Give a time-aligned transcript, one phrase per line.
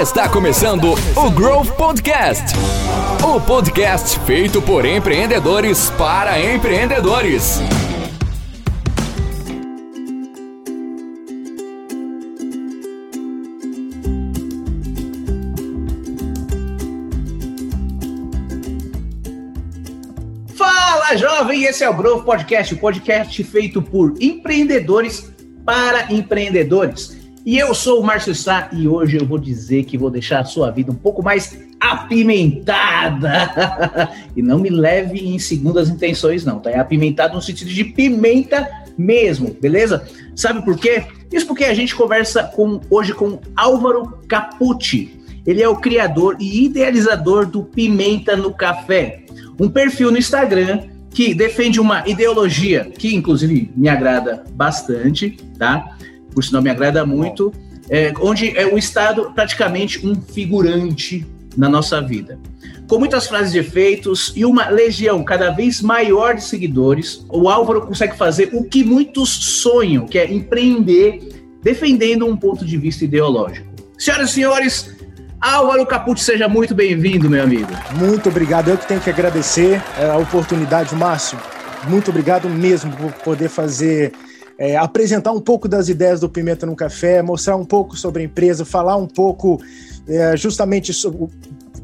[0.00, 2.54] Está começando o Growth Podcast.
[3.20, 7.60] O podcast feito por empreendedores para empreendedores.
[20.56, 21.64] Fala, jovem!
[21.64, 25.28] Esse é o Growth Podcast, o podcast feito por empreendedores
[25.64, 27.17] para empreendedores.
[27.48, 30.44] E eu sou o Márcio Sá e hoje eu vou dizer que vou deixar a
[30.44, 33.30] sua vida um pouco mais apimentada.
[34.36, 36.68] e não me leve em segundas intenções, não, tá?
[36.68, 38.68] É apimentado no sentido de pimenta
[38.98, 40.06] mesmo, beleza?
[40.36, 41.04] Sabe por quê?
[41.32, 45.18] Isso porque a gente conversa com, hoje com Álvaro Capucci.
[45.46, 49.24] Ele é o criador e idealizador do Pimenta no Café,
[49.58, 55.96] um perfil no Instagram que defende uma ideologia que, inclusive, me agrada bastante, tá?
[56.32, 57.52] Por sinal, me agrada muito,
[57.88, 62.38] é, onde é o Estado praticamente um figurante na nossa vida.
[62.86, 67.82] Com muitas frases de efeitos e uma legião cada vez maior de seguidores, o Álvaro
[67.82, 73.66] consegue fazer o que muitos sonham, que é empreender defendendo um ponto de vista ideológico.
[73.98, 74.96] Senhoras e senhores,
[75.40, 77.68] Álvaro Capucci, seja muito bem-vindo, meu amigo.
[77.96, 78.68] Muito obrigado.
[78.68, 81.38] Eu que tenho que agradecer é, a oportunidade, Márcio.
[81.88, 84.12] Muito obrigado mesmo por poder fazer,
[84.58, 88.24] é, apresentar um pouco das ideias do Pimenta no Café, mostrar um pouco sobre a
[88.26, 89.62] empresa, falar um pouco
[90.08, 91.28] é, justamente sobre,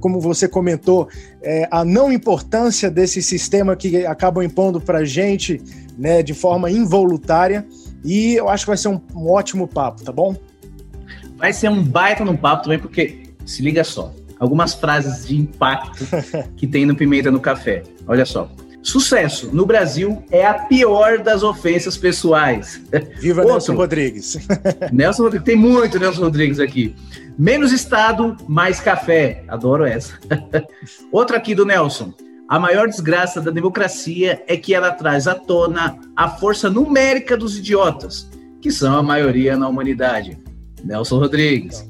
[0.01, 1.09] como você comentou,
[1.41, 5.63] é, a não importância desse sistema que acabam impondo para a gente
[5.97, 7.65] né, de forma involuntária.
[8.05, 10.35] E eu acho que vai ser um, um ótimo papo, tá bom?
[11.37, 14.13] Vai ser um baita no papo também, porque se liga só.
[14.39, 16.05] Algumas frases de impacto
[16.57, 17.85] que tem no Pimenta no Café.
[18.07, 18.51] Olha só.
[18.85, 22.83] Sucesso no Brasil é a pior das ofensas pessoais.
[23.19, 24.39] Viva Outro, Nelson Rodrigues.
[24.93, 26.95] Nelson Rodrigues, tem muito Nelson Rodrigues aqui.
[27.39, 29.43] Menos Estado, mais café.
[29.49, 30.19] Adoro essa.
[31.11, 32.13] Outra aqui do Nelson.
[32.47, 37.57] A maior desgraça da democracia é que ela traz à tona a força numérica dos
[37.57, 38.31] idiotas,
[38.61, 40.37] que são a maioria na humanidade.
[40.85, 41.89] Nelson Rodrigues.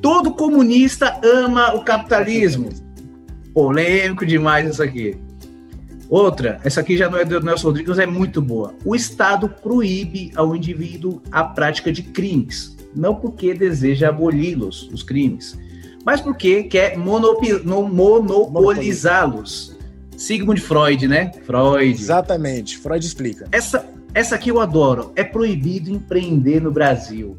[0.00, 2.68] Todo comunista ama o capitalismo.
[3.52, 5.18] Polêmico demais isso aqui.
[6.14, 8.72] Outra, essa aqui já não é do Nelson Rodrigues, é muito boa.
[8.84, 15.58] O Estado proíbe ao indivíduo a prática de crimes, não porque deseja aboli-los, os crimes,
[16.04, 19.76] mas porque quer monopolizá-los.
[20.16, 21.32] Sigmund Freud, né?
[21.44, 21.90] Freud.
[21.90, 23.48] Exatamente, Freud explica.
[23.50, 25.10] Essa, essa aqui eu adoro.
[25.16, 27.36] É proibido empreender no Brasil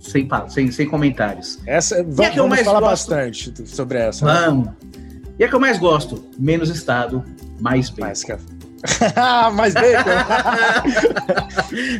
[0.00, 1.58] sem, sem, sem comentários.
[1.66, 3.10] Essa, vamos, é vamos falar gosto?
[3.10, 4.24] bastante sobre essa.
[4.24, 4.68] Vamos.
[4.68, 4.74] Né?
[5.38, 6.24] E a que eu mais gosto?
[6.36, 7.24] Menos Estado,
[7.60, 8.02] mais bacon.
[8.02, 8.44] Mais café.
[9.54, 10.10] mais bacon?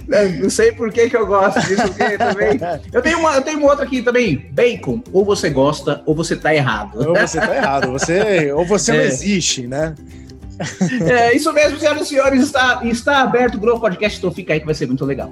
[0.09, 1.89] não, não, sei por que, que eu gosto disso
[2.19, 2.59] também.
[2.93, 4.51] Eu tenho, uma, eu tenho uma outra aqui também.
[4.53, 6.99] Bacon, ou você gosta, ou você tá errado.
[6.99, 8.97] Ou você tá errado, você, ou você é.
[8.97, 9.95] não existe, né?
[11.09, 14.59] É, isso mesmo, senhoras e senhores, está, está aberto o Grow Podcast, então fica aí
[14.59, 15.31] que vai ser muito legal.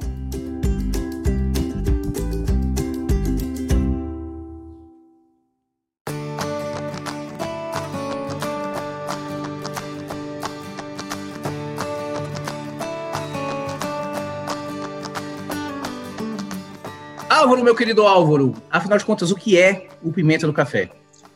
[17.46, 20.90] Álvaro, meu querido Álvaro, afinal de contas, o que é o pimenta no café?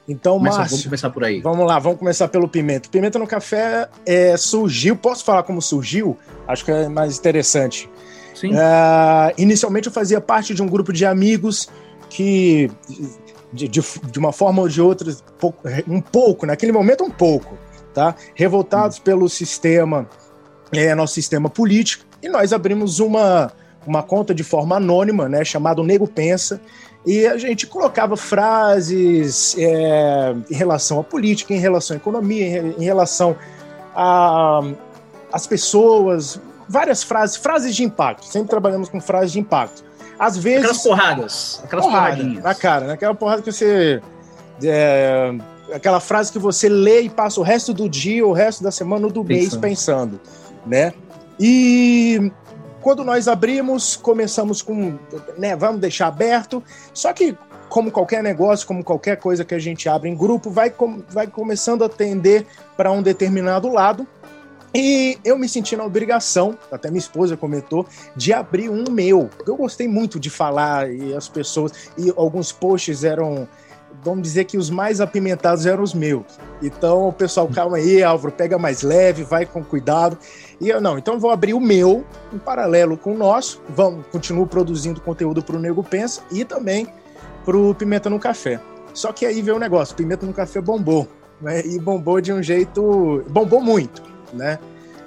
[0.08, 1.40] Então, Começa, Márcio, vamos começar por aí.
[1.40, 2.88] Vamos lá, vamos começar pelo pimenta.
[2.88, 6.18] Pimenta no café é, surgiu, posso falar como surgiu?
[6.48, 7.88] Acho que é mais interessante.
[8.34, 8.54] Sim.
[8.54, 11.68] Uh, inicialmente eu fazia parte de um grupo de amigos
[12.08, 12.68] que,
[13.52, 15.16] de, de, de uma forma ou de outra,
[15.86, 17.56] um pouco, naquele momento um pouco,
[17.94, 18.16] tá?
[18.34, 19.02] Revoltados hum.
[19.04, 20.08] pelo sistema,
[20.72, 23.52] é, nosso sistema político, e nós abrimos uma
[23.86, 26.60] uma conta de forma anônima, né, chamado Nego Pensa,
[27.06, 32.84] e a gente colocava frases é, em relação à política, em relação à economia, em
[32.84, 33.36] relação
[35.32, 38.26] às pessoas, várias frases, frases de impacto.
[38.26, 39.82] Sempre trabalhamos com frases de impacto.
[40.18, 40.64] Às vezes.
[40.64, 41.60] Aquelas porradas.
[41.64, 42.44] Aquelas porrada, porradinhas.
[42.44, 42.92] Na cara, né?
[42.92, 44.02] Aquela porrada que você.
[44.62, 45.34] É,
[45.72, 49.06] aquela frase que você lê e passa o resto do dia, o resto da semana
[49.06, 49.40] ou do pensando.
[49.40, 50.20] mês pensando,
[50.66, 50.92] né?
[51.38, 52.30] E
[52.80, 54.98] quando nós abrimos, começamos com,
[55.36, 56.62] né, vamos deixar aberto.
[56.92, 57.36] Só que,
[57.68, 61.26] como qualquer negócio, como qualquer coisa que a gente abre em grupo, vai, com, vai
[61.26, 62.46] começando a tender
[62.76, 64.06] para um determinado lado.
[64.72, 69.28] E eu me senti na obrigação, até minha esposa comentou, de abrir um meu.
[69.44, 73.48] Eu gostei muito de falar e as pessoas, e alguns posts eram
[74.02, 76.24] vamos dizer que os mais apimentados eram os meus.
[76.62, 80.16] Então, pessoal, calma aí, Álvaro, pega mais leve, vai com cuidado.
[80.60, 84.46] E eu, não, então vou abrir o meu, em paralelo com o nosso, vamos, continuo
[84.46, 86.86] produzindo conteúdo para o Nego Pensa e também
[87.44, 88.60] pro Pimenta no Café.
[88.92, 91.08] Só que aí veio o negócio, Pimenta no Café bombou,
[91.40, 91.64] né?
[91.64, 93.24] E bombou de um jeito...
[93.30, 94.02] bombou muito,
[94.34, 94.58] né?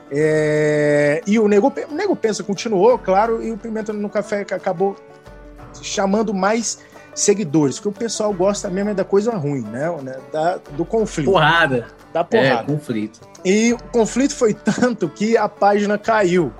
[0.09, 4.95] É, e o Nego, o Nego Pensa continuou, claro, e o Pimenta no Café acabou
[5.81, 6.79] chamando mais
[7.13, 9.85] seguidores, porque o pessoal gosta mesmo é da coisa ruim, né?
[10.31, 11.31] Da, do conflito.
[11.31, 11.87] Porrada.
[12.13, 12.61] Da porrada.
[12.61, 13.19] É, conflito.
[13.43, 16.53] E o conflito foi tanto que a página caiu.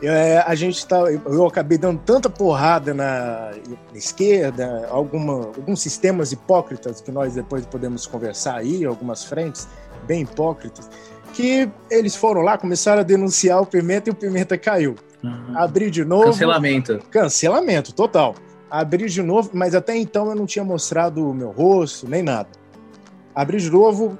[0.00, 3.50] É, a gente tá, eu acabei dando tanta porrada na,
[3.90, 9.66] na, esquerda, alguma, alguns sistemas hipócritas que nós depois podemos conversar aí, algumas frentes
[10.06, 10.88] bem hipócritas,
[11.34, 14.94] que eles foram lá, começaram a denunciar o Pimenta e o Pimenta caiu.
[15.22, 15.58] Uhum.
[15.58, 16.26] Abri de novo.
[16.26, 17.00] Cancelamento.
[17.10, 18.36] Cancelamento, total.
[18.70, 22.48] Abri de novo, mas até então eu não tinha mostrado o meu rosto, nem nada.
[23.34, 24.16] Abri de novo,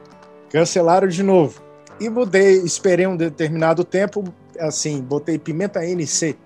[0.51, 1.61] cancelaram de novo.
[2.01, 4.25] E mudei, esperei um determinado tempo,
[4.61, 6.37] assim, botei Pimenta NC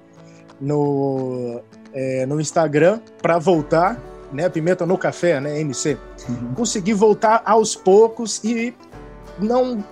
[0.60, 1.60] no,
[1.92, 4.00] é, no Instagram para voltar,
[4.32, 4.48] né?
[4.48, 5.60] Pimenta no café, né?
[5.60, 5.98] NC.
[6.28, 6.54] Uhum.
[6.54, 8.74] Consegui voltar aos poucos e
[9.38, 9.84] não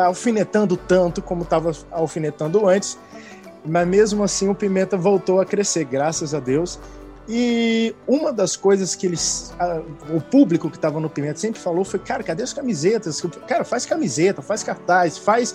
[0.00, 2.98] alfinetando tanto como estava alfinetando antes,
[3.64, 6.78] mas mesmo assim o Pimenta voltou a crescer, graças a Deus.
[7.28, 9.82] E uma das coisas que eles, a,
[10.14, 13.20] o público que estava no Pimenta sempre falou foi, cara, cadê as camisetas?
[13.46, 15.54] Cara, faz camiseta, faz cartaz, faz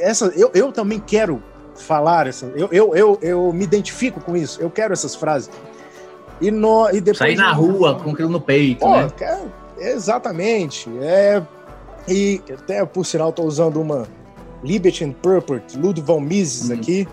[0.00, 0.26] essa.
[0.36, 1.42] Eu, eu também quero
[1.74, 2.46] falar essa.
[2.54, 4.60] Eu, eu, eu, eu me identifico com isso.
[4.60, 5.50] Eu quero essas frases.
[6.40, 9.08] E, no, e depois sair na rua com aquilo no peito, Pô, né?
[9.16, 9.42] Cara,
[9.78, 10.90] exatamente.
[11.00, 11.42] É
[12.08, 14.06] e até por sinal estou usando uma
[14.62, 16.76] Liberty and Purport Ludwig von Mises uhum.
[16.76, 17.08] aqui,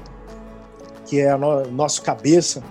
[1.05, 2.63] que é a no, nosso cabeça.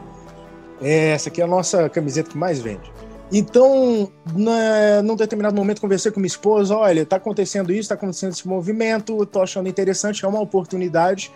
[0.81, 2.91] É, essa aqui é a nossa camiseta que mais vende.
[3.31, 8.33] Então, na, num determinado momento, conversei com minha esposa: olha, está acontecendo isso, está acontecendo
[8.33, 11.31] esse movimento, estou achando interessante, é uma oportunidade.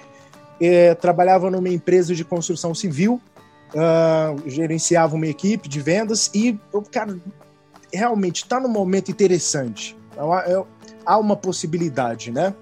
[0.60, 3.20] É, trabalhava numa empresa de construção civil,
[3.74, 6.56] uh, gerenciava uma equipe de vendas e,
[6.92, 7.18] cara,
[7.92, 9.96] realmente está num momento interessante.
[10.12, 10.64] Então, é,
[11.04, 12.54] há uma possibilidade, né?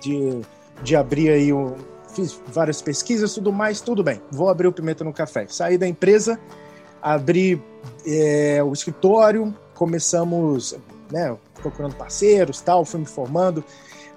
[0.00, 0.40] De,
[0.82, 1.74] de abrir aí um.
[2.14, 4.20] Fiz várias pesquisas, tudo mais, tudo bem.
[4.30, 5.46] Vou abrir o Pimenta no Café.
[5.48, 6.38] Saí da empresa,
[7.02, 7.60] abri
[8.06, 10.76] é, o escritório, começamos,
[11.10, 13.64] né, procurando parceiros, tal, fui me formando.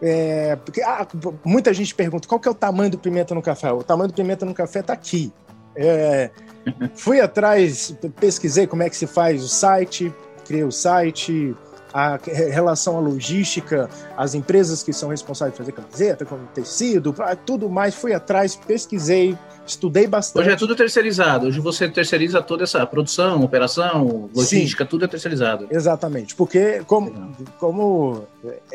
[0.01, 1.07] É, porque ah,
[1.43, 3.71] muita gente pergunta qual que é o tamanho do pimenta no café.
[3.71, 5.33] O tamanho do pimenta no café está aqui.
[5.75, 6.29] É,
[6.95, 10.13] fui atrás, pesquisei como é que se faz o site,
[10.45, 11.55] criei o site,
[11.93, 17.13] a relação à logística, as empresas que são responsáveis por fazer camiseta, como tecido,
[17.45, 20.43] tudo mais, fui atrás, pesquisei, estudei bastante.
[20.43, 25.07] Hoje é tudo terceirizado, hoje você terceiriza toda essa produção, operação, logística, Sim, tudo é
[25.07, 25.67] terceirizado.
[25.69, 28.25] Exatamente, porque como, como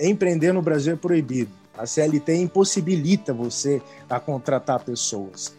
[0.00, 5.54] empreender no Brasil é proibido, a CLT impossibilita você a contratar pessoas.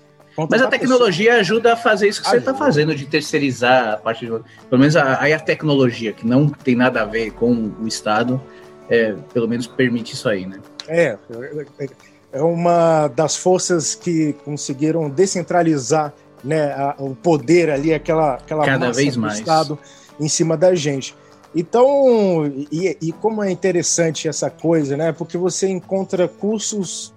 [0.50, 1.42] Mas a tecnologia pessoa.
[1.42, 4.32] ajuda a fazer isso que você está fazendo, de terceirizar a parte de.
[4.32, 8.42] Pelo menos aí a, a, tecnologia, que não tem nada a ver com o Estado,
[8.90, 10.60] é, pelo menos permite isso aí, né?
[10.88, 11.18] É,
[12.32, 16.14] é uma das forças que conseguiram descentralizar
[16.44, 19.40] né, a, o poder ali, aquela, aquela Cada vez mais.
[19.40, 19.78] Estado
[20.20, 21.16] em cima da gente.
[21.56, 25.12] Então, e, e como é interessante essa coisa, né?
[25.12, 27.14] Porque você encontra cursos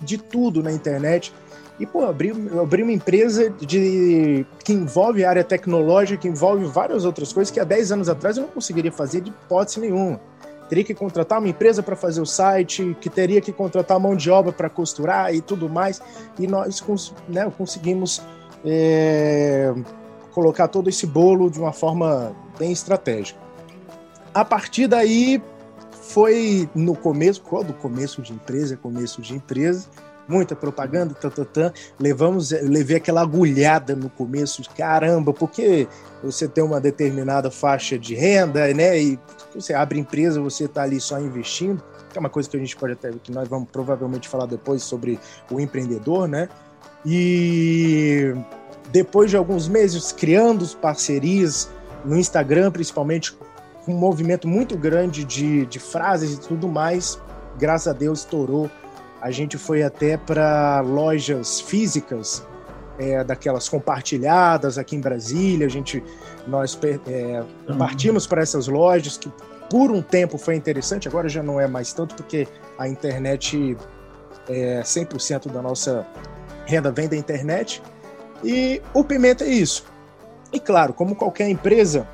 [0.00, 1.32] de tudo na internet
[1.78, 7.32] e, pô, abri, abri uma empresa de, que envolve área tecnológica, que envolve várias outras
[7.32, 10.18] coisas que há 10 anos atrás eu não conseguiria fazer de hipótese nenhuma.
[10.68, 14.30] Teria que contratar uma empresa para fazer o site, que teria que contratar mão de
[14.30, 16.00] obra para costurar e tudo mais.
[16.38, 16.82] E nós
[17.28, 18.22] né, conseguimos
[18.64, 19.72] é,
[20.32, 23.38] colocar todo esse bolo de uma forma bem estratégica.
[24.34, 25.40] A partir daí,
[25.92, 29.88] foi no começo, quando começo de empresa, começo de empresa,
[30.28, 31.72] muita propaganda, tatatã.
[31.98, 35.88] Levamos, levei aquela agulhada no começo, caramba, porque
[36.22, 39.00] você tem uma determinada faixa de renda, né?
[39.00, 39.18] E
[39.54, 42.76] você abre empresa, você está ali só investindo, que é uma coisa que a gente
[42.76, 45.18] pode até, que nós vamos provavelmente falar depois sobre
[45.50, 46.48] o empreendedor, né?
[47.04, 48.34] E
[48.90, 51.68] depois de alguns meses criando parcerias
[52.04, 53.36] no Instagram, principalmente
[53.86, 57.18] um movimento muito grande de, de frases e tudo mais,
[57.58, 58.70] graças a Deus estourou
[59.20, 62.46] a gente foi até para lojas físicas,
[62.98, 65.66] é, daquelas compartilhadas aqui em Brasília.
[65.66, 66.02] A gente,
[66.46, 67.42] nós é,
[67.78, 69.30] partimos para essas lojas que
[69.70, 72.46] por um tempo foi interessante, agora já não é mais tanto, porque
[72.78, 73.76] a internet
[74.48, 76.06] é 100% da nossa
[76.66, 77.82] renda vem da internet.
[78.44, 79.84] E o Pimenta é isso.
[80.52, 82.06] E claro, como qualquer empresa,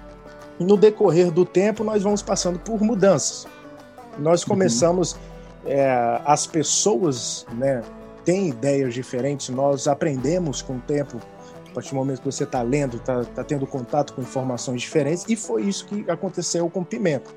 [0.58, 3.46] no decorrer do tempo nós vamos passando por mudanças.
[4.18, 4.48] Nós uhum.
[4.48, 5.31] começamos uhum
[5.64, 7.82] é, as pessoas né,
[8.24, 11.20] têm ideias diferentes, nós aprendemos com o tempo
[11.70, 15.24] a partir do momento que você está lendo, está tá tendo contato com informações diferentes,
[15.26, 17.30] e foi isso que aconteceu com o Pimenta.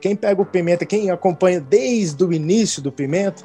[0.00, 3.42] Quem pega o Pimenta, quem acompanha desde o início do Pimenta,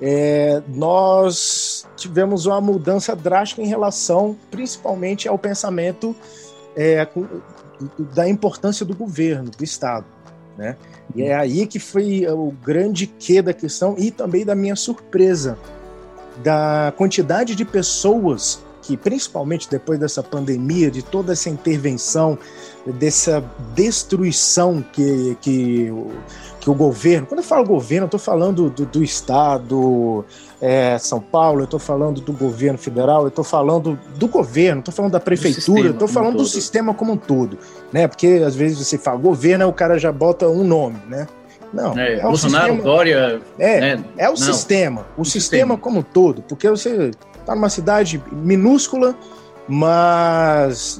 [0.00, 6.14] é, nós tivemos uma mudança drástica em relação, principalmente, ao pensamento
[6.76, 7.06] é,
[8.14, 10.04] da importância do governo, do Estado.
[10.58, 10.76] Né?
[11.14, 15.56] E é aí que foi o grande quê da questão e também da minha surpresa
[16.42, 22.38] da quantidade de pessoas que, principalmente depois dessa pandemia, de toda essa intervenção,
[22.86, 25.92] dessa destruição que, que,
[26.68, 30.24] que o governo, quando eu falo governo, eu estou falando do, do Estado,
[30.60, 34.92] é, São Paulo, eu estou falando do governo federal, eu estou falando do governo, estou
[34.92, 36.48] falando da prefeitura, estou falando do todo.
[36.48, 37.58] sistema como um todo,
[37.92, 38.06] né?
[38.06, 41.26] Porque às vezes você fala governo, o cara já bota um nome, né?
[41.72, 41.98] Não.
[41.98, 43.40] É, é Bolsonaro, sistema, Dória.
[43.58, 44.04] É, né?
[44.16, 44.36] é o Não.
[44.36, 45.06] sistema.
[45.16, 46.42] O, o sistema, sistema como um todo.
[46.42, 49.14] Porque você está numa cidade minúscula,
[49.68, 50.98] mas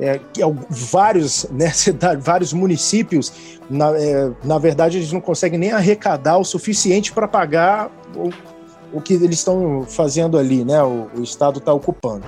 [0.00, 3.32] é, é vários, né, cidade, vários municípios,
[3.68, 8.30] na, é, na verdade, eles não conseguem nem arrecadar o suficiente para pagar o,
[8.92, 10.82] o que eles estão fazendo ali, né?
[10.82, 12.24] O, o Estado está ocupando.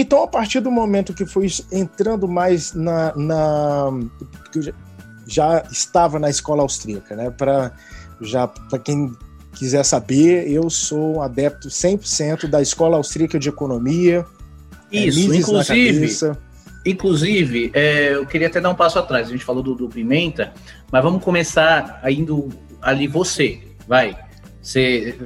[0.00, 3.14] Então, a partir do momento que fui entrando mais na.
[3.14, 3.90] na
[4.50, 4.72] que
[5.26, 7.30] já estava na escola austríaca, né?
[7.30, 7.70] Para
[8.18, 9.12] já para quem
[9.52, 14.24] quiser saber, eu sou um adepto 100% da escola austríaca de economia.
[14.90, 16.36] É, Isso, é, inclusive.
[16.86, 19.28] Inclusive, é, eu queria até dar um passo atrás.
[19.28, 20.54] A gente falou do, do Pimenta,
[20.90, 22.48] mas vamos começar indo
[22.80, 24.16] ali você, vai.
[24.62, 25.18] Você,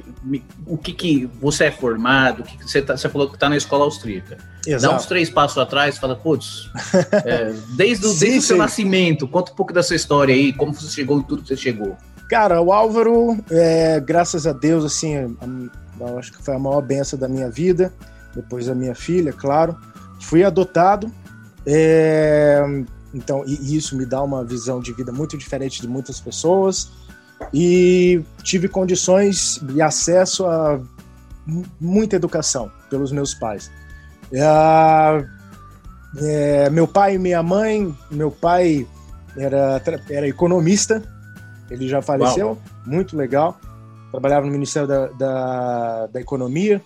[0.65, 2.41] o que que você é formado?
[2.41, 4.37] O que, que você, tá, você falou que está na escola austríaca.
[4.65, 4.93] Exato.
[4.93, 6.69] Dá uns três passos atrás, fala, putz,
[7.25, 10.53] é, desde, o, sim, desde o seu nascimento, conta um pouco da sua história aí,
[10.53, 11.97] como você chegou em tudo que você chegou.
[12.29, 15.13] Cara, o Álvaro, é, graças a Deus, assim,
[15.99, 17.93] eu acho que foi a maior benção da minha vida,
[18.33, 19.77] depois da minha filha, claro.
[20.21, 21.11] Fui adotado,
[21.65, 22.63] é,
[23.13, 27.04] então, e isso me dá uma visão de vida muito diferente de muitas pessoas
[27.53, 30.79] e tive condições e acesso a
[31.79, 33.71] muita educação pelos meus pais.
[34.31, 35.25] É,
[36.17, 38.87] é, meu pai e minha mãe, meu pai
[39.37, 41.03] era, era economista,
[41.69, 42.61] ele já faleceu, Uau.
[42.85, 43.59] muito legal.
[44.11, 46.81] Trabalhava no Ministério da, da, da Economia,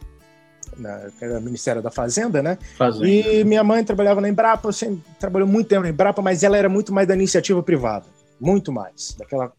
[0.77, 2.57] na, era Ministério da Fazenda, né?
[2.77, 3.07] Fazenda.
[3.07, 6.69] E minha mãe trabalhava na Embrapa, assim, trabalhou muito tempo na Embrapa, mas ela era
[6.69, 8.05] muito mais da iniciativa privada,
[8.39, 9.51] muito mais, daquela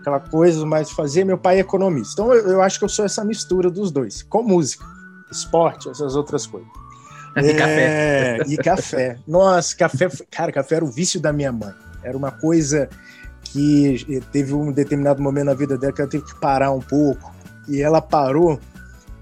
[0.00, 2.22] aquela coisa, mas fazer meu pai é economista.
[2.22, 4.84] Então eu, eu, acho que eu sou essa mistura dos dois, com música,
[5.30, 6.68] esporte, essas outras coisas.
[7.36, 8.42] E é, café.
[8.46, 9.18] E café.
[9.28, 11.74] Nossa, café, cara, café era o vício da minha mãe.
[12.02, 12.88] Era uma coisa
[13.42, 17.34] que teve um determinado momento na vida dela que ela teve que parar um pouco.
[17.68, 18.58] E ela parou,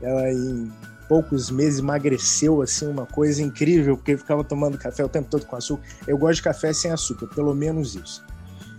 [0.00, 0.70] ela em
[1.08, 5.56] poucos meses emagreceu, assim, uma coisa incrível, porque ficava tomando café o tempo todo com
[5.56, 5.82] açúcar.
[6.06, 8.24] Eu gosto de café sem açúcar, pelo menos isso.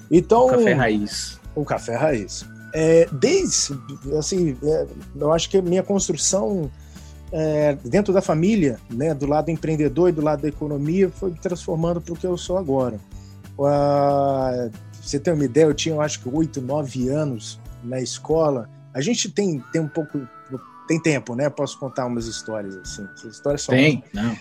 [0.10, 1.40] Então, o café raiz.
[1.56, 2.46] O café raiz.
[2.74, 3.80] É, desde,
[4.18, 4.86] assim, é,
[5.16, 6.70] eu acho que a minha construção
[7.32, 11.40] é, dentro da família, né, do lado empreendedor e do lado da economia, foi me
[11.40, 13.00] transformando para o que eu sou agora.
[13.58, 14.70] Uh,
[15.02, 18.70] você tem uma ideia, eu tinha, eu acho que, oito, nove anos na escola.
[18.94, 20.28] A gente tem, tem um pouco,
[20.88, 21.50] tem tempo, né?
[21.50, 23.08] Posso contar umas histórias assim.
[23.28, 23.76] Histórias são.
[23.76, 24.36] Tem, não.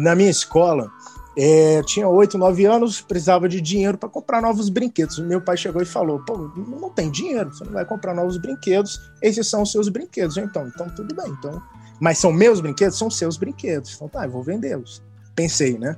[0.00, 0.88] Na minha escola,
[1.36, 5.18] é, tinha oito, nove anos, precisava de dinheiro para comprar novos brinquedos.
[5.18, 9.00] Meu pai chegou e falou: pô, não tem dinheiro, você não vai comprar novos brinquedos,
[9.22, 10.36] esses são os seus brinquedos.
[10.36, 11.30] Então, então tudo bem.
[11.30, 11.60] Então,
[11.98, 12.98] mas são meus brinquedos?
[12.98, 13.94] São seus brinquedos.
[13.94, 15.02] Então tá, eu vou vendê-los.
[15.34, 15.96] Pensei, né?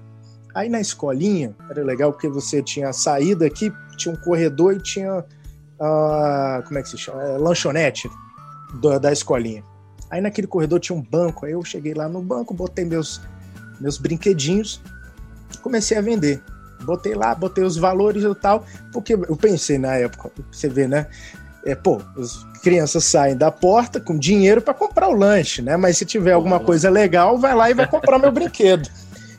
[0.55, 5.25] Aí na escolinha, era legal porque você tinha saída aqui, tinha um corredor e tinha.
[5.81, 7.25] Uh, como é que se chama?
[7.25, 8.09] É, lanchonete
[8.81, 9.65] da, da escolinha.
[10.09, 13.21] Aí naquele corredor tinha um banco, aí eu cheguei lá no banco, botei meus,
[13.81, 14.81] meus brinquedinhos
[15.63, 16.43] comecei a vender.
[16.83, 21.07] Botei lá, botei os valores e tal, porque eu pensei na época, você vê, né?
[21.65, 25.77] É, pô, as crianças saem da porta com dinheiro para comprar o lanche, né?
[25.79, 28.91] Mas se tiver alguma coisa legal, vai lá e vai comprar meu brinquedo.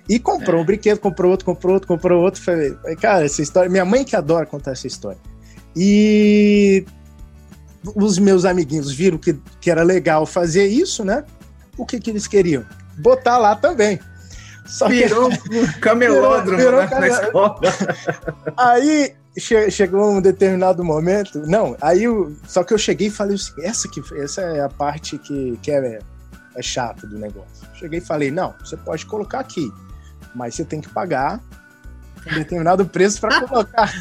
[0.10, 2.42] E comprou um brinquedo, comprou outro, comprou outro, comprou outro.
[2.42, 3.70] Falei, cara, essa história.
[3.70, 5.20] Minha mãe que adora contar essa história.
[5.76, 6.86] E
[7.96, 11.24] os meus amiguinhos viram que, que era legal fazer isso, né?
[11.78, 12.66] O que, que eles queriam?
[12.98, 14.00] botar lá também.
[14.66, 15.38] Só virou que...
[15.60, 17.60] um camelódromo virou, virou na, escola.
[18.58, 21.46] Aí che chegou um determinado momento.
[21.46, 24.70] Não, aí eu, só que eu cheguei e falei assim: essa, que, essa é a
[24.70, 26.00] parte que, que é,
[26.56, 27.68] é chata do negócio.
[27.76, 29.72] Cheguei e falei: não, você pode colocar aqui,
[30.34, 31.42] mas você tem que pagar
[32.32, 33.92] um determinado preço para colocar,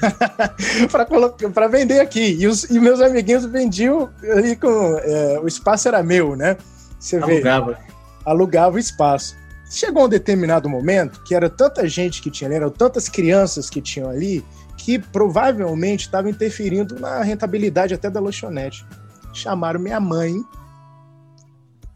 [0.91, 2.37] para colocar, para vender aqui.
[2.41, 6.57] E, os, e meus amiguinhos vendiam ali com é, o espaço era meu, né?
[6.99, 7.73] Você alugava.
[7.73, 7.79] Vê,
[8.25, 9.37] alugava o espaço.
[9.71, 13.81] Chegou um determinado momento que era tanta gente que tinha ali, eram tantas crianças que
[13.81, 14.45] tinham ali,
[14.77, 18.87] que provavelmente estava interferindo na rentabilidade até da lanchonete.
[19.33, 20.35] Chamaram minha mãe,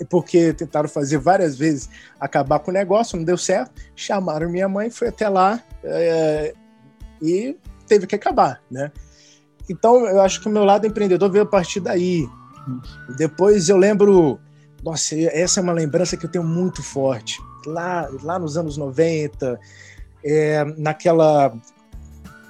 [0.08, 3.70] porque tentaram fazer várias vezes acabar com o negócio, não deu certo.
[3.94, 6.54] Chamaram minha mãe, foi até lá é,
[7.20, 7.56] e
[7.86, 8.90] teve que acabar, né?
[9.68, 12.26] Então, eu acho que o meu lado empreendedor veio a partir daí.
[13.16, 14.40] Depois eu lembro,
[14.82, 19.58] nossa, essa é uma lembrança que eu tenho muito forte lá, lá nos anos 90,
[20.24, 21.52] é, naquela,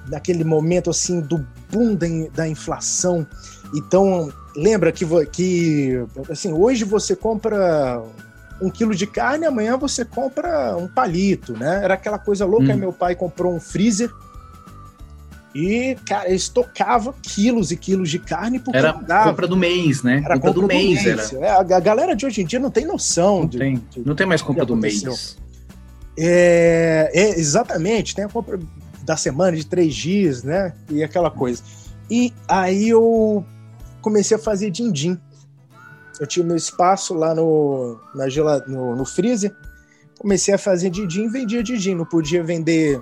[0.08, 3.26] naquele momento assim do boom da, da inflação.
[3.74, 8.02] Então, lembra que, que assim, hoje você compra
[8.60, 11.80] um quilo de carne, amanhã você compra um palito, né?
[11.84, 12.74] Era aquela coisa louca.
[12.74, 12.76] Hum.
[12.76, 14.10] Meu pai comprou um freezer
[15.58, 19.30] e, cara, estocava quilos e quilos de carne porque Era dava.
[19.30, 20.22] compra do mês, né?
[20.24, 21.04] Era compra, compra do, mês.
[21.04, 21.46] mês era.
[21.46, 23.40] É, a galera de hoje em dia não tem noção.
[23.40, 25.36] Não, de, tem, de, não tem mais compra do mês.
[26.16, 28.60] É, é, exatamente, tem a compra
[29.02, 30.74] da semana, de três dias, né?
[30.88, 31.60] E aquela coisa.
[32.08, 33.44] E aí eu
[34.00, 35.18] comecei a fazer din-din.
[36.20, 38.46] Eu tinha meu espaço lá no, na gel...
[38.68, 39.52] no, no freezer,
[40.20, 41.96] comecei a fazer din-din e vendia din-din.
[41.96, 43.00] Não podia vender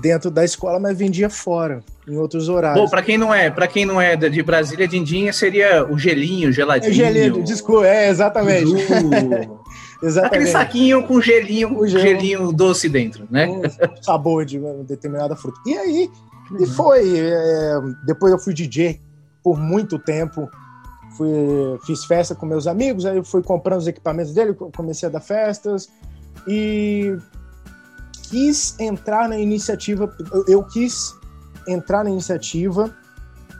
[0.00, 2.84] dentro da escola, mas vendia fora, em outros horários.
[2.84, 6.52] Bom, para quem não é, para quem não é de Brasília, dindinha seria o gelinho,
[6.52, 6.90] geladinho.
[6.90, 8.70] É gelinho, desculpa, é exatamente.
[10.02, 10.26] exatamente.
[10.26, 13.48] Aquele saquinho com gelinho, com gelo, gelinho doce dentro, né?
[13.48, 15.58] Um sabor de uma determinada fruta.
[15.66, 16.10] E aí,
[16.50, 16.62] uhum.
[16.62, 19.00] e foi, é, depois eu fui DJ
[19.42, 20.48] por muito tempo.
[21.16, 21.28] Fui,
[21.84, 25.20] fiz festa com meus amigos, aí eu fui comprando os equipamentos dele, comecei a dar
[25.20, 25.88] festas
[26.46, 27.16] e
[28.28, 30.14] quis entrar na iniciativa,
[30.46, 31.14] eu quis
[31.66, 32.94] entrar na iniciativa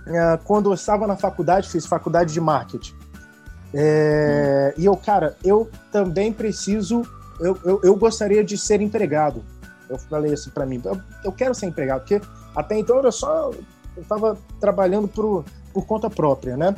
[0.06, 2.94] uh, quando eu estava na faculdade, fiz faculdade de marketing.
[3.72, 4.80] É, hum.
[4.80, 7.02] E eu, cara, eu também preciso,
[7.40, 9.44] eu, eu, eu, gostaria de ser empregado.
[9.88, 12.20] Eu falei assim para mim, eu, eu, quero ser empregado, porque
[12.54, 13.50] até então era só,
[13.96, 16.74] eu estava trabalhando por, por conta própria, né?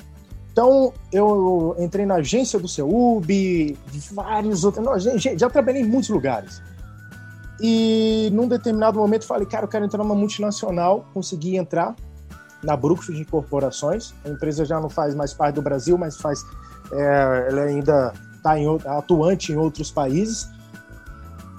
[0.52, 3.78] Então, eu entrei na agência do CEUB,
[4.12, 4.84] vários outros.
[4.84, 6.60] Não, já, já trabalhei em muitos lugares.
[7.60, 11.94] E num determinado momento falei, cara, eu quero entrar numa multinacional, consegui entrar
[12.62, 14.14] na Brookfield Corporações.
[14.24, 16.44] A empresa já não faz mais parte do Brasil, mas faz,
[16.92, 18.54] é, ela ainda está
[18.96, 20.48] atuante em outros países.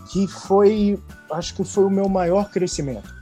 [0.10, 1.00] Que foi,
[1.32, 3.14] acho que foi o meu maior crescimento.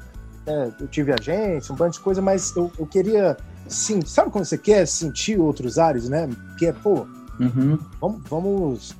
[0.48, 3.38] É, eu tive agência, um bando de coisa, mas eu, eu queria,
[3.68, 6.28] sim, sabe quando você quer sentir outros ares, né?
[6.58, 7.06] Que é, pô,
[7.39, 7.78] uhum.
[8.02, 8.96] vamos, vamos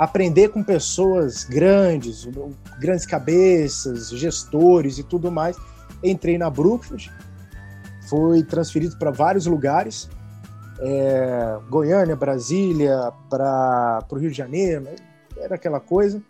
[0.00, 2.26] aprender com pessoas grandes,
[2.78, 5.58] grandes cabeças, gestores e tudo mais.
[6.02, 7.12] Entrei na Brookfield,
[8.08, 10.08] fui transferido para vários lugares,
[10.80, 14.96] é, Goiânia, Brasília, para o Rio de Janeiro, né?
[15.36, 16.22] era aquela coisa.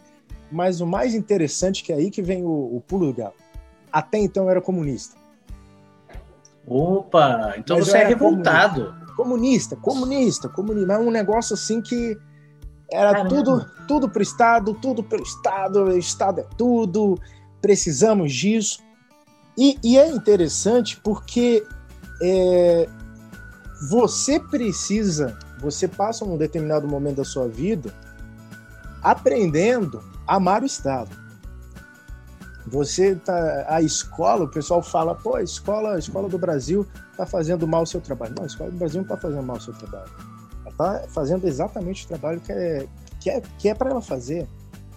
[0.50, 3.34] Mas o mais interessante é que é aí que vem o, o pulo do galo.
[3.92, 5.16] Até então era comunista.
[6.66, 8.96] Opa, então Mas você é revoltado.
[9.16, 10.86] Comunista, comunista, comunista.
[10.88, 12.18] Mas é um negócio assim que
[12.92, 13.28] era Caramba.
[13.28, 17.18] tudo, tudo para o Estado, tudo pelo Estado, o Estado é tudo,
[17.60, 18.82] precisamos disso.
[19.56, 21.64] E, e é interessante porque
[22.22, 22.88] é,
[23.88, 27.94] você precisa, você passa um determinado momento da sua vida
[29.02, 31.18] aprendendo a amar o Estado.
[32.66, 37.26] Você tá a escola, o pessoal fala, pô, a escola, a escola do Brasil está
[37.26, 38.34] fazendo mal o seu trabalho.
[38.36, 40.29] Não, a escola do Brasil não está fazendo mal o seu trabalho
[40.80, 42.86] está fazendo exatamente o trabalho que é,
[43.20, 44.48] que é, que é para ela fazer,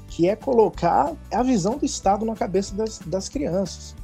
[0.08, 3.96] que é colocar a visão do Estado na cabeça das, das crianças.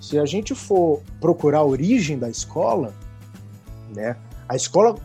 [0.00, 2.94] Se a gente for procurar a origem da escola,
[3.94, 4.16] né,
[4.48, 4.96] a escola,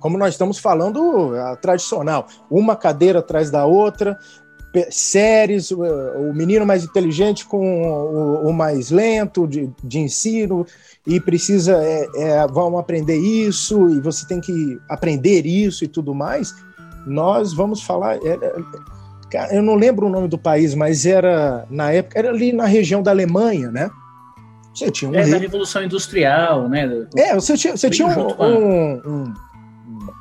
[0.00, 4.18] como nós estamos falando, a tradicional, uma cadeira atrás da outra,
[4.90, 10.66] séries, o menino mais inteligente com o, o mais lento de, de, ensino
[11.06, 16.14] e precisa, é, é, vamos aprender isso e você tem que aprender isso e tudo
[16.14, 16.54] mais.
[17.06, 18.38] Nós vamos falar, é,
[19.34, 22.66] é, eu não lembro o nome do país, mas era na época era ali na
[22.66, 23.90] região da Alemanha, né?
[24.74, 27.06] Você tinha um é da revolução industrial, né?
[27.14, 29.34] É, você tinha, você tinha um, um, um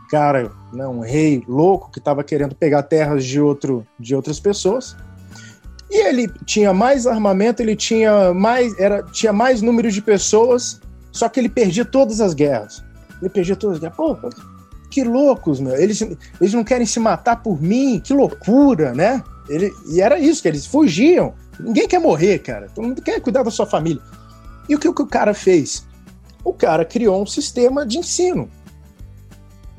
[0.09, 4.95] cara né, um rei louco que estava querendo pegar terras de, outro, de outras pessoas.
[5.89, 10.79] E ele tinha mais armamento, ele tinha mais, era, tinha mais número de pessoas,
[11.11, 12.83] só que ele perdia todas as guerras.
[13.21, 13.97] Ele perdia todas as guerras.
[13.97, 14.17] Pô,
[14.89, 15.75] que loucos, meu.
[15.75, 19.21] Eles, eles não querem se matar por mim, que loucura, né?
[19.49, 21.33] Ele, e era isso, que eles fugiam.
[21.59, 22.67] Ninguém quer morrer, cara.
[22.73, 24.01] Todo mundo quer cuidar da sua família.
[24.69, 25.85] E o que, o que o cara fez?
[26.43, 28.49] O cara criou um sistema de ensino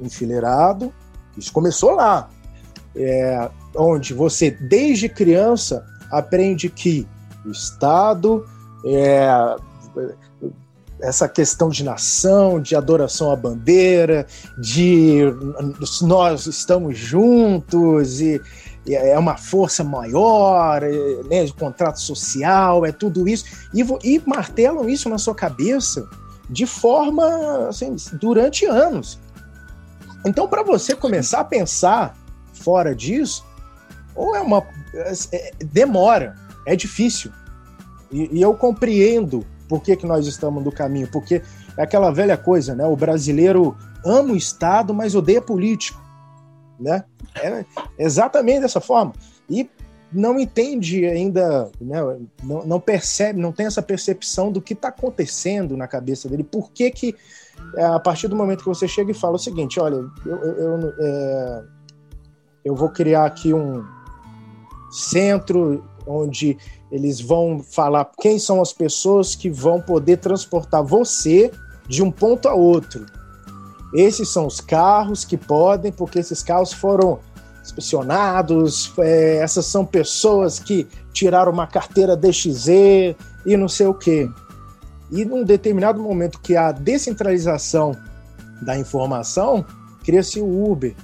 [0.02, 0.92] enfileirado.
[1.36, 2.28] Isso começou lá,
[2.94, 7.06] é, onde você, desde criança, aprende que
[7.44, 8.44] o Estado,
[8.84, 9.56] é,
[11.00, 14.26] essa questão de nação, de adoração à bandeira,
[14.58, 15.22] de
[16.02, 18.40] nós estamos juntos e,
[18.88, 20.90] é uma força maior, é,
[21.28, 26.08] né, contrato social, é tudo isso, e, e martelam isso na sua cabeça
[26.50, 29.18] de forma assim, durante anos.
[30.24, 32.16] Então, para você começar a pensar
[32.52, 33.44] fora disso,
[34.14, 34.64] ou é uma.
[35.32, 37.32] É, demora, é difícil.
[38.10, 41.42] E, e, eu compreendo por que, que nós estamos no caminho, porque
[41.76, 42.84] é aquela velha coisa, né?
[42.86, 46.00] O brasileiro ama o Estado, mas odeia político.
[46.78, 47.04] Né?
[47.36, 47.64] É
[47.98, 49.12] exatamente dessa forma.
[49.48, 49.68] E
[50.12, 51.98] não entende ainda, né?
[52.42, 56.70] não, não percebe, não tem essa percepção do que está acontecendo na cabeça dele, por
[56.70, 57.14] que que é
[57.78, 60.94] a partir do momento que você chega e fala o seguinte: olha, eu, eu, eu,
[60.98, 61.64] é,
[62.64, 63.84] eu vou criar aqui um
[64.90, 66.58] centro onde
[66.90, 71.50] eles vão falar quem são as pessoas que vão poder transportar você
[71.88, 73.06] de um ponto a outro.
[73.94, 77.18] Esses são os carros que podem, porque esses carros foram
[77.62, 82.68] inspecionados, é, essas são pessoas que tiraram uma carteira DXZ
[83.46, 84.28] e não sei o quê.
[85.12, 87.94] E num determinado momento que a descentralização
[88.62, 89.64] da informação,
[90.02, 90.94] cria-se o Uber,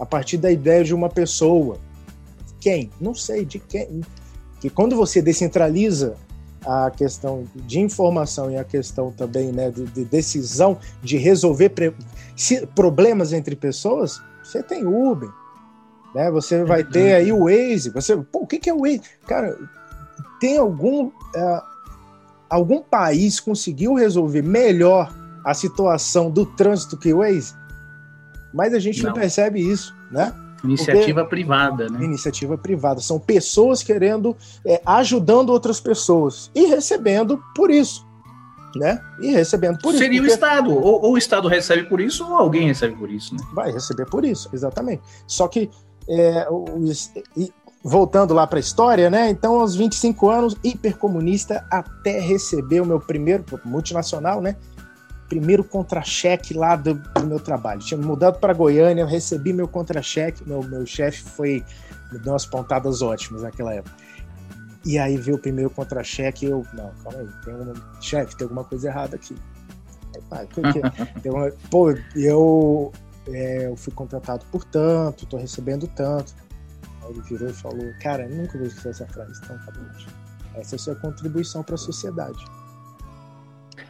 [0.00, 1.78] a partir da ideia de uma pessoa.
[2.60, 2.90] Quem?
[3.00, 4.00] Não sei, de quem.
[4.60, 6.16] Que quando você descentraliza
[6.66, 11.72] a questão de informação e a questão também né, de, de decisão de resolver
[12.74, 15.30] problemas entre pessoas, você tem Uber,
[16.14, 16.30] né?
[16.32, 17.90] Você vai ter aí o Waze.
[17.90, 19.02] Você, pô, o que, que é o Waze?
[19.26, 19.56] Cara,
[20.40, 21.71] tem algum uh,
[22.52, 25.12] algum país conseguiu resolver melhor
[25.44, 27.54] a situação do trânsito que o Waze?
[28.52, 30.34] Mas a gente não, não percebe isso, né?
[30.62, 32.04] Iniciativa Porque, privada, né?
[32.04, 33.00] Iniciativa privada.
[33.00, 38.06] São pessoas querendo, é, ajudando outras pessoas e recebendo por isso.
[38.76, 39.02] Né?
[39.20, 40.22] E recebendo por Seria isso.
[40.22, 40.70] Seria o Estado.
[40.70, 43.40] Ou, ou, o Estado recebe por isso, ou alguém recebe por isso, né?
[43.52, 45.02] Vai receber por isso, exatamente.
[45.26, 45.68] Só que
[46.08, 46.64] é, o,
[47.82, 49.28] voltando lá para a história, né?
[49.28, 54.56] Então, aos 25 anos, hipercomunista, até receber o meu primeiro, multinacional, né?
[55.28, 57.80] Primeiro contra-cheque lá do, do, meu trabalho.
[57.80, 61.64] Tinha mudado para Goiânia, eu recebi meu contra-cheque, meu, meu chefe foi,
[62.12, 63.96] me deu umas pontadas ótimas naquela época.
[64.84, 68.64] E aí veio o primeiro contra-cheque eu, não, calma aí, tem um, chefe, tem alguma
[68.64, 69.34] coisa errada aqui.
[70.30, 70.46] Aí,
[71.22, 72.92] tem uma, pô, eu,
[73.28, 76.34] é, eu fui contratado por tanto, tô recebendo tanto.
[77.02, 79.40] Aí ele virou e falou: Cara, nunca vou esquecer essa frase.
[79.42, 79.86] Então, tá bom.
[80.54, 82.44] Essa é a sua contribuição para a sociedade.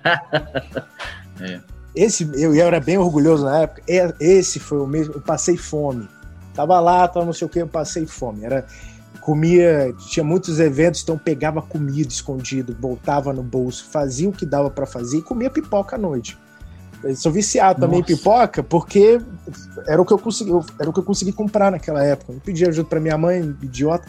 [1.41, 1.61] é.
[1.95, 3.83] Esse, eu, eu era bem orgulhoso na época.
[4.21, 5.15] Esse foi o mesmo.
[5.15, 6.09] Eu passei fome.
[6.55, 8.45] Tava lá, tava não sei o que, eu passei fome.
[8.45, 8.67] Era
[9.21, 14.69] comia, tinha muitos eventos, então pegava comida escondido, voltava no bolso, fazia o que dava
[14.69, 16.37] para fazer e comia pipoca à noite.
[17.17, 19.21] Sou viciado também em pipoca, porque
[19.89, 22.33] era o que eu consegui, era o que eu consegui comprar naquela época.
[22.33, 24.07] Eu pedi ajuda para minha mãe, idiota.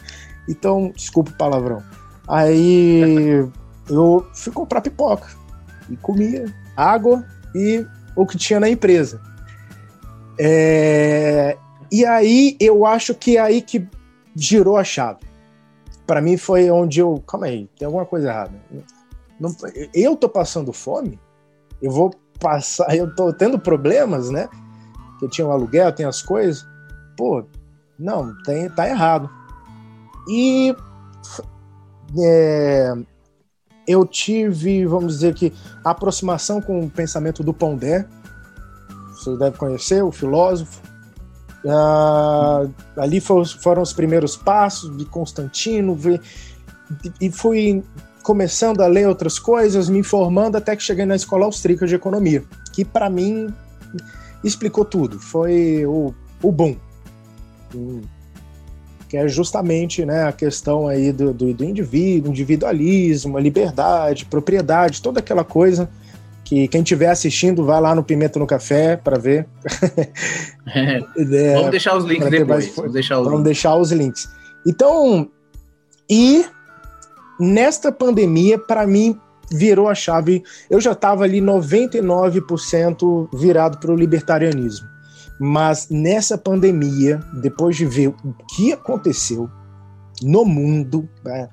[0.47, 1.81] Então, desculpa o palavrão.
[2.27, 3.47] Aí
[3.89, 5.27] eu fui comprar pipoca
[5.89, 6.45] e comia
[6.77, 7.25] água
[7.55, 9.19] e o que tinha na empresa.
[10.39, 11.57] É...
[11.91, 13.87] E aí eu acho que é aí que
[14.35, 15.19] girou a chave.
[16.05, 18.53] Para mim foi onde eu, calma aí, tem alguma coisa errada.
[19.39, 19.55] Não,
[19.93, 21.19] eu tô passando fome,
[21.81, 24.49] eu vou passar, eu tô tendo problemas, né?
[25.17, 26.67] Que eu tinha um aluguel, tem as coisas.
[27.15, 27.45] Pô,
[27.97, 29.29] não, tem, tá errado.
[30.27, 30.75] E
[32.19, 32.93] é,
[33.87, 35.53] eu tive, vamos dizer que,
[35.85, 38.05] aproximação com o pensamento do Pondé.
[39.13, 40.81] Você deve conhecer, o filósofo.
[41.65, 45.97] Ah, ali foram os primeiros passos de Constantino,
[47.21, 47.81] e fui
[48.23, 52.43] começando a ler outras coisas, me informando até que cheguei na escola austríaca de economia,
[52.73, 53.53] que para mim
[54.43, 55.19] explicou tudo.
[55.19, 56.75] Foi o, o boom.
[59.09, 65.01] Que é justamente né, a questão aí do, do, do indivíduo, individualismo, a liberdade, propriedade,
[65.01, 65.89] toda aquela coisa
[66.43, 69.47] que quem estiver assistindo, vai lá no Pimenta no Café para ver.
[70.65, 71.01] É.
[71.15, 72.65] É, vamos deixar os links depois.
[72.65, 72.75] Mais...
[72.75, 73.45] Vamos, deixar os, vamos links.
[73.45, 74.29] deixar os links.
[74.65, 75.29] Então,
[76.09, 76.45] e
[77.43, 79.19] nesta pandemia, para mim,
[79.51, 80.43] virou a chave.
[80.69, 84.87] Eu já estava ali 99% virado para o libertarianismo.
[85.39, 89.49] Mas nessa pandemia, depois de ver o que aconteceu
[90.21, 91.49] no mundo, né,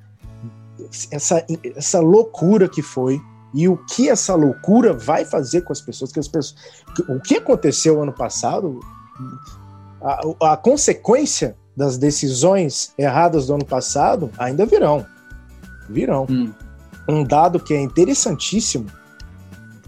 [1.10, 1.44] essa,
[1.76, 3.20] essa loucura que foi,
[3.52, 6.54] e o que essa loucura vai fazer com as pessoas, que as pessoas
[7.08, 8.78] o que aconteceu ano passado,
[10.00, 15.04] a, a consequência das decisões erradas do ano passado ainda virão.
[15.90, 16.26] Virão.
[16.28, 16.52] Hum.
[17.08, 18.86] Um dado que é interessantíssimo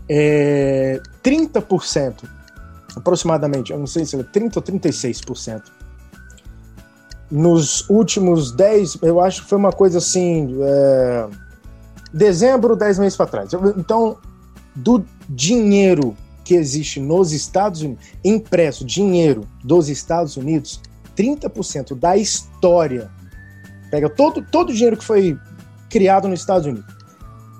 [0.09, 2.25] é 30%,
[2.97, 5.62] aproximadamente, eu não sei se é 30 ou 36%.
[7.31, 10.55] Nos últimos 10, eu acho que foi uma coisa assim.
[10.61, 11.29] É,
[12.12, 13.51] dezembro, 10 meses para trás.
[13.79, 14.19] Então,
[14.75, 20.81] do dinheiro que existe nos Estados Unidos, impresso, dinheiro dos Estados Unidos,
[21.17, 23.11] 30% da história,
[23.91, 25.38] pega todo, todo o dinheiro que foi
[25.92, 26.87] criado nos Estados Unidos,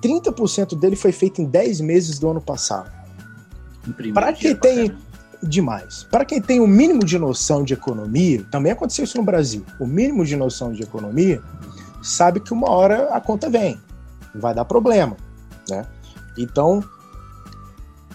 [0.01, 2.91] 30% dele foi feito em 10 meses do ano passado.
[4.11, 4.97] Para quem tem
[5.41, 9.63] demais, para quem tem o mínimo de noção de economia, também aconteceu isso no Brasil.
[9.79, 11.41] O mínimo de noção de economia
[12.01, 13.79] sabe que uma hora a conta vem,
[14.33, 15.15] vai dar problema,
[15.69, 15.85] né?
[16.37, 16.83] Então,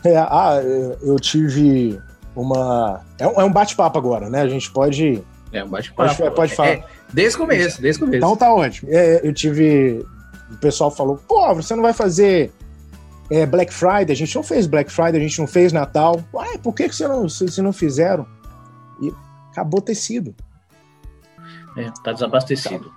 [0.02, 0.61] é, ah,
[1.00, 2.00] eu tive
[2.35, 3.02] uma.
[3.18, 4.42] É um, é um bate-papo agora, né?
[4.42, 5.22] A gente pode.
[5.52, 6.16] É um bate-papo.
[6.16, 6.68] Pode, pode falar.
[6.68, 8.25] É, desde o começo, desde o começo.
[8.25, 8.90] Então tá ótimo.
[8.92, 10.05] É, eu tive.
[10.51, 12.53] O pessoal falou: pô, você não vai fazer
[13.31, 14.12] é, Black Friday?
[14.12, 16.23] A gente não fez Black Friday, a gente não fez Natal.
[16.35, 18.27] Ué, por que, que você não, vocês não fizeram?
[19.01, 19.12] E
[19.51, 20.35] acabou tecido.
[21.77, 22.92] É, tá desabastecido.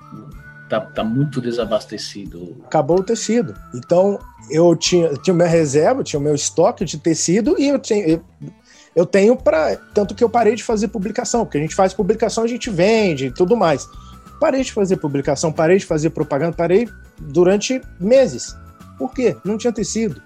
[0.69, 2.57] Tá, tá muito desabastecido.
[2.63, 3.53] Acabou o tecido.
[3.75, 4.17] Então,
[4.49, 8.23] eu tinha, tinha minha reserva, tinha o meu estoque de tecido e eu, tinha, eu,
[8.95, 12.43] eu tenho para tanto que eu parei de fazer publicação, porque a gente faz publicação,
[12.43, 13.87] a gente vende e tudo mais.
[14.39, 18.55] Parei de fazer publicação, parei de fazer propaganda, parei durante meses.
[18.97, 19.35] Por quê?
[19.43, 20.21] Não tinha tecido.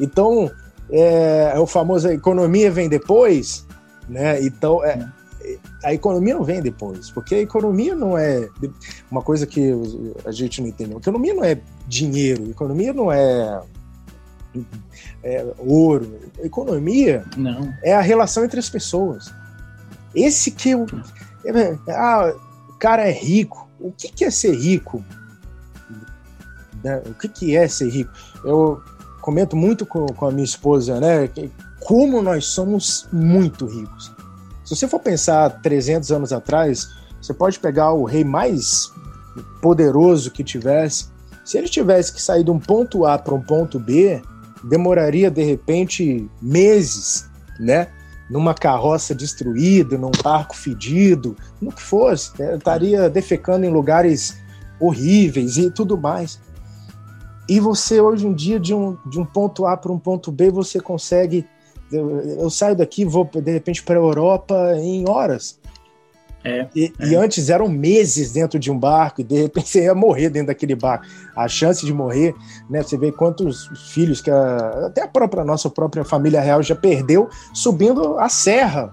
[0.00, 0.50] Então,
[0.90, 3.66] é, é o famoso a economia vem depois,
[4.08, 4.42] né?
[4.44, 5.08] Então, é,
[5.82, 8.48] a economia não vem depois, porque a economia não é
[9.10, 9.72] uma coisa que
[10.24, 10.98] a gente não entendeu.
[10.98, 13.60] A economia não é dinheiro, a economia não é,
[15.22, 16.20] é ouro.
[16.40, 17.72] Economia não.
[17.82, 19.32] é a relação entre as pessoas.
[20.14, 20.86] Esse que eu,
[21.44, 22.34] é, ah,
[22.68, 23.68] o cara é rico.
[23.80, 25.04] O que, que é ser rico?
[26.84, 27.02] Né?
[27.06, 28.12] O que, que é ser rico?
[28.44, 28.82] Eu
[29.20, 31.28] comento muito com, com a minha esposa, né?
[31.80, 34.12] Como nós somos muito ricos
[34.64, 36.88] se você for pensar 300 anos atrás,
[37.20, 38.90] você pode pegar o rei mais
[39.60, 41.08] poderoso que tivesse.
[41.44, 44.22] Se ele tivesse que sair de um ponto A para um ponto B,
[44.64, 47.88] demoraria de repente meses, né?
[48.30, 52.56] Numa carroça destruída, num barco fedido, no que fosse, né?
[52.56, 54.38] estaria defecando em lugares
[54.80, 56.40] horríveis e tudo mais.
[57.48, 60.50] E você hoje em dia de um, de um ponto A para um ponto B
[60.50, 61.46] você consegue
[61.92, 65.60] eu, eu saio daqui vou de repente para a Europa em horas.
[66.44, 67.06] É, e, é.
[67.06, 70.48] e, antes eram meses dentro de um barco e de repente você ia morrer dentro
[70.48, 71.06] daquele barco.
[71.36, 72.34] A chance de morrer,
[72.68, 72.82] né?
[72.82, 77.28] Você vê quantos filhos que a, até a própria nossa própria família real já perdeu
[77.54, 78.92] subindo a serra.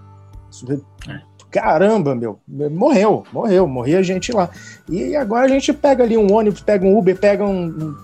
[1.07, 1.29] É.
[1.51, 4.49] Caramba, meu, morreu, morreu, morria gente lá.
[4.87, 7.95] E agora a gente pega ali um ônibus, pega um Uber, pega um.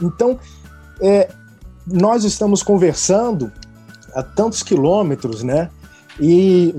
[0.00, 0.38] Então,
[1.02, 1.28] é,
[1.86, 3.52] nós estamos conversando
[4.14, 5.68] a tantos quilômetros, né?
[6.20, 6.74] E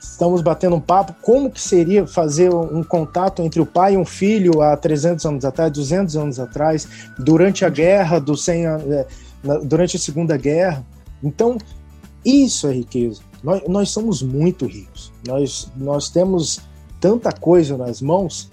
[0.00, 4.04] estamos batendo um papo como que seria fazer um contato entre o pai e um
[4.04, 9.06] filho há 300 anos atrás, 200 anos atrás, durante a guerra do 100 é,
[9.64, 10.84] durante a Segunda Guerra.
[11.22, 11.58] Então,
[12.24, 13.20] isso é riqueza.
[13.42, 15.12] Nós, nós somos muito ricos.
[15.26, 16.60] Nós, nós temos
[17.00, 18.48] tanta coisa nas mãos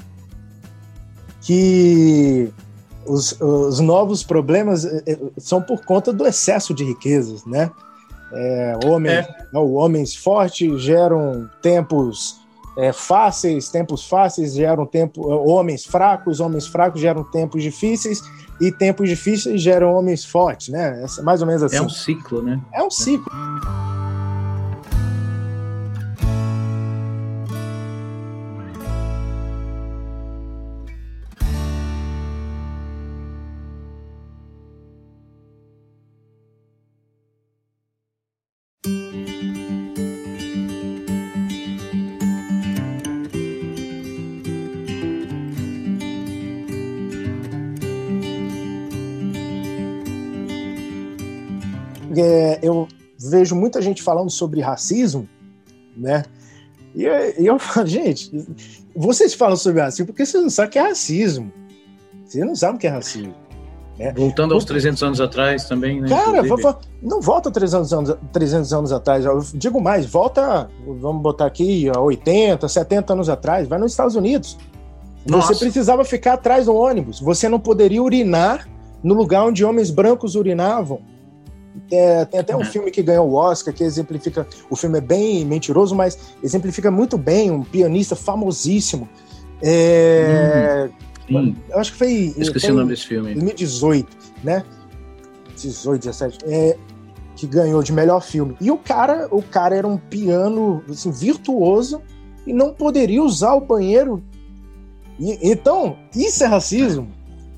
[1.42, 2.52] que
[3.06, 7.72] os, os novos problemas é, é, são por conta do excesso de riquezas, né?
[8.32, 9.48] É, homens, é.
[9.52, 12.40] Não, homens fortes geram tempos
[12.78, 18.22] é, fáceis, tempos fáceis geram tempo, homens fracos, homens fracos geram tempos difíceis
[18.62, 21.04] e tempos difíceis geram homens fortes, né?
[21.04, 21.78] É mais ou menos assim.
[21.78, 22.60] É um ciclo, né?
[22.74, 23.32] É um ciclo.
[53.30, 55.28] Vejo muita gente falando sobre racismo,
[55.96, 56.24] né?
[56.96, 57.04] E,
[57.40, 58.32] e eu falo, gente,
[58.96, 61.52] vocês falam sobre racismo porque vocês não sabem o que é racismo.
[62.26, 63.34] Vocês não sabem o que é racismo.
[63.98, 64.14] Né?
[64.16, 66.08] Voltando aos 300 anos atrás também, né?
[66.08, 66.42] Cara,
[67.02, 69.26] não volta 300 anos, 300 anos atrás.
[69.26, 73.68] Eu digo mais, volta, vamos botar aqui, 80, 70 anos atrás.
[73.68, 74.58] Vai nos Estados Unidos.
[75.28, 75.54] Nossa.
[75.54, 77.20] Você precisava ficar atrás do ônibus.
[77.20, 78.70] Você não poderia urinar
[79.04, 81.02] no lugar onde homens brancos urinavam.
[81.92, 82.66] É, tem até um é.
[82.66, 84.48] filme que ganhou o Oscar que exemplifica.
[84.70, 89.08] O filme é bem mentiroso, mas exemplifica muito bem um pianista famosíssimo.
[89.62, 90.90] É,
[91.30, 92.34] hum, eu acho que foi.
[92.38, 93.34] Esqueci foi o nome desse filme.
[93.34, 94.64] 2018, né?
[95.56, 96.38] 18, 17.
[96.46, 96.78] É,
[97.36, 98.56] que ganhou de melhor filme.
[98.60, 102.02] E o cara, o cara era um piano assim, virtuoso
[102.46, 104.22] e não poderia usar o banheiro.
[105.18, 107.08] E, então, isso é racismo.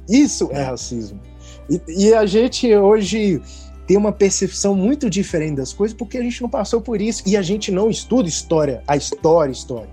[0.07, 1.19] Isso é racismo.
[1.69, 3.41] E, e a gente hoje
[3.87, 7.35] tem uma percepção muito diferente das coisas porque a gente não passou por isso e
[7.35, 9.89] a gente não estuda história, a história, história.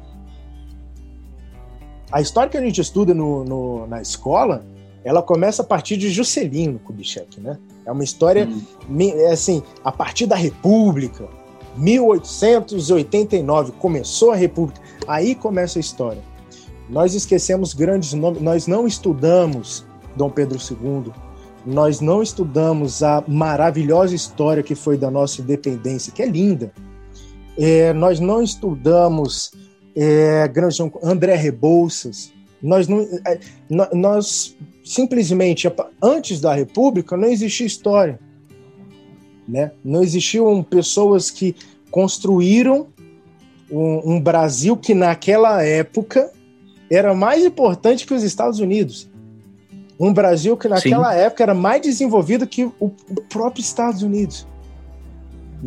[2.10, 4.64] A história que a gente estuda no, no na escola,
[5.04, 7.58] ela começa a partir de Juscelino Kubitschek, né?
[7.84, 8.62] É uma história, hum.
[9.00, 11.28] é assim, a partir da República,
[11.76, 16.22] 1889 começou a República, aí começa a história.
[16.88, 21.12] Nós esquecemos grandes nomes, nós não estudamos Dom Pedro II,
[21.68, 26.72] nós não estudamos a maravilhosa história que foi da nossa independência, que é linda.
[27.58, 29.52] É, nós não estudamos
[29.94, 30.50] é,
[31.02, 32.32] André Rebouças.
[32.62, 33.38] Nós, não, é,
[33.92, 35.70] nós simplesmente,
[36.02, 38.18] antes da República, não existia história.
[39.46, 39.70] Né?
[39.84, 41.54] Não existiam pessoas que
[41.90, 42.86] construíram
[43.70, 46.32] um, um Brasil que, naquela época,
[46.90, 49.07] era mais importante que os Estados Unidos.
[49.98, 51.18] Um Brasil que naquela Sim.
[51.20, 52.90] época era mais desenvolvido que o,
[53.28, 54.46] próprio Estados Unidos.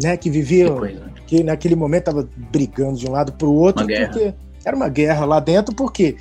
[0.02, 0.68] Né, que vivia,
[1.26, 4.88] que, que naquele momento estava brigando de um lado para o outro, porque era uma
[4.88, 6.16] guerra lá dentro, porque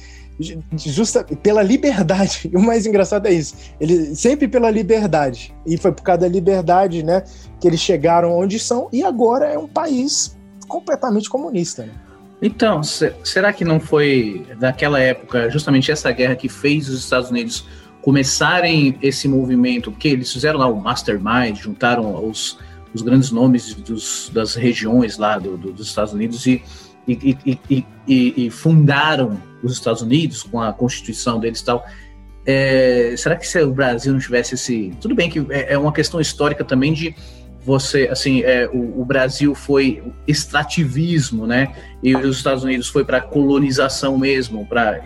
[0.76, 2.48] justa pela liberdade.
[2.52, 3.54] E o mais engraçado é isso.
[3.80, 5.54] Ele sempre pela liberdade.
[5.66, 7.22] E foi por causa da liberdade, né,
[7.60, 11.92] que eles chegaram onde são e agora é um país completamente comunista, né?
[12.42, 17.66] Então, será que não foi naquela época justamente essa guerra que fez os Estados Unidos
[18.02, 22.58] começarem esse movimento, porque eles fizeram lá o Mastermind, juntaram os,
[22.94, 26.62] os grandes nomes dos, das regiões lá do, do, dos Estados Unidos e,
[27.06, 27.36] e,
[27.68, 27.84] e,
[28.46, 31.84] e, fundaram os Estados Unidos com a constituição deles e tal.
[32.46, 34.92] É, será que se o Brasil não tivesse esse.
[35.00, 37.14] Tudo bem que é, é uma questão histórica também de
[37.62, 41.74] você, assim, é, o, o, Brasil foi extrativismo, né?
[42.02, 45.02] E os Estados Unidos foi para colonização mesmo, para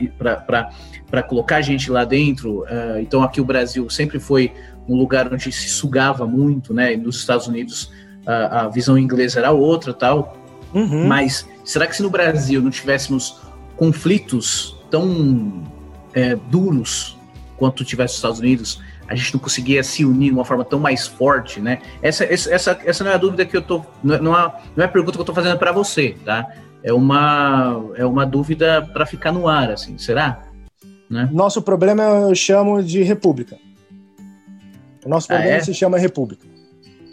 [1.11, 2.63] para colocar gente lá dentro.
[2.63, 4.53] Uh, então aqui o Brasil sempre foi
[4.89, 6.95] um lugar onde se sugava muito, né?
[6.95, 7.85] E nos Estados Unidos
[8.27, 10.37] uh, a visão inglesa era outra, tal.
[10.75, 11.07] Uhum.
[11.07, 13.41] Mas será que se no Brasil não tivéssemos
[13.77, 15.63] conflitos tão
[16.13, 17.17] é, duros
[17.57, 20.79] quanto tivesse os Estados Unidos, a gente não conseguia se unir de uma forma tão
[20.79, 21.81] mais forte, né?
[22.03, 24.85] Essa, essa, essa não é a dúvida que eu tô, não é, não é, é
[24.85, 26.49] a pergunta que eu tô fazendo para você, tá?
[26.83, 30.43] É uma, é uma dúvida para ficar no ar, assim, será?
[31.09, 31.29] Né?
[31.33, 33.57] Nosso problema eu chamo de república.
[35.05, 35.61] O nosso ah, problema é?
[35.61, 36.47] se chama república.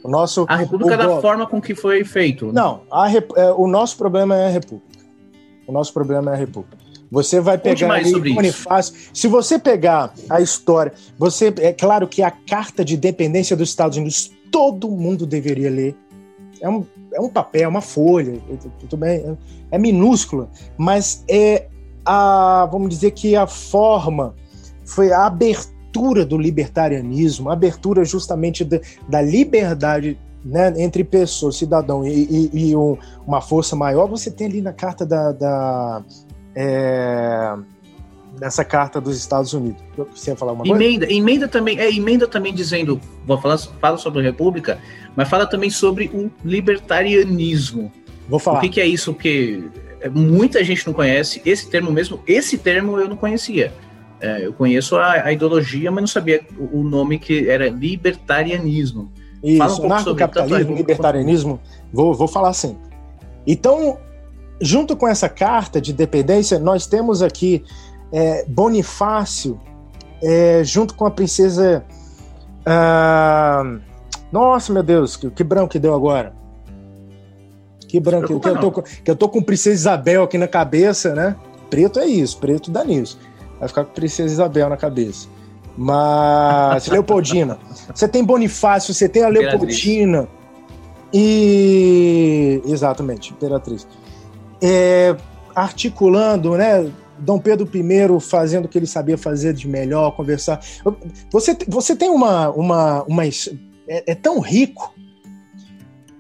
[0.04, 2.48] O nosso, a república o, da forma com que foi feito.
[2.48, 2.54] Né?
[2.54, 5.06] Não, a, é, o nosso problema é a república.
[5.68, 6.81] O nosso problema é a república.
[7.12, 8.96] Você vai pegar ali Bonifácio.
[9.14, 13.98] Se você pegar a história, você é claro que a carta de dependência dos Estados
[13.98, 15.96] Unidos todo mundo deveria ler.
[16.62, 18.40] É um, é um papel, é uma folha,
[18.80, 19.36] tudo bem, é,
[19.72, 21.68] é minúscula, mas é
[22.06, 24.36] a, vamos dizer que a forma
[24.86, 32.06] foi a abertura do libertarianismo, a abertura justamente de, da liberdade né, entre pessoas, cidadão
[32.06, 36.04] e, e, e um, uma força maior, você tem ali na carta da, da
[36.56, 37.56] é,
[38.40, 39.82] nessa carta dos Estados Unidos.
[40.14, 41.20] Você ia falar uma emenda, coisa?
[41.20, 44.80] Emenda também, é emenda também dizendo, vou falar, fala sobre a República,
[45.16, 47.92] mas fala também sobre o libertarianismo.
[48.28, 48.60] Vou falar.
[48.60, 49.14] O que, que é isso?
[49.14, 49.64] Porque
[50.14, 52.22] muita gente não conhece esse termo mesmo.
[52.26, 53.74] Esse termo eu não conhecia.
[54.20, 59.12] É, eu conheço a, a, ideologia, mas não sabia o nome que era libertarianismo.
[59.44, 61.60] Isso, Fala um anarcocapitalismo, libertarianismo,
[61.92, 62.78] vou, vou falar assim.
[63.48, 63.98] Então,
[64.62, 67.64] junto com essa carta de dependência, nós temos aqui
[68.12, 69.60] é, Bonifácio,
[70.22, 71.84] é, junto com a princesa.
[72.66, 73.64] Ah,
[74.32, 76.34] nossa, meu Deus, que, que branco que deu agora.
[77.88, 81.36] Que branco, que eu, tô, que eu tô com Princesa Isabel aqui na cabeça, né?
[81.70, 83.20] Preto é isso, preto dá nisso.
[83.60, 85.28] Vai ficar com Princesa Isabel na cabeça.
[85.76, 87.58] Mas Leopoldina,
[87.94, 90.28] você tem Bonifácio, você tem a Leopoldina,
[91.14, 93.86] E exatamente, imperatriz.
[94.62, 95.16] É,
[95.56, 96.92] articulando, né?
[97.18, 100.60] Dom Pedro I fazendo o que ele sabia fazer de melhor, conversar.
[101.32, 102.50] Você, você tem uma.
[102.50, 103.32] uma, uma é,
[103.88, 104.94] é tão rico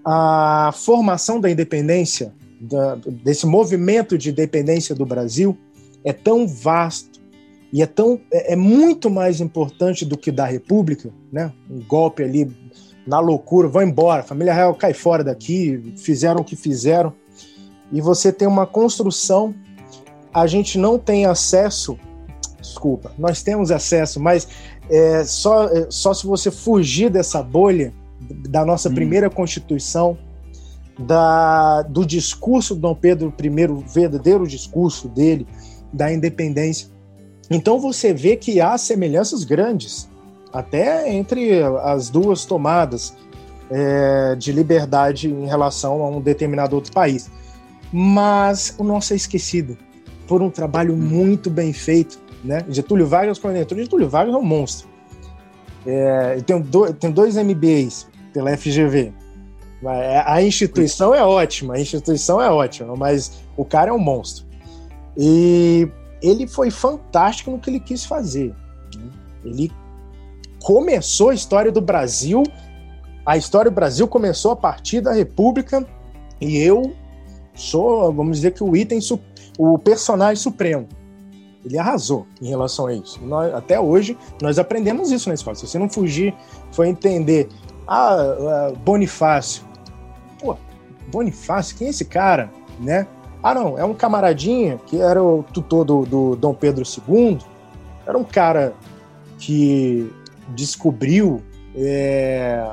[0.03, 5.57] a formação da independência, da, desse movimento de independência do Brasil,
[6.03, 7.21] é tão vasto
[7.71, 11.51] e é, tão, é, é muito mais importante do que da República, né?
[11.69, 12.51] Um golpe ali
[13.07, 17.13] na loucura, vão embora, família real cai fora daqui, fizeram o que fizeram,
[17.91, 19.53] e você tem uma construção,
[20.33, 21.97] a gente não tem acesso,
[22.59, 24.47] desculpa, nós temos acesso, mas
[24.89, 27.93] é, só, é, só se você fugir dessa bolha
[28.49, 28.95] da nossa hum.
[28.95, 30.17] primeira Constituição,
[30.99, 35.47] da, do discurso do Dom Pedro I, o verdadeiro discurso dele,
[35.91, 36.87] da independência.
[37.49, 40.07] Então você vê que há semelhanças grandes
[40.53, 43.13] até entre as duas tomadas
[43.69, 47.29] é, de liberdade em relação a um determinado outro país.
[47.91, 49.77] Mas o nosso é esquecido
[50.27, 52.19] por um trabalho muito bem feito.
[52.43, 52.63] Né?
[52.69, 54.87] Getúlio Vargas, quando entrou, Getúlio Vargas é um monstro.
[55.85, 59.13] É, tem, do, tem dois MBAs pela FGV.
[60.25, 64.45] A instituição é ótima, a instituição é ótima, mas o cara é um monstro.
[65.17, 65.87] E
[66.21, 68.53] ele foi fantástico no que ele quis fazer.
[68.95, 69.09] Né?
[69.43, 69.71] Ele
[70.63, 72.43] começou a história do Brasil.
[73.25, 75.85] A história do Brasil começou a partir da República
[76.39, 76.95] e eu
[77.53, 78.99] sou, vamos dizer que o item,
[79.57, 80.87] o personagem supremo.
[81.63, 83.19] Ele arrasou em relação a isso.
[83.23, 85.55] Nós, até hoje, nós aprendemos isso na escola.
[85.55, 86.33] Se você não fugir,
[86.71, 87.49] foi entender.
[87.87, 89.63] Ah, ah, Bonifácio.
[90.39, 90.57] Pô,
[91.11, 92.49] Bonifácio, quem é esse cara?
[92.79, 93.05] Né?
[93.43, 97.37] Ah, não, é um camaradinha que era o tutor do, do Dom Pedro II.
[98.07, 98.73] Era um cara
[99.37, 100.11] que
[100.49, 101.41] descobriu
[101.75, 102.67] é,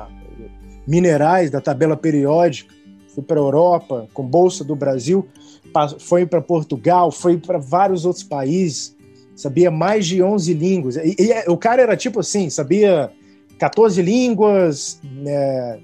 [0.87, 2.73] minerais da tabela periódica,
[3.21, 5.27] para a Europa com bolsa do Brasil,
[5.99, 8.95] foi para Portugal, foi para vários outros países,
[9.35, 10.95] sabia mais de 11 línguas.
[10.97, 13.11] E, e, o cara era tipo assim, sabia
[13.57, 15.79] 14 línguas, é,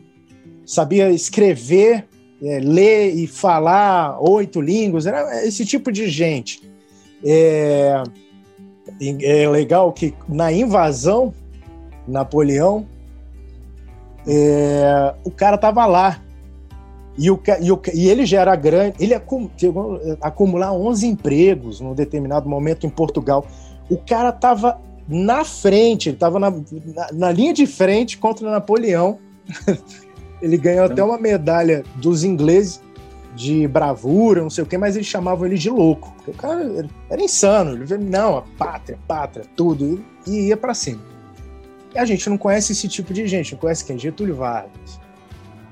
[0.65, 2.07] sabia escrever,
[2.41, 6.61] é, ler e falar oito línguas, era esse tipo de gente.
[7.23, 8.03] É,
[9.21, 11.33] é legal que na invasão
[12.07, 12.85] Napoleão,
[14.27, 16.21] é, o cara tava lá.
[17.17, 19.15] E, o, e, o, e ele já era grande, ele
[19.57, 23.45] chegou a acumular 11 empregos num determinado momento em Portugal.
[23.89, 29.19] O cara tava na frente, ele tava na, na, na linha de frente contra Napoleão.
[30.41, 32.81] ele ganhou até uma medalha dos ingleses
[33.35, 36.11] de bravura, não sei o que, mas eles chamavam ele de louco.
[36.15, 37.73] Porque o cara era insano.
[37.73, 40.03] Ele não, a pátria, pátria, tudo.
[40.25, 41.01] E ia para cima.
[41.93, 43.97] E a gente não conhece esse tipo de gente, não conhece quem?
[43.97, 44.99] Getúlio Vargas,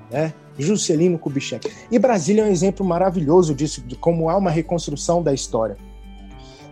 [0.10, 0.34] né?
[0.58, 1.72] Juscelino Kubitschek.
[1.92, 5.78] E Brasília é um exemplo maravilhoso disso, de como há uma reconstrução da história.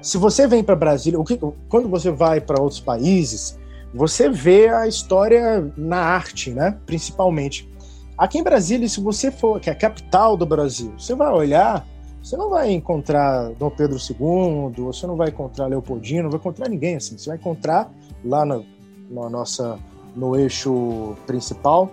[0.01, 3.59] Se você vem para Brasília, que, quando você vai para outros países,
[3.93, 6.77] você vê a história na arte, né?
[6.85, 7.69] Principalmente.
[8.17, 11.85] Aqui em Brasília, se você for, que é a capital do Brasil, você vai olhar,
[12.21, 16.69] você não vai encontrar Dom Pedro II, você não vai encontrar Leopoldino, não vai encontrar
[16.69, 17.17] ninguém assim.
[17.17, 17.91] Você vai encontrar
[18.23, 18.65] lá no,
[19.09, 19.79] na nossa,
[20.15, 21.91] no eixo principal,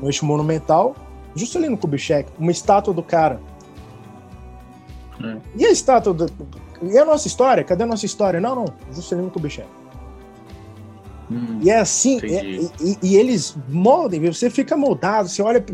[0.00, 0.94] no eixo monumental,
[1.34, 3.40] Juscelino Kubitschek, uma estátua do cara.
[5.22, 5.36] É.
[5.56, 6.26] E a estátua do,
[6.82, 7.64] e a nossa história?
[7.64, 8.40] Cadê a nossa história?
[8.40, 9.68] Não, não, Juscelino Kubitschek.
[11.30, 15.64] Hum, e é assim, é, e, e, eles moldem, você fica moldado, você olha,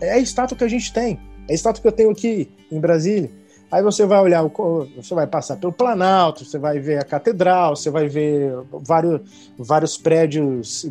[0.00, 1.18] é a estátua que a gente tem,
[1.48, 3.30] é a estátua que eu tenho aqui em Brasília.
[3.72, 4.42] Aí você vai olhar,
[4.96, 9.20] você vai passar pelo Planalto, você vai ver a Catedral, você vai ver vários,
[9.56, 10.90] vários prédios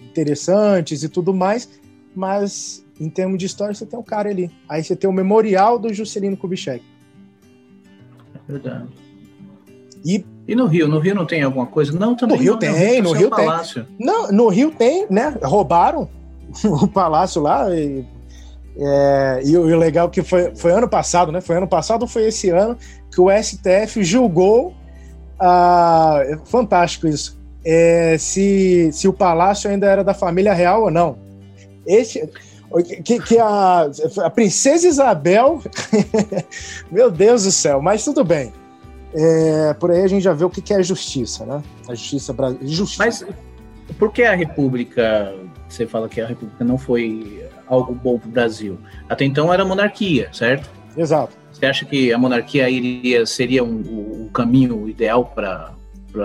[0.00, 1.68] interessantes e tudo mais,
[2.16, 4.50] mas em termos de história você tem um cara ali.
[4.68, 6.82] Aí você tem o memorial do Juscelino Kubitschek.
[8.34, 8.88] É verdade.
[10.04, 10.88] E, e no Rio?
[10.88, 11.92] No Rio não tem alguma coisa?
[11.98, 13.86] Não, também no Rio não, tem, no Rio tem.
[13.98, 15.36] Não, no Rio tem, né?
[15.42, 16.08] Roubaram
[16.64, 18.04] o palácio lá e
[18.78, 21.40] é, e, o, legal é que foi, foi ano passado, né?
[21.40, 22.76] Foi ano passado ou foi esse ano
[23.10, 24.74] que o STF julgou.
[25.40, 27.38] Ah, é fantástico isso.
[27.64, 31.18] É, se, se o palácio ainda era da família real ou não.
[31.86, 32.28] Esse,
[33.04, 33.88] que, que a,
[34.24, 35.62] a princesa Isabel.
[36.90, 38.52] meu Deus do céu, mas tudo bem.
[39.14, 41.62] É, por aí a gente já vê o que, que é justiça, né?
[41.88, 42.84] A justiça brasileira.
[42.98, 43.24] Mas
[43.98, 45.34] por que a República?
[45.68, 48.78] Você fala que a República não foi algo bom para o Brasil.
[49.08, 50.68] Até então era monarquia, certo?
[50.96, 51.36] Exato.
[51.52, 55.72] Você acha que a monarquia iria seria um, um caminho ideal para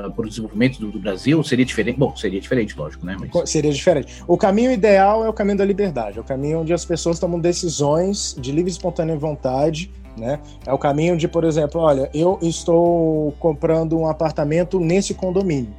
[0.10, 1.44] para o desenvolvimento do, do, Brasil?
[1.44, 1.98] Seria diferente?
[1.98, 3.18] Bom, seria diferente, lógico, né?
[3.20, 3.50] Mas...
[3.50, 4.24] Seria diferente.
[4.28, 7.40] O caminho ideal é o caminho da liberdade, é o caminho onde as pessoas tomam
[7.40, 10.40] decisões de livre e espontânea vontade, né?
[10.66, 15.74] É o caminho de, por exemplo, olha, eu estou comprando um apartamento nesse condomínio,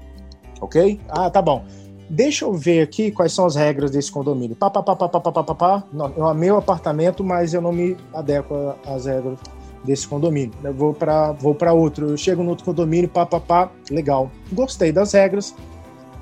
[0.61, 1.01] ok?
[1.09, 1.65] Ah, tá bom
[2.13, 4.55] deixa eu ver aqui quais são as regras desse condomínio.
[4.55, 5.85] Pá, pá, pá, pá, pá, pá, pá, pá.
[5.91, 9.39] Não, eu amei o apartamento, mas eu não me adequo às regras
[9.85, 10.53] desse condomínio.
[10.63, 12.11] Eu vou para vou outro.
[12.11, 14.31] Eu chego no outro condomínio, pá, pá, pá, legal.
[14.53, 15.51] Gostei das regras.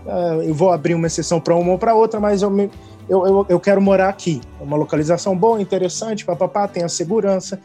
[0.04, 2.70] Uh, eu vou abrir uma exceção para uma ou para outra, mas eu, me,
[3.08, 4.40] eu, eu, eu, quero morar aqui.
[4.58, 7.60] É uma localização boa, interessante, pá, pá, pá, tem a segurança,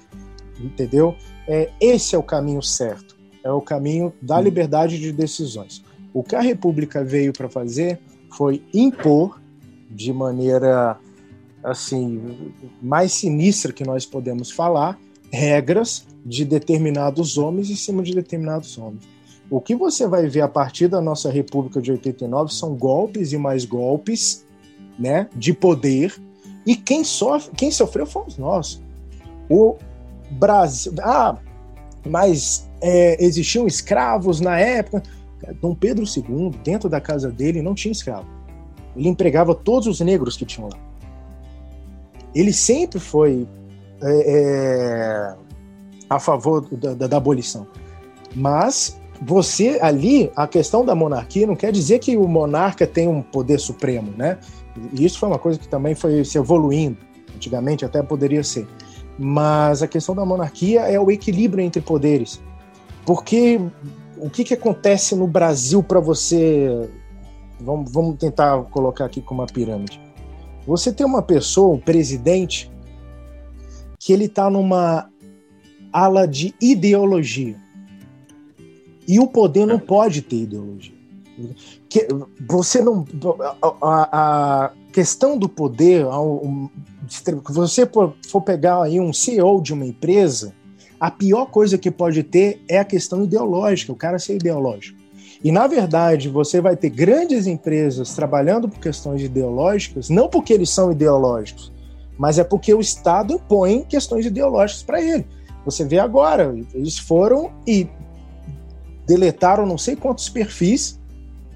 [0.60, 1.16] entendeu?
[1.48, 3.16] É, esse é o caminho certo.
[3.44, 5.84] É o caminho da liberdade de decisões.
[6.14, 8.00] O que a República veio para fazer
[8.36, 9.40] foi impor
[9.90, 10.98] de maneira
[11.64, 15.00] assim mais sinistra que nós podemos falar
[15.32, 19.08] regras de determinados homens em cima de determinados homens.
[19.50, 23.38] O que você vai ver a partir da nossa República de 89 são golpes e
[23.38, 24.46] mais golpes,
[24.98, 26.16] né, de poder,
[26.66, 28.82] e quem sofre, quem sofreu fomos nós.
[29.50, 29.76] O
[30.32, 31.38] Brasil, ah,
[32.04, 35.04] mas é, existiam escravos na época.
[35.62, 38.28] Dom Pedro II, dentro da casa dele, não tinha escravo.
[38.96, 40.80] Ele empregava todos os negros que tinham lá.
[42.34, 43.48] Ele sempre foi
[44.02, 45.36] é, é,
[46.10, 47.68] a favor da, da, da abolição.
[48.36, 53.22] Mas você ali, a questão da monarquia não quer dizer que o monarca tem um
[53.22, 54.38] poder supremo, né?
[54.94, 56.98] E isso foi uma coisa que também foi se evoluindo.
[57.34, 58.68] Antigamente até poderia ser.
[59.18, 62.42] Mas a questão da monarquia é o equilíbrio entre poderes.
[63.06, 63.60] Porque
[64.18, 66.90] o que, que acontece no Brasil para você.
[67.60, 70.00] Vamos, vamos tentar colocar aqui como uma pirâmide.
[70.68, 72.72] Você tem uma pessoa, um presidente,
[74.06, 75.10] que ele está numa
[75.92, 77.56] ala de ideologia.
[79.08, 80.94] E o poder não pode ter ideologia.
[81.90, 82.08] Que
[82.48, 83.04] você não
[83.82, 86.06] a, a questão do poder,
[87.10, 87.90] se você
[88.28, 90.54] for pegar aí um CEO de uma empresa,
[91.00, 95.00] a pior coisa que pode ter é a questão ideológica, o cara ser ideológico.
[95.44, 100.70] E na verdade, você vai ter grandes empresas trabalhando por questões ideológicas, não porque eles
[100.70, 101.74] são ideológicos,
[102.18, 105.26] mas é porque o Estado impõe questões ideológicas para ele.
[105.66, 107.88] Você vê agora, eles foram e
[109.06, 111.00] deletaram não sei quantos perfis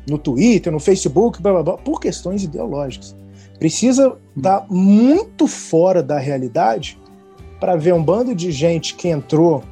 [0.08, 3.16] no Twitter, no Facebook, blá, blá, blá, por questões ideológicas.
[3.58, 6.98] Precisa estar muito fora da realidade
[7.60, 9.64] para ver um bando de gente que entrou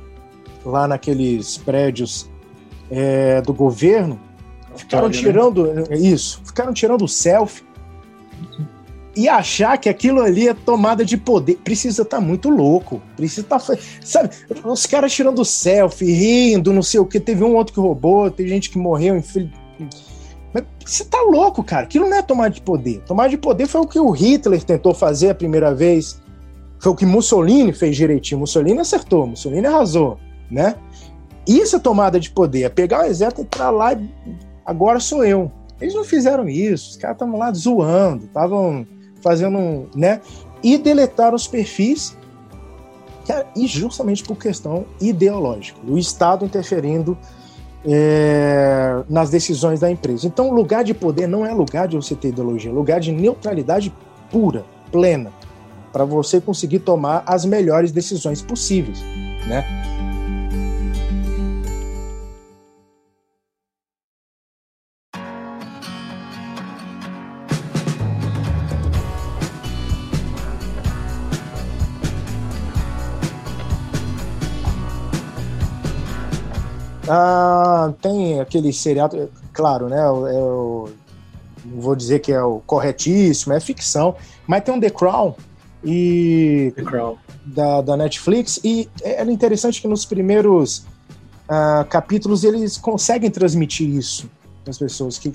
[0.65, 2.29] lá naqueles prédios
[2.91, 4.19] é, do governo,
[4.75, 5.13] ficaram né?
[5.13, 5.97] tirando né?
[5.97, 7.65] isso, ficaram tirando selfie
[9.17, 11.55] e achar que aquilo ali é tomada de poder.
[11.63, 13.01] Precisa estar tá muito louco.
[13.15, 13.59] Precisa estar.
[13.59, 14.29] Tá, sabe,
[14.63, 17.19] os caras tirando selfie, rindo, não sei o que.
[17.19, 19.15] Teve um outro que roubou, tem gente que morreu.
[20.53, 21.83] Mas você tá louco, cara.
[21.83, 23.01] Aquilo não é tomada de poder.
[23.07, 26.21] Tomada de poder foi o que o Hitler tentou fazer a primeira vez.
[26.79, 28.41] Foi o que Mussolini fez direitinho.
[28.41, 30.75] Mussolini acertou, Mussolini arrasou, né?
[31.47, 32.63] Isso é tomada de poder.
[32.63, 34.07] É pegar o exército entrar lá e
[34.63, 35.51] agora sou eu.
[35.81, 36.91] Eles não fizeram isso.
[36.91, 38.85] Os caras estavam lá zoando, estavam
[39.27, 40.21] fazendo, né?
[40.63, 42.17] E deletaram os perfis,
[43.53, 47.17] e justamente por questão ideológica, o Estado interferindo
[47.85, 50.25] é, nas decisões da empresa.
[50.25, 53.93] Então, lugar de poder não é lugar de você ter ideologia, é lugar de neutralidade
[54.31, 54.63] pura,
[54.93, 55.31] plena,
[55.91, 59.01] para você conseguir tomar as melhores decisões possíveis,
[59.45, 59.65] né?
[77.07, 79.99] Ah, tem aquele seriado, claro, né?
[79.99, 80.89] Eu,
[81.65, 85.35] não vou dizer que é o corretíssimo, é ficção, mas tem um The Crown
[85.83, 87.17] e The Crown.
[87.45, 90.79] Da, da Netflix e era interessante que nos primeiros
[91.49, 94.29] uh, capítulos eles conseguem transmitir isso
[94.63, 95.31] para as pessoas que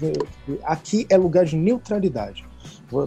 [0.62, 2.44] aqui é lugar de neutralidade,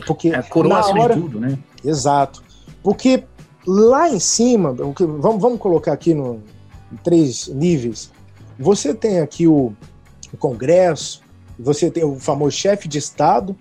[0.07, 1.57] porque é coroa na hora, de tudo, né?
[1.83, 2.43] Exato,
[2.81, 3.23] porque
[3.65, 6.41] lá em cima, vamos, vamos colocar aqui no
[6.91, 8.11] em três níveis
[8.57, 9.73] você tem aqui o,
[10.33, 11.21] o Congresso,
[11.59, 13.55] você tem o famoso chefe de Estado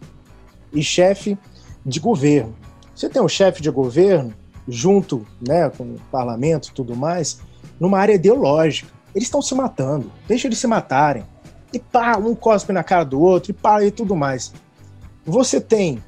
[0.73, 1.39] e chefe
[1.85, 2.55] de governo.
[2.95, 4.33] Você tem o chefe de governo
[4.67, 7.41] junto né, com o parlamento e tudo mais,
[7.79, 8.91] numa área ideológica.
[9.15, 11.25] Eles estão se matando, deixa eles se matarem.
[11.73, 14.53] E pá, um cospe na cara do outro, e pá, e tudo mais.
[15.25, 16.03] Você tem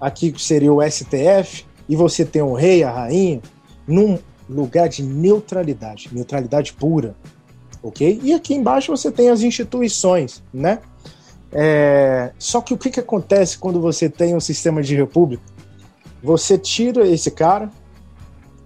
[0.00, 3.40] aqui que seria o STF, e você tem o rei, a rainha,
[3.86, 7.14] num lugar de neutralidade, neutralidade pura
[7.82, 8.20] ok?
[8.22, 10.78] E aqui embaixo você tem as instituições, né?
[11.50, 15.42] É, só que o que, que acontece quando você tem um sistema de república?
[16.22, 17.70] Você tira esse cara,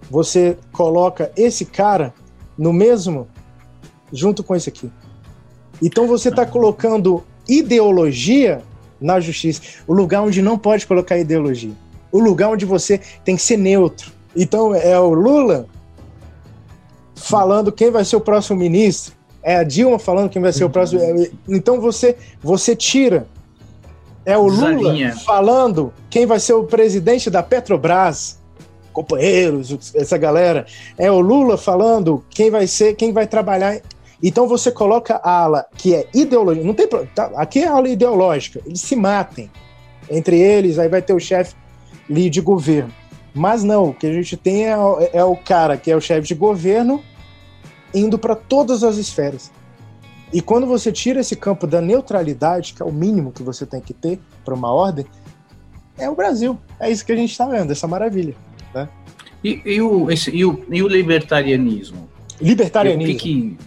[0.09, 2.13] você coloca esse cara
[2.57, 3.27] no mesmo
[4.11, 4.89] junto com esse aqui.
[5.81, 8.61] Então você está colocando ideologia
[8.99, 11.73] na justiça, o lugar onde não pode colocar ideologia,
[12.11, 14.11] o lugar onde você tem que ser neutro.
[14.35, 15.67] Então é o Lula
[17.17, 19.13] falando quem vai ser o próximo ministro,
[19.43, 21.01] é a Dilma falando quem vai ser o próximo.
[21.01, 23.27] É, então você você tira
[24.25, 24.93] é o Lula
[25.25, 28.37] falando quem vai ser o presidente da Petrobras,
[28.91, 30.65] companheiros, essa galera.
[30.97, 33.79] É o Lula falando quem vai ser, quem vai trabalhar
[34.21, 37.87] então você coloca a ala que é ideologia, não tem tá, aqui é a ala
[37.87, 39.49] ideológica, eles se matem
[40.09, 41.55] entre eles, aí vai ter o chefe
[42.09, 42.93] de governo.
[43.37, 44.75] Mas não, o que a gente tem é,
[45.13, 47.03] é o cara que é o chefe de governo
[47.93, 49.51] indo para todas as esferas.
[50.33, 53.79] E quando você tira esse campo da neutralidade, que é o mínimo que você tem
[53.79, 55.05] que ter para uma ordem,
[55.97, 56.57] é o Brasil.
[56.79, 58.35] É isso que a gente está vendo, essa maravilha.
[58.73, 58.89] Né?
[59.43, 62.09] E, e, o, esse, e, o, e o libertarianismo?
[62.41, 63.13] Libertarianismo.
[63.13, 63.57] O que,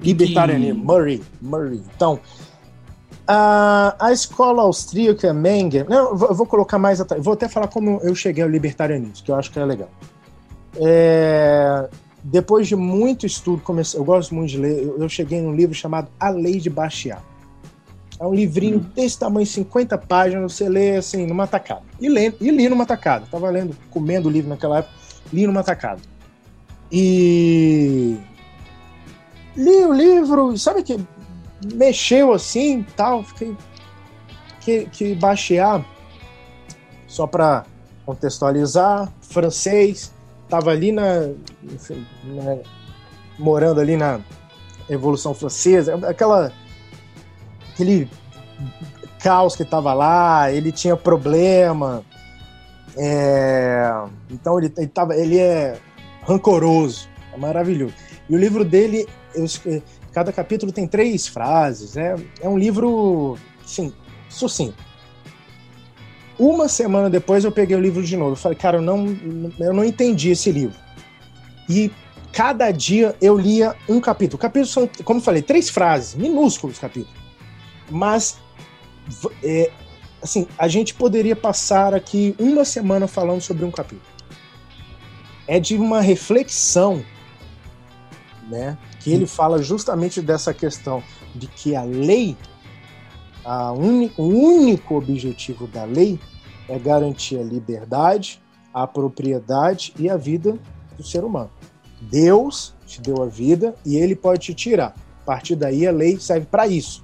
[0.00, 1.80] que Libertarianismo, Murray, Murray.
[1.96, 2.20] Então,
[3.30, 8.00] a, a escola austríaca Menger, não, eu vou colocar mais atrás, vou até falar como
[8.02, 9.90] eu cheguei ao libertarianismo, que eu acho que é legal.
[10.76, 11.90] É,
[12.24, 15.74] depois de muito estudo, comecei, eu gosto muito de ler, eu, eu cheguei num livro
[15.74, 17.22] chamado A Lei de Bastiat.
[18.18, 18.86] É um livrinho hum.
[18.94, 21.82] desse tamanho, 50 páginas, você lê assim, numa tacada.
[22.00, 23.26] E, lê, e li numa tacada.
[23.30, 24.94] Tava lendo, comendo o livro naquela época,
[25.30, 26.00] li numa tacada.
[26.90, 28.16] E
[29.54, 30.98] li o livro, sabe que
[31.74, 33.56] mexeu assim tal, fiquei
[34.60, 35.84] que, que baixear
[37.06, 37.64] só para
[38.04, 40.12] contextualizar, francês,
[40.48, 41.30] tava ali na,
[41.62, 42.60] enfim, né,
[43.38, 44.20] morando ali na
[44.88, 46.52] Revolução Francesa, aquela
[47.72, 48.10] aquele
[49.20, 52.04] caos que tava lá, ele tinha problema,
[52.96, 53.90] é,
[54.30, 55.78] então ele, ele, tava, ele é
[56.22, 57.94] rancoroso, é maravilhoso.
[58.28, 59.46] E o livro dele eu,
[60.18, 61.96] cada capítulo tem três frases.
[61.96, 63.92] É, é um livro, sim,
[64.28, 64.82] sucinto.
[66.36, 68.32] Uma semana depois eu peguei o livro de novo.
[68.32, 69.16] Eu falei, cara, eu não,
[69.60, 70.76] eu não entendi esse livro.
[71.68, 71.92] E
[72.32, 74.40] cada dia eu lia um capítulo.
[74.40, 77.16] Capítulos são, como eu falei, três frases, minúsculos capítulos.
[77.88, 78.38] Mas,
[79.42, 79.70] é,
[80.20, 84.02] assim, a gente poderia passar aqui uma semana falando sobre um capítulo.
[85.46, 87.04] É de uma reflexão,
[88.48, 88.76] né?
[89.08, 91.02] Que ele fala justamente dessa questão
[91.34, 92.36] de que a lei,
[93.44, 96.20] a o único objetivo da lei
[96.68, 98.40] é garantir a liberdade,
[98.72, 100.58] a propriedade e a vida
[100.96, 101.50] do ser humano.
[102.02, 104.94] Deus te deu a vida e ele pode te tirar.
[105.22, 107.02] A partir daí a lei serve para isso.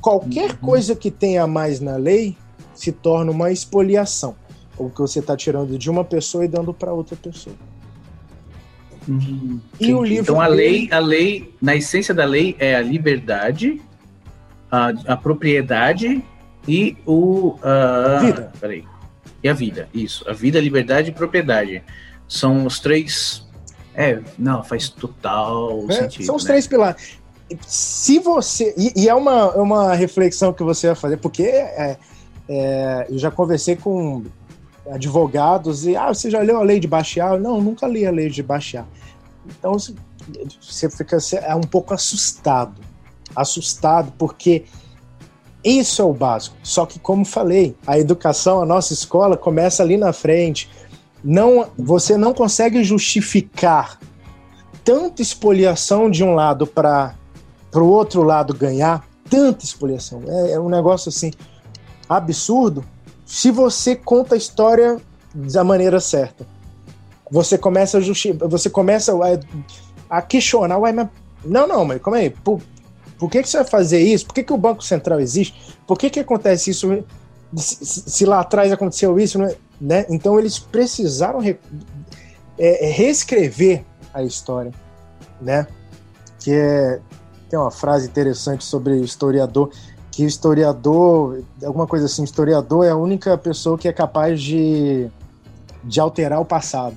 [0.00, 0.56] Qualquer uhum.
[0.58, 2.36] coisa que tenha mais na lei
[2.74, 4.34] se torna uma expoliação,
[4.76, 7.56] o que você está tirando de uma pessoa e dando para outra pessoa.
[9.06, 9.60] Uhum.
[9.78, 13.80] E o livro então a lei, a lei, na essência da lei é a liberdade,
[14.70, 16.22] a, a propriedade
[16.66, 18.52] e o uh, vida.
[18.60, 18.84] Peraí.
[19.42, 20.28] E a vida, isso.
[20.28, 21.82] A vida, a liberdade e liberdade
[22.26, 23.46] São os três.
[23.94, 26.24] É, não, faz total é, sentido.
[26.24, 26.48] São os né?
[26.48, 27.18] três pilares.
[27.66, 28.74] Se você.
[28.76, 31.98] E, e, é uma, uma reflexão que você vai fazer, porque é,
[32.48, 34.24] é, eu já conversei com
[34.90, 37.40] advogados e ah, você já leu a lei de Bastiat?
[37.40, 38.86] Não, nunca li a lei de Bastiat.
[39.46, 39.76] Então
[40.60, 42.80] você fica é um pouco assustado,
[43.34, 44.64] assustado porque
[45.62, 46.56] isso é o básico.
[46.62, 50.70] Só que como falei, a educação, a nossa escola começa ali na frente.
[51.22, 53.98] Não, você não consegue justificar
[54.84, 57.14] tanta expoliação de um lado para
[57.74, 60.22] o outro lado ganhar, tanta expoliação.
[60.26, 61.32] É, é um negócio assim
[62.06, 62.84] absurdo
[63.24, 64.98] se você conta a história
[65.34, 66.46] da maneira certa.
[67.30, 71.08] Você começa a justi você começa a, a questionar, ué, mas
[71.44, 72.30] não, não, mas como aí?
[72.30, 72.60] Por,
[73.18, 74.26] por que, que você vai fazer isso?
[74.26, 75.76] Por que, que o Banco Central existe?
[75.86, 77.04] Por que, que acontece isso?
[77.56, 80.06] Se, se lá atrás aconteceu isso, é, né?
[80.08, 81.58] Então eles precisaram re,
[82.58, 84.72] é, é, reescrever a história,
[85.40, 85.66] né?
[86.38, 87.00] Que é
[87.54, 89.70] tem uma frase interessante sobre historiador
[90.14, 95.08] que historiador, alguma coisa assim, historiador é a única pessoa que é capaz de,
[95.82, 96.96] de alterar o passado.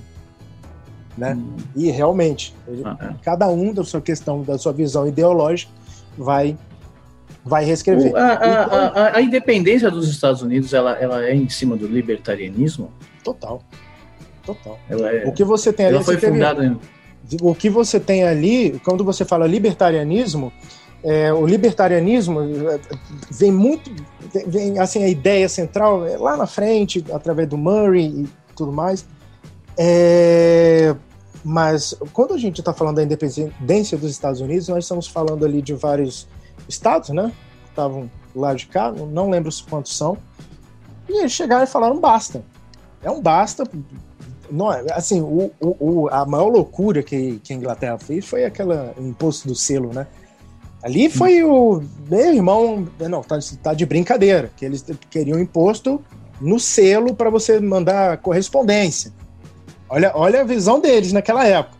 [1.16, 1.34] Né?
[1.34, 1.56] Hum.
[1.74, 2.54] E realmente,
[2.84, 3.14] ah, é.
[3.22, 5.72] cada um da sua questão, da sua visão ideológica,
[6.16, 6.56] vai
[7.44, 8.14] vai reescrever.
[8.14, 11.86] a, a, então, a, a, independência dos Estados Unidos ela, ela é em cima do
[11.86, 12.92] libertarianismo?
[13.24, 13.62] Total.
[14.44, 14.78] Total.
[14.90, 15.96] É, o que você tem ali.
[15.96, 16.78] Ela foi fundada em
[17.42, 20.52] o que você tem ali, quando você fala libertarianismo,
[21.02, 22.80] é, o libertarianismo é,
[23.30, 23.90] vem muito,
[24.46, 29.06] vem assim a ideia central é lá na frente, através do Murray e tudo mais.
[29.76, 30.94] É,
[31.44, 35.62] mas quando a gente está falando da independência dos Estados Unidos, nós estamos falando ali
[35.62, 36.26] de vários
[36.68, 37.32] estados, né?
[37.68, 40.18] Estavam lá de cá, não lembro quantos são.
[41.08, 42.42] E eles chegaram e falaram basta.
[43.02, 43.64] É um basta.
[44.50, 49.46] Não, assim, o, o, a maior loucura que, que a Inglaterra fez foi aquele imposto
[49.46, 50.06] do selo, né?
[50.88, 56.02] Ali foi o meu irmão, não, tá, tá de brincadeira, que eles queriam imposto
[56.40, 59.12] no selo para você mandar correspondência.
[59.86, 61.76] Olha, olha a visão deles naquela época.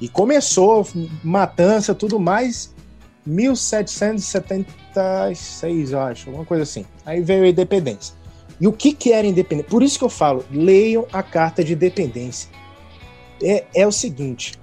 [0.00, 0.84] E começou
[1.22, 2.74] matança, tudo mais,
[3.24, 6.84] 1776, eu acho, alguma coisa assim.
[7.06, 8.16] Aí veio a independência.
[8.60, 9.70] E o que, que era independência?
[9.70, 12.50] Por isso que eu falo, leiam a carta de independência.
[13.40, 14.58] É, é o seguinte: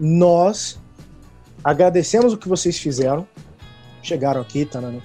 [0.00, 0.76] nós
[1.62, 3.26] agradecemos o que vocês fizeram,
[4.02, 5.00] chegaram aqui, tá, né?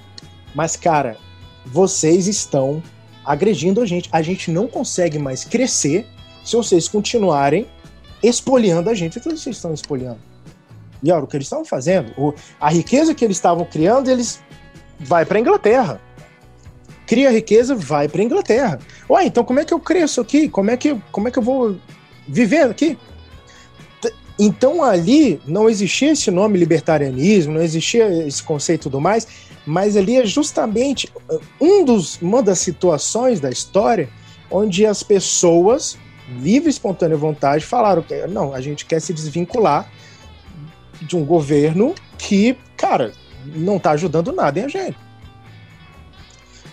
[0.53, 1.17] mas cara,
[1.65, 2.81] vocês estão
[3.25, 4.09] agredindo a gente.
[4.11, 6.05] A gente não consegue mais crescer
[6.43, 7.67] se vocês continuarem
[8.21, 9.17] espoliando a gente.
[9.17, 10.19] O que vocês estão espoliando?
[11.01, 14.41] E olha, o que eles estavam fazendo, o, a riqueza que eles estavam criando, eles
[14.99, 15.99] vai para Inglaterra.
[17.05, 18.79] Cria riqueza, vai para Inglaterra.
[19.09, 20.47] Ué, então como é que eu cresço aqui?
[20.47, 21.77] Como é que, como é que eu vou
[22.27, 22.97] viver aqui?
[24.37, 29.27] Então ali não existia esse nome libertarianismo, não existia esse conceito do mais,
[29.65, 34.09] mas ali é justamente uh, um dos, uma das situações da história
[34.49, 35.97] onde as pessoas,
[36.39, 39.89] livre e espontânea vontade, falaram que não, a gente quer se desvincular
[41.01, 43.13] de um governo que, cara,
[43.45, 44.97] não está ajudando nada em a gente.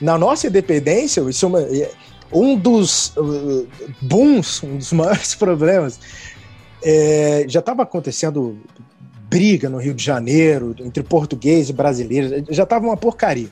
[0.00, 1.90] Na nossa independência, isso é uma, é,
[2.32, 3.66] um dos uh,
[4.00, 5.98] booms, um dos maiores problemas
[6.82, 8.58] é, já estava acontecendo
[9.28, 13.48] briga no Rio de Janeiro entre português e brasileiros, já estava uma porcaria.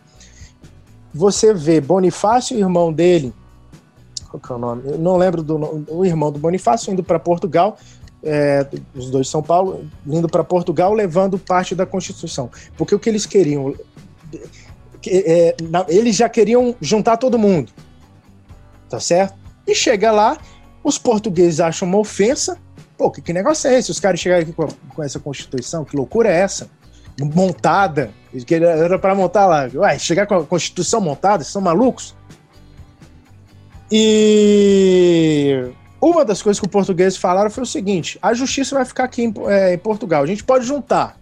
[1.14, 3.32] Você vê Bonifácio irmão dele,
[4.28, 4.82] qual que é o nome?
[4.84, 7.78] Eu não lembro do o irmão do Bonifácio indo para Portugal,
[8.22, 12.50] é, os dois de São Paulo, indo para Portugal levando parte da Constituição.
[12.76, 13.74] Porque o que eles queriam.
[15.06, 15.56] É,
[15.88, 17.72] eles já queriam juntar todo mundo.
[18.88, 19.38] Tá certo?
[19.66, 20.38] E chega lá,
[20.82, 22.58] os portugueses acham uma ofensa,
[22.98, 23.92] Pô, que, que negócio é esse?
[23.92, 26.68] Os caras chegaram aqui com, com essa Constituição, que loucura é essa?
[27.20, 28.10] Montada,
[28.50, 29.70] era para montar lá.
[29.72, 32.16] Ué, chegar com a Constituição montada, são malucos?
[33.90, 35.70] E
[36.00, 39.22] uma das coisas que os portugueses falaram foi o seguinte: a justiça vai ficar aqui
[39.22, 40.22] em, é, em Portugal.
[40.22, 41.16] A gente pode juntar,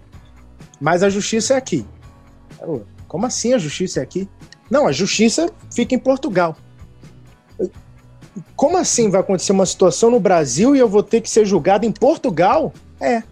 [0.81, 1.87] mas a justiça é aqui.
[3.07, 4.29] Como assim a justiça é aqui?
[4.71, 6.57] Não, a justiça fica em Portugal
[8.55, 11.87] como assim vai acontecer uma situação no Brasil e eu vou ter que ser julgado
[11.87, 12.73] em Portugal?
[13.01, 13.23] É.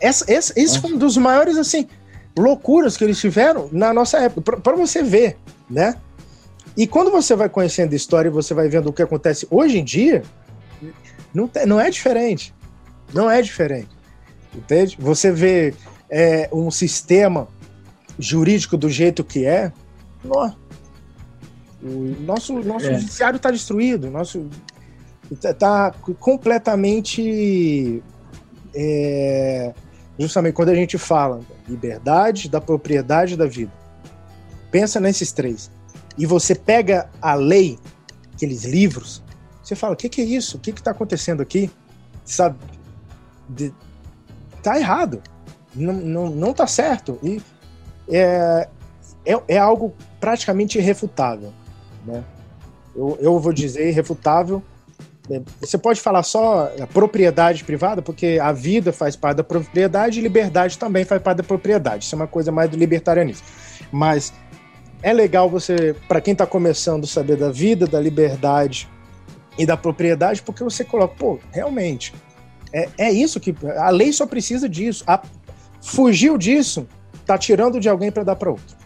[0.00, 1.88] Essa, essa, esse foi um dos maiores, assim,
[2.38, 5.36] loucuras que eles tiveram na nossa época, para você ver,
[5.68, 5.96] né?
[6.76, 9.78] E quando você vai conhecendo a história e você vai vendo o que acontece hoje
[9.78, 10.22] em dia,
[11.34, 12.54] não, não é diferente.
[13.12, 13.88] Não é diferente.
[14.54, 14.96] Entende?
[15.00, 15.74] Você vê
[16.08, 17.48] é, um sistema
[18.18, 19.72] jurídico do jeito que é,
[20.24, 20.56] nossa,
[21.82, 22.94] o nosso, nosso é.
[22.94, 24.48] judiciário está destruído, nosso
[25.30, 28.02] está tá completamente
[28.74, 29.72] é,
[30.18, 33.72] justamente quando a gente fala liberdade, da propriedade da vida.
[34.70, 35.70] Pensa nesses três.
[36.16, 37.78] E você pega a lei,
[38.34, 39.22] aqueles livros,
[39.62, 40.56] você fala: o que, que, é isso?
[40.56, 41.70] O que está acontecendo aqui?
[42.24, 42.56] Sabe?
[43.48, 43.72] De,
[44.62, 45.22] tá errado.
[45.74, 47.18] Não, não, não tá certo.
[47.22, 47.40] E
[48.08, 48.68] é,
[49.24, 51.52] é, é algo praticamente irrefutável.
[52.08, 52.24] Né?
[52.96, 54.62] Eu, eu vou dizer irrefutável.
[55.28, 55.42] Né?
[55.60, 60.22] Você pode falar só a propriedade privada, porque a vida faz parte da propriedade e
[60.22, 62.04] liberdade também faz parte da propriedade.
[62.04, 63.46] Isso é uma coisa mais do libertarianismo.
[63.92, 64.32] Mas
[65.02, 68.88] é legal você, para quem está começando, saber da vida, da liberdade
[69.58, 72.14] e da propriedade, porque você coloca, pô, realmente,
[72.72, 73.54] é, é isso que.
[73.76, 75.04] A lei só precisa disso.
[75.06, 75.22] A,
[75.82, 76.86] fugiu disso,
[77.26, 78.76] tá tirando de alguém para dar para outro.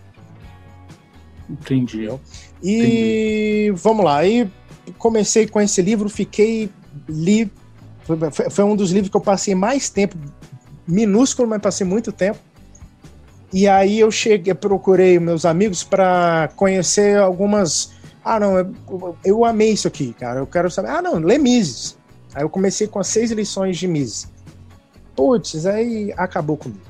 [1.48, 2.08] Entendi.
[2.62, 3.82] E Entendi.
[3.82, 4.48] vamos lá, aí
[4.98, 6.70] comecei com esse livro, fiquei
[7.08, 7.50] li
[8.04, 10.16] foi, foi, um dos livros que eu passei mais tempo,
[10.86, 12.38] minúsculo, mas passei muito tempo.
[13.52, 17.92] E aí eu cheguei, procurei meus amigos para conhecer algumas.
[18.24, 20.40] Ah, não, eu, eu, amei isso aqui, cara.
[20.40, 20.88] Eu quero saber.
[20.88, 21.96] Ah, não, lê Mises.
[22.34, 24.28] Aí eu comecei com as seis lições de Mises.
[25.14, 26.80] Putz, aí acabou comigo.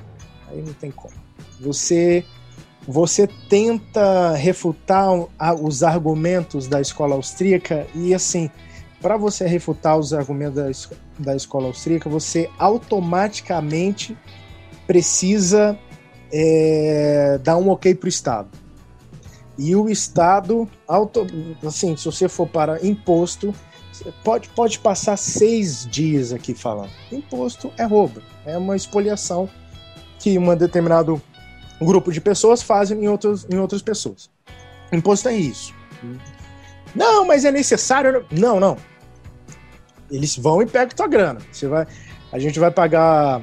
[0.49, 1.13] Aí não tem como.
[1.59, 2.23] Você
[2.87, 5.09] você tenta refutar
[5.61, 8.49] os argumentos da escola austríaca e assim,
[9.01, 10.69] para você refutar os argumentos da
[11.17, 14.17] da escola austríaca, você automaticamente
[14.87, 15.77] precisa
[16.31, 18.49] é, dar um ok para o Estado.
[19.57, 21.27] E o Estado, auto,
[21.65, 23.53] assim, se você for para imposto,
[24.23, 26.89] pode, pode passar seis dias aqui falando.
[27.11, 29.47] Imposto é roubo, é uma expoliação
[30.19, 31.21] que um determinado
[31.79, 34.29] grupo de pessoas fazem em, outros, em outras pessoas.
[34.91, 35.73] Imposto é isso.
[36.95, 38.25] Não, mas é necessário.
[38.31, 38.77] Não, não.
[40.11, 41.39] Eles vão e pegam tua grana.
[41.51, 41.87] Você vai,
[42.31, 43.41] a gente vai pagar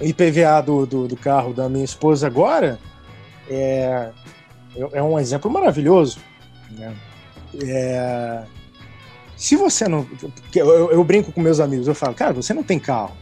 [0.00, 2.78] IPVA do, do, do carro da minha esposa agora.
[3.48, 4.10] É,
[4.92, 6.18] é um exemplo maravilhoso.
[6.70, 6.94] Né?
[7.62, 8.44] É,
[9.36, 10.06] se você não.
[10.54, 13.16] Eu, eu, brinco com meus amigos, eu falo, cara, você não tem carro.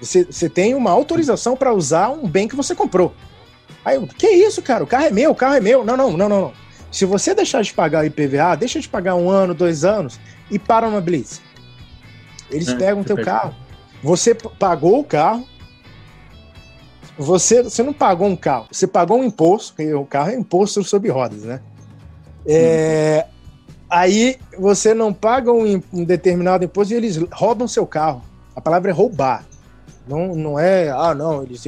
[0.00, 3.14] Você, você tem uma autorização para usar um bem que você comprou.
[3.84, 4.84] Aí eu, que isso, cara?
[4.84, 5.84] O carro é meu, o carro é meu.
[5.84, 6.52] Não, não, não, não, não.
[6.90, 10.18] Se você deixar de pagar o IPVA, deixa de pagar um ano, dois anos
[10.50, 11.40] e para uma blitz.
[12.50, 13.54] Eles é, pegam o teu carro.
[14.02, 15.46] Você pagou o carro,
[17.16, 20.82] você, você não pagou um carro, você pagou um imposto, porque o carro é imposto
[20.82, 21.60] sobre rodas, né?
[22.46, 23.26] É,
[23.88, 28.22] aí você não paga um, um, determinado imposto e eles roubam seu carro.
[28.56, 29.44] A palavra é roubar.
[30.08, 31.62] Não, não é, ah, não, eles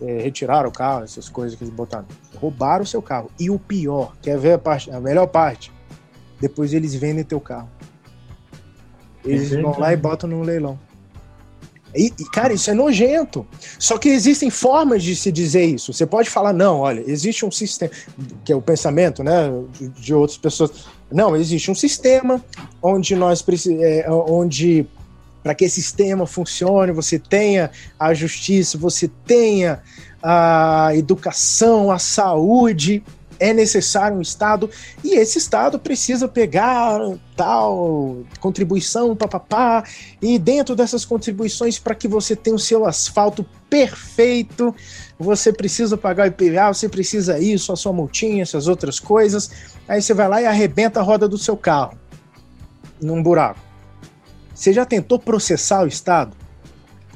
[0.00, 2.06] é, retiraram o carro, essas coisas que eles botaram.
[2.36, 3.30] Roubaram o seu carro.
[3.38, 5.72] E o pior, quer ver a, parte, a melhor parte?
[6.40, 7.68] Depois eles vendem teu carro.
[9.24, 10.78] Eles vão lá e botam no leilão.
[11.94, 13.46] E, e, cara, isso é nojento.
[13.78, 15.92] Só que existem formas de se dizer isso.
[15.92, 17.90] Você pode falar, não, olha, existe um sistema,
[18.44, 20.86] que é o pensamento né, de, de outras pessoas.
[21.10, 22.42] Não, existe um sistema
[22.80, 23.44] onde nós
[23.80, 24.86] é, onde
[25.42, 29.80] para que esse sistema funcione, você tenha a justiça, você tenha
[30.22, 33.02] a educação, a saúde,
[33.40, 34.68] é necessário um Estado
[35.02, 37.00] e esse Estado precisa pegar
[37.34, 39.82] tal contribuição, papapá,
[40.20, 44.74] e dentro dessas contribuições, para que você tenha o seu asfalto perfeito,
[45.18, 49.50] você precisa pagar o IPVA, você precisa isso, a sua multinha, essas outras coisas.
[49.88, 51.96] Aí você vai lá e arrebenta a roda do seu carro
[53.00, 53.69] num buraco.
[54.60, 56.36] Você já tentou processar o Estado?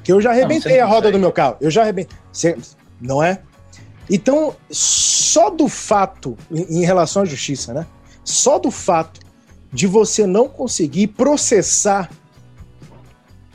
[0.02, 1.58] Que eu já arrebentei não, a roda do meu carro.
[1.60, 2.16] Eu já arrebentei.
[2.32, 2.56] Você,
[2.98, 3.42] não é?
[4.08, 7.86] Então, só do fato, em relação à justiça, né?
[8.24, 9.20] Só do fato
[9.70, 12.10] de você não conseguir processar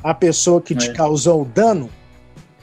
[0.04, 0.94] a pessoa que te é.
[0.94, 1.90] causou o dano,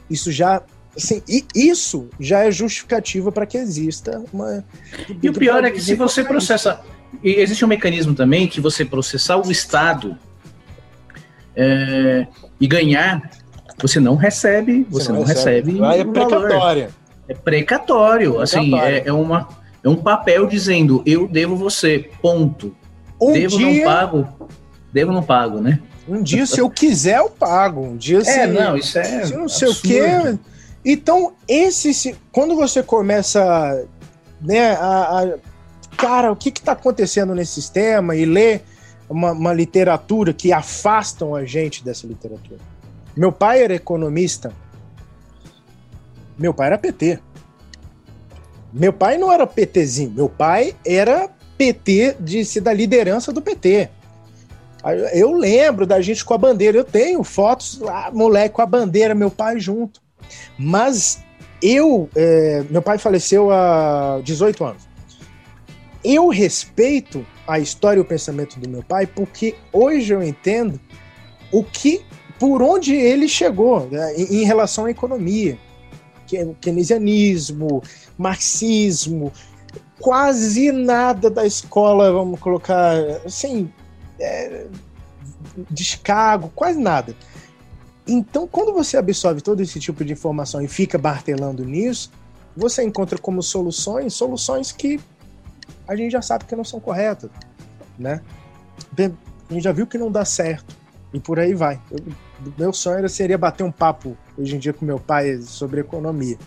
[0.09, 0.63] isso já.
[0.97, 4.65] Assim, isso já é justificativa para que exista uma.
[5.21, 6.83] E o pior é que se você processa.
[7.21, 10.17] Existe um mecanismo também que você processar o Estado
[11.57, 12.27] é,
[12.61, 13.31] e ganhar,
[13.81, 15.73] você não recebe, você, você não, não, recebe.
[15.73, 16.89] recebe é precatória.
[16.89, 17.07] Valor.
[17.29, 19.49] É precatório, assim, é, é, uma,
[19.83, 22.77] é um papel dizendo eu devo você, ponto.
[23.21, 23.67] Um devo dia...
[23.67, 24.29] não pago,
[24.93, 25.81] devo não pago, né?
[26.09, 27.81] Um dia, se eu quiser, eu pago.
[27.81, 29.25] Um dia, é, se, não, isso é.
[29.25, 30.39] Se não sei o quê.
[30.85, 33.85] Então, esse, quando você começa,
[34.41, 35.35] né, a, a
[35.97, 38.61] cara, o que está acontecendo nesse sistema e lê
[39.09, 42.59] uma, uma, literatura que afastam a gente dessa literatura.
[43.17, 44.53] Meu pai era economista
[46.39, 47.19] meu pai era PT.
[48.73, 53.89] Meu pai não era PTzinho, meu pai era PT de ser da liderança do PT.
[55.15, 59.15] Eu lembro da gente com a bandeira, eu tenho fotos lá, moleque com a bandeira,
[59.15, 60.01] meu pai junto.
[60.59, 61.25] Mas
[61.63, 64.83] eu, é, meu pai faleceu há 18 anos.
[66.05, 70.81] Eu respeito a história e o pensamento do meu pai porque hoje eu entendo
[71.53, 72.05] o que,
[72.39, 75.59] por onde ele chegou né, em, relação à economia
[76.61, 77.83] keynesianismo,
[78.19, 79.33] marxismo,
[80.01, 83.71] quase nada da escola, vamos colocar assim,
[84.19, 84.67] é,
[86.55, 87.15] quase nada.
[88.07, 92.11] Então, quando você absorve todo esse tipo de informação e fica martelando nisso,
[92.57, 95.01] você encontra como soluções soluções que
[95.87, 97.31] a gente já sabe que não são corretas,
[97.99, 98.21] né?
[98.99, 100.77] A gente já viu que não dá certo
[101.13, 101.81] e por aí vai.
[101.91, 101.99] Eu,
[102.59, 106.39] meu sonho era, seria bater um papo hoje em dia com meu pai sobre economia.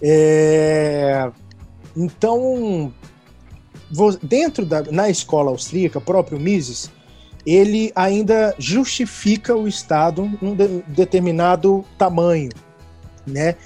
[0.00, 1.30] É,
[1.96, 2.92] então,
[4.22, 6.90] dentro da na escola austríaca, próprio Mises,
[7.44, 12.50] ele ainda justifica o Estado um de, determinado tamanho,
[13.26, 13.56] né?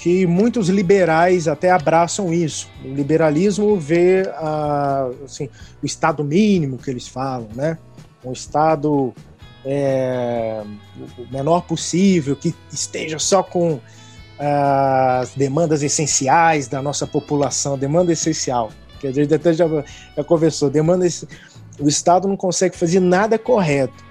[0.00, 2.70] Que muitos liberais até abraçam isso.
[2.84, 5.48] O liberalismo vê a, assim,
[5.82, 7.76] o Estado mínimo que eles falam, né?
[8.24, 9.12] Um Estado
[9.64, 10.62] é,
[11.18, 13.80] o menor possível, que esteja só com
[14.38, 18.70] ah, as demandas essenciais da nossa população, demanda essencial.
[19.00, 19.66] Que a gente até já,
[20.16, 21.06] já conversou, demanda
[21.78, 24.04] o Estado não consegue fazer nada correto.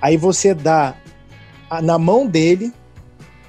[0.00, 0.94] Aí você dá
[1.82, 2.72] na mão dele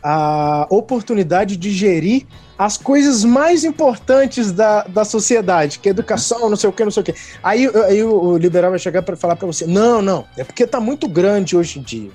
[0.07, 6.55] a oportunidade de gerir as coisas mais importantes da, da sociedade, que é educação, não
[6.55, 7.15] sei o que, não sei o que.
[7.41, 10.79] Aí, aí o liberal vai chegar para falar para você: não, não, é porque tá
[10.79, 12.11] muito grande hoje em dia.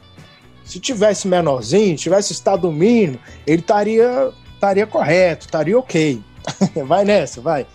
[0.65, 6.23] Se tivesse menorzinho, tivesse estado mínimo, ele estaria estaria correto, estaria ok.
[6.87, 7.67] vai nessa, vai.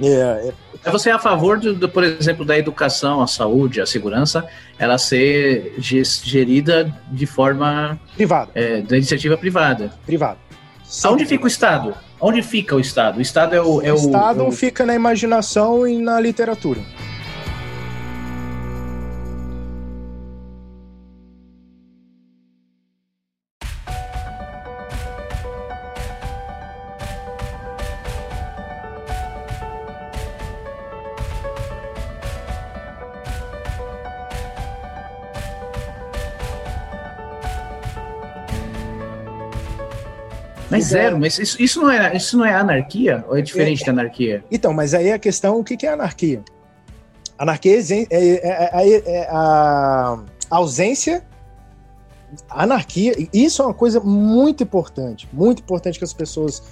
[0.00, 0.54] É, é...
[0.84, 4.46] Você é a favor, do, do, por exemplo, da educação, a saúde, a segurança,
[4.78, 9.92] ela ser gerida de forma privada, é, da iniciativa privada.
[10.06, 10.38] Privada.
[11.06, 11.94] Onde fica o Estado?
[12.20, 13.18] Onde fica o Estado?
[13.18, 13.82] O Estado é o.
[13.82, 14.52] É o Estado o...
[14.52, 16.80] fica na imaginação e na literatura.
[40.70, 43.24] Mas zero, mas isso, isso, não é, isso não é anarquia?
[43.28, 44.44] Ou é diferente é, da anarquia?
[44.50, 46.42] Então, mas aí a questão, o que, que é anarquia?
[47.38, 50.18] Anarquia é, é, é, é a
[50.50, 51.24] ausência.
[52.50, 56.62] Anarquia, isso é uma coisa muito importante, muito importante que as pessoas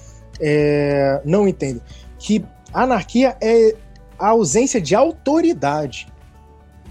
[0.41, 1.81] é, não entendem.
[2.19, 2.45] Que
[2.75, 3.75] anarquia é
[4.19, 6.09] a ausência de autoridade.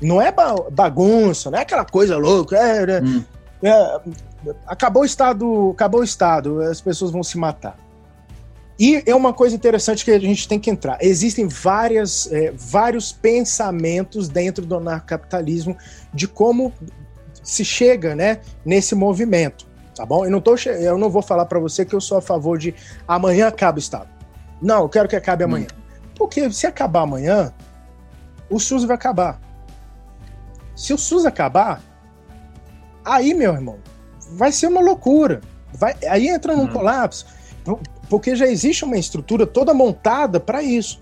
[0.01, 0.33] Não é
[0.71, 2.57] bagunça, não é aquela coisa louca.
[2.57, 3.01] É, né?
[3.01, 3.23] hum.
[3.61, 3.99] é,
[4.65, 7.77] acabou o Estado, acabou o Estado, as pessoas vão se matar.
[8.77, 10.97] E é uma coisa interessante que a gente tem que entrar.
[10.99, 15.77] Existem várias, é, vários pensamentos dentro do anarcapitalismo
[16.13, 16.73] de como
[17.41, 19.65] se chega né, nesse movimento.
[19.95, 20.25] Tá bom?
[20.25, 22.75] Eu não, tô, eu não vou falar para você que eu sou a favor de
[23.07, 24.09] amanhã acaba o Estado.
[24.61, 25.47] Não, eu quero que acabe hum.
[25.47, 25.67] amanhã.
[26.17, 27.53] Porque se acabar amanhã,
[28.49, 29.39] o SUS vai acabar.
[30.75, 31.81] Se o SUS acabar,
[33.05, 33.79] aí, meu irmão,
[34.31, 35.41] vai ser uma loucura.
[35.73, 36.73] Vai, aí entra num uhum.
[36.73, 37.25] colapso,
[38.09, 41.01] porque já existe uma estrutura toda montada para isso.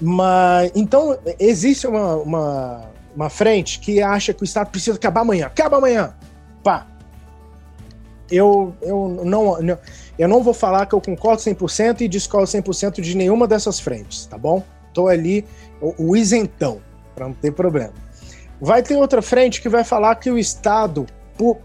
[0.00, 5.46] Mas então existe uma, uma, uma, frente que acha que o Estado precisa acabar amanhã.
[5.46, 6.14] Acaba amanhã.
[6.62, 6.86] Pá.
[8.30, 9.58] Eu, eu, não,
[10.16, 14.24] eu não vou falar que eu concordo 100% e discordo 100% de nenhuma dessas frentes,
[14.24, 14.62] tá bom?
[14.94, 15.44] Tô ali
[15.80, 16.80] o, o isentão,
[17.14, 17.92] para não ter problema.
[18.60, 21.06] Vai ter outra frente que vai falar que o Estado
[21.40, 21.56] por,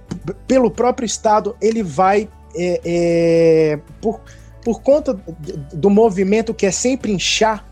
[0.47, 4.21] pelo próprio Estado, ele vai, é, é, por,
[4.63, 5.13] por conta
[5.73, 7.67] do movimento que é sempre inchar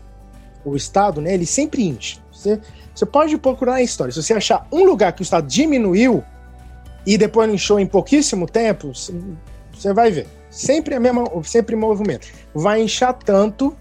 [0.66, 2.20] o Estado, né, ele sempre incha.
[2.30, 2.60] Você,
[2.94, 4.12] você pode procurar na história.
[4.12, 6.22] Se você achar um lugar que o Estado diminuiu
[7.06, 10.26] e depois inchou em pouquíssimo tempo, você vai ver.
[10.50, 12.28] Sempre a mesma, sempre movimento.
[12.54, 13.74] Vai inchar tanto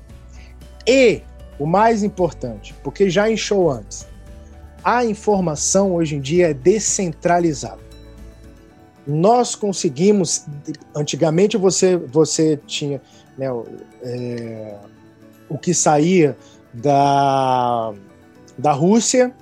[0.88, 1.22] e
[1.60, 4.08] o mais importante, porque já inchou antes.
[4.82, 7.83] A informação hoje em dia é descentralizada
[9.06, 10.46] nós conseguimos.
[10.96, 13.02] Antigamente você, você tinha
[13.38, 13.48] né,
[14.02, 14.76] é,
[15.50, 16.38] o que saía
[16.74, 17.94] da,
[18.58, 19.34] da Rússia,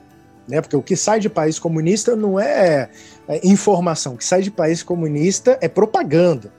[0.47, 2.89] né, porque o que sai de país comunista não é,
[3.27, 6.51] é informação, o que sai de país comunista é propaganda.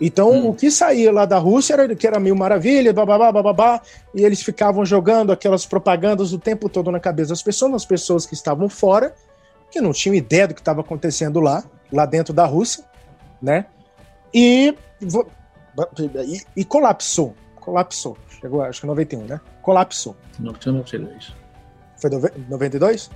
[0.00, 0.48] Então, hum.
[0.48, 3.80] o que saía lá da Rússia era que era mil maravilha, bababá, bababá,
[4.12, 8.26] e eles ficavam jogando aquelas propagandas o tempo todo na cabeça das pessoas, as pessoas
[8.26, 9.14] que estavam fora,
[9.70, 11.62] que não tinham ideia do que estava acontecendo lá,
[11.92, 12.84] lá dentro da Rússia,
[13.40, 13.66] né?
[14.32, 14.74] E,
[16.26, 17.34] e, e colapsou.
[17.56, 18.16] Colapsou.
[18.40, 19.40] Chegou, acho que 91, né?
[19.60, 20.16] Colapsou.
[20.40, 21.34] 91, 92.
[21.96, 22.10] Foi
[22.48, 23.10] 92?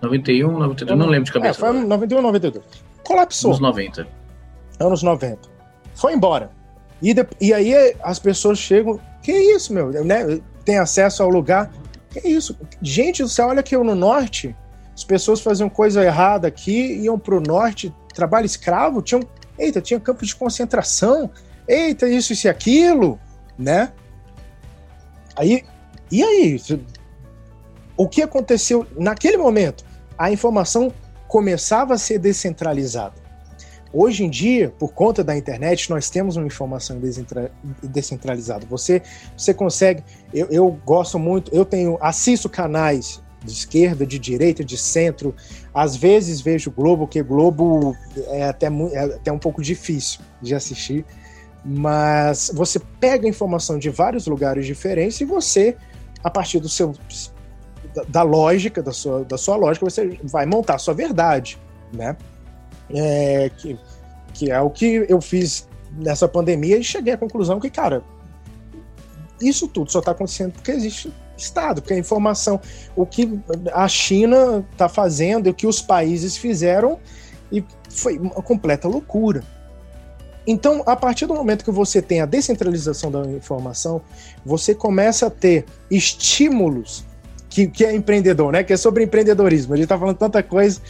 [0.00, 1.58] 91, 92, não lembro de cabeça.
[1.58, 1.86] É, foi agora.
[1.86, 2.64] 91, 92.
[3.02, 3.50] Colapsou.
[3.50, 4.06] Anos 90.
[4.80, 5.48] Anos 90.
[5.94, 6.50] Foi embora.
[7.02, 9.90] E, de, e aí as pessoas chegam, que isso, meu?
[10.04, 10.40] Né?
[10.64, 11.70] Tem acesso ao lugar.
[12.10, 12.56] Que isso?
[12.80, 14.56] Gente do céu, olha que eu no norte,
[14.94, 19.22] as pessoas faziam coisa errada aqui, iam para o norte, trabalho escravo, tinham,
[19.58, 21.30] eita, tinha campo de concentração,
[21.68, 23.18] eita, isso, isso e aquilo,
[23.58, 23.92] né?
[25.36, 25.64] Aí,
[26.10, 26.60] e aí?
[27.96, 29.84] O que aconteceu naquele momento?
[30.16, 30.92] A informação
[31.26, 33.24] começava a ser descentralizada.
[33.92, 37.00] Hoje em dia, por conta da internet, nós temos uma informação
[37.80, 38.66] descentralizada.
[38.66, 39.00] Você,
[39.36, 40.02] você consegue.
[40.32, 45.34] Eu, eu gosto muito, eu tenho, assisto canais de esquerda, de direita, de centro.
[45.72, 47.96] Às vezes vejo Globo, que Globo
[48.28, 51.04] é até, é até um pouco difícil de assistir,
[51.64, 55.76] mas você pega informação de vários lugares diferentes e você,
[56.22, 56.94] a partir do seu
[58.08, 61.58] da lógica, da sua, da sua lógica, você vai montar a sua verdade,
[61.92, 62.16] né?
[62.90, 63.78] É, que,
[64.32, 68.02] que é o que eu fiz nessa pandemia e cheguei à conclusão que, cara,
[69.40, 72.60] isso tudo só está acontecendo porque existe Estado, porque a informação,
[72.94, 73.40] o que
[73.72, 76.98] a China está fazendo, o que os países fizeram,
[77.52, 79.42] E foi uma completa loucura.
[80.46, 84.02] Então, a partir do momento que você tem a descentralização da informação,
[84.44, 87.04] você começa a ter estímulos
[87.48, 88.62] que, que é empreendedor, né?
[88.62, 89.72] Que é sobre empreendedorismo.
[89.72, 90.80] A gente está falando tanta coisa.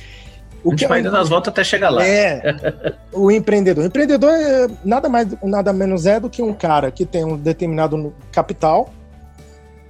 [0.64, 2.04] O a gente que vai é, dando as voltas até chegar lá.
[2.04, 2.42] É,
[3.12, 3.84] o empreendedor.
[3.84, 7.36] O empreendedor é nada mais, nada menos é do que um cara que tem um
[7.36, 8.90] determinado capital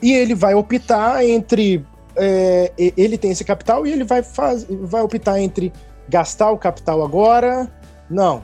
[0.02, 1.84] e ele vai optar entre
[2.16, 5.72] é, ele tem esse capital e ele vai, faz, vai optar entre
[6.08, 7.70] gastar o capital agora,
[8.08, 8.42] não,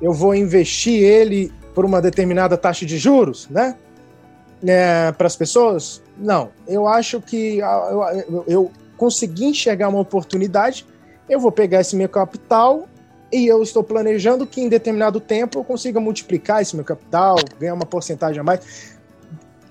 [0.00, 3.76] eu vou investir ele por uma determinada taxa de juros, né?
[4.66, 6.02] É, para as pessoas?
[6.16, 6.48] Não.
[6.66, 10.86] Eu acho que eu, eu, consegui enxergar uma oportunidade,
[11.28, 12.88] eu vou pegar esse meu capital
[13.30, 17.74] e eu estou planejando que em determinado tempo eu consiga multiplicar esse meu capital, ganhar
[17.74, 18.95] uma porcentagem a mais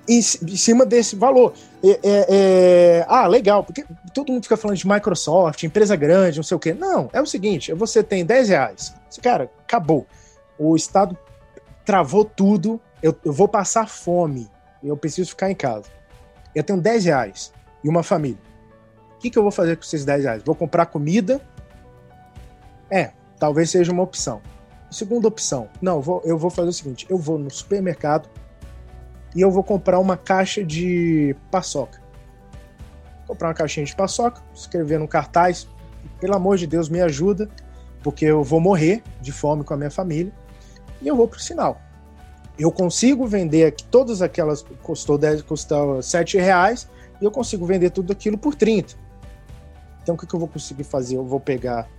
[0.07, 1.53] em, em cima desse valor.
[1.83, 6.43] É, é, é, ah, legal, porque todo mundo fica falando de Microsoft, empresa grande, não
[6.43, 6.73] sei o quê.
[6.73, 8.93] Não, é o seguinte: você tem 10 reais.
[9.21, 10.05] Cara, acabou.
[10.57, 11.17] O Estado
[11.83, 14.49] travou tudo, eu, eu vou passar fome,
[14.83, 15.89] eu preciso ficar em casa.
[16.53, 17.53] Eu tenho 10 reais
[17.83, 18.39] e uma família.
[19.15, 20.43] O que, que eu vou fazer com esses 10 reais?
[20.43, 21.41] Vou comprar comida?
[22.89, 24.41] É, talvez seja uma opção.
[24.89, 28.29] Segunda opção, não, vou, eu vou fazer o seguinte: eu vou no supermercado,
[29.35, 32.01] e eu vou comprar uma caixa de paçoca.
[33.27, 35.67] Comprar uma caixinha de paçoca, escrever no cartaz,
[36.19, 37.49] pelo amor de Deus, me ajuda,
[38.01, 40.31] porque eu vou morrer de fome com a minha família,
[41.01, 41.81] e eu vou pro sinal.
[42.57, 46.87] Eu consigo vender aqui, todas aquelas custou 10, custou 7 reais,
[47.19, 48.95] e eu consigo vender tudo aquilo por 30.
[50.01, 51.17] Então o que, que eu vou conseguir fazer?
[51.17, 51.89] Eu vou pegar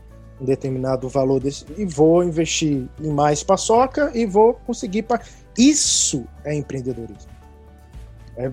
[0.41, 5.03] um determinado valor desse e vou investir em mais paçoca e vou conseguir
[5.59, 7.31] isso é empreendedorismo.
[8.37, 8.51] É,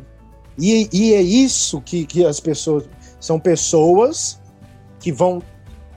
[0.58, 2.86] e, e, é isso que, que as pessoas.
[3.20, 4.40] São pessoas
[5.00, 5.42] que vão.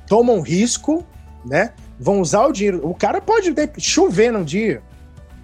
[0.07, 1.05] tomam risco,
[1.45, 1.73] né?
[1.99, 2.87] Vão usar o dinheiro.
[2.89, 4.83] O cara pode chover num dia.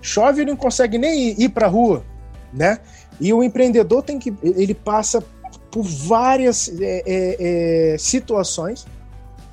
[0.00, 2.04] Chove e não consegue nem ir, ir para a rua,
[2.52, 2.78] né?
[3.20, 4.34] E o empreendedor tem que.
[4.42, 5.22] Ele passa
[5.70, 8.86] por várias é, é, é situações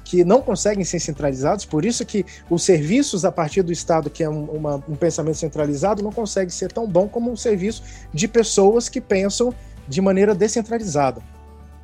[0.09, 4.23] que não conseguem ser centralizados, por isso que os serviços a partir do Estado, que
[4.23, 8.27] é um, uma, um pensamento centralizado, não consegue ser tão bom como um serviço de
[8.27, 9.53] pessoas que pensam
[9.87, 11.21] de maneira descentralizada.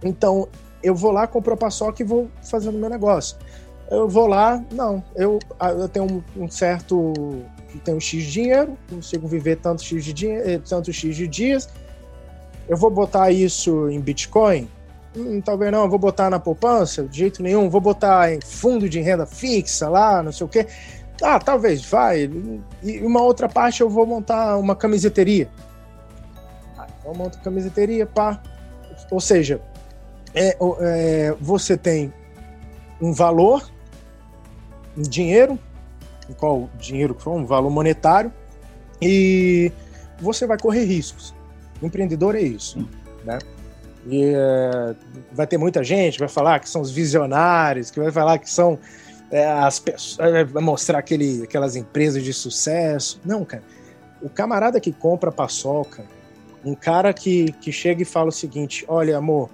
[0.03, 0.47] Então,
[0.81, 3.37] eu vou lá, compro a paçoca e vou fazendo meu negócio.
[3.91, 5.37] Eu vou lá, não, eu,
[5.77, 7.13] eu tenho um, um certo,
[7.83, 11.69] tenho X de dinheiro, consigo viver tanto X de dinheiro, eh, tanto X de dias,
[12.67, 14.67] eu vou botar isso em Bitcoin,
[15.15, 18.99] Hum, talvez não, vou botar na poupança, de jeito nenhum, vou botar em fundo de
[18.99, 20.67] renda fixa lá, não sei o quê.
[21.21, 22.29] Ah, talvez, vai.
[22.83, 25.49] E uma outra parte eu vou montar uma camiseteria.
[26.77, 28.41] Ah, então eu monto camiseteria, pá.
[29.09, 29.61] Ou seja,
[30.33, 32.13] é, é, você tem
[33.01, 33.69] um valor
[34.97, 35.57] em dinheiro,
[36.37, 38.33] qual dinheiro for, um valor monetário,
[39.01, 39.71] e
[40.19, 41.33] você vai correr riscos.
[41.81, 42.87] O empreendedor é isso,
[43.23, 43.39] né?
[44.05, 44.95] E é,
[45.31, 48.77] vai ter muita gente vai falar que são os visionários, que vai falar que são
[49.31, 53.19] é, as pessoas, é, vai mostrar aquele, aquelas empresas de sucesso.
[53.25, 53.63] Não, cara.
[54.21, 56.05] O camarada que compra paçoca,
[56.63, 59.49] um cara que, que chega e fala o seguinte: olha, amor,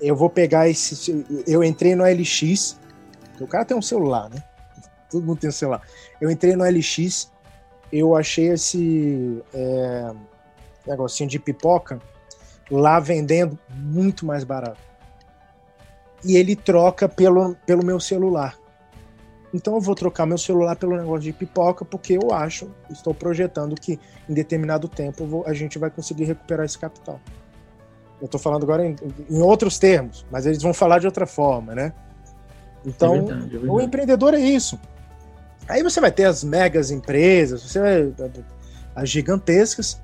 [0.00, 1.24] eu vou pegar esse.
[1.46, 2.78] Eu entrei no LX,
[3.40, 4.42] o cara tem um celular, né?
[5.10, 5.82] Todo mundo tem um celular.
[6.20, 7.30] Eu entrei no LX,
[7.92, 10.12] eu achei esse é,
[10.86, 12.00] negocinho de pipoca
[12.70, 14.80] lá vendendo muito mais barato.
[16.24, 18.56] E ele troca pelo, pelo meu celular.
[19.52, 23.74] Então eu vou trocar meu celular pelo negócio de pipoca, porque eu acho, estou projetando
[23.74, 23.98] que
[24.28, 27.20] em determinado tempo vou, a gente vai conseguir recuperar esse capital.
[28.20, 28.94] Eu estou falando agora em,
[29.28, 31.92] em, outros termos, mas eles vão falar de outra forma, né?
[32.84, 33.70] Então, é verdade, é verdade.
[33.70, 34.78] o empreendedor é isso.
[35.68, 38.14] Aí você vai ter as megas empresas, você vai,
[38.94, 40.00] as gigantescas,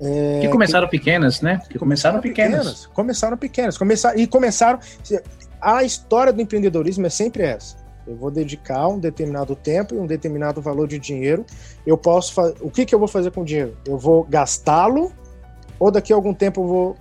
[0.00, 1.60] é, que começaram que, pequenas, né?
[1.68, 2.58] Que começaram, pequenas.
[2.58, 2.86] pequenas.
[2.86, 3.76] Começaram pequenas.
[3.76, 4.78] Começaram, e começaram.
[5.60, 7.76] A história do empreendedorismo é sempre essa.
[8.06, 11.44] Eu vou dedicar um determinado tempo e um determinado valor de dinheiro.
[11.86, 12.54] Eu posso fazer.
[12.60, 13.76] O que, que eu vou fazer com o dinheiro?
[13.86, 15.12] Eu vou gastá-lo
[15.78, 16.96] ou daqui a algum tempo eu vou.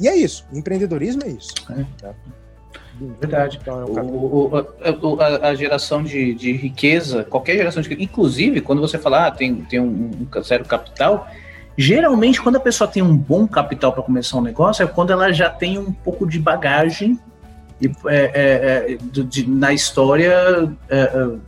[0.00, 0.46] E é isso.
[0.50, 1.52] empreendedorismo é isso.
[1.70, 1.84] É.
[2.00, 2.14] Tá?
[3.20, 3.58] Verdade.
[3.60, 4.66] Então, é o,
[5.02, 9.26] o, a, a, geração de, de, riqueza, qualquer geração de riqueza, inclusive quando você fala,
[9.26, 11.26] ah, tem, tem um, um zero capital,
[11.76, 15.32] Geralmente, quando a pessoa tem um bom capital para começar um negócio, é quando ela
[15.32, 17.18] já tem um pouco de bagagem
[17.80, 21.38] e, é, é, é de, de, na história é,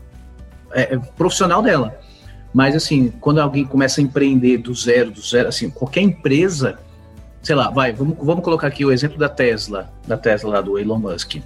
[0.72, 1.98] é, é, profissional dela.
[2.52, 6.78] Mas, assim, quando alguém começa a empreender do zero, do zero, assim, qualquer empresa,
[7.42, 10.78] sei lá, vai, vamos, vamos colocar aqui o exemplo da Tesla, da Tesla lá do
[10.78, 11.36] Elon Musk.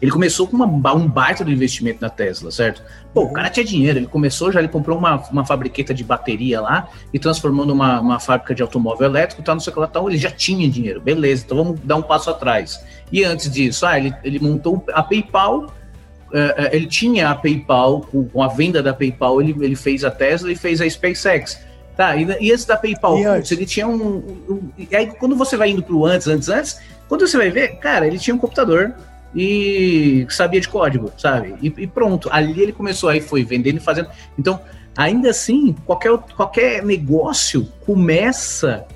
[0.00, 2.82] Ele começou com uma, um baita do investimento na Tesla, certo?
[3.12, 6.60] Pô, o cara tinha dinheiro, ele começou já, ele comprou uma, uma fabriqueta de bateria
[6.60, 9.86] lá e transformou numa uma fábrica de automóvel elétrico, tá, não sei o que lá,
[9.88, 12.80] tal, ele já tinha dinheiro, beleza, então vamos dar um passo atrás.
[13.10, 18.42] E antes disso, ah, ele, ele montou a PayPal, uh, ele tinha a PayPal, com,
[18.42, 21.66] a venda da PayPal, ele, ele fez a Tesla e fez a SpaceX.
[21.96, 24.18] Tá, e, e antes da PayPal, putz, ele tinha um,
[24.48, 27.78] um, E aí, quando você vai indo pro antes, antes, antes, quando você vai ver,
[27.78, 28.94] cara, ele tinha um computador
[29.34, 31.54] e sabia de código, sabe?
[31.60, 34.08] E, e pronto, ali ele começou, aí foi vendendo e fazendo.
[34.38, 34.60] Então,
[34.96, 38.86] ainda assim, qualquer, qualquer negócio começa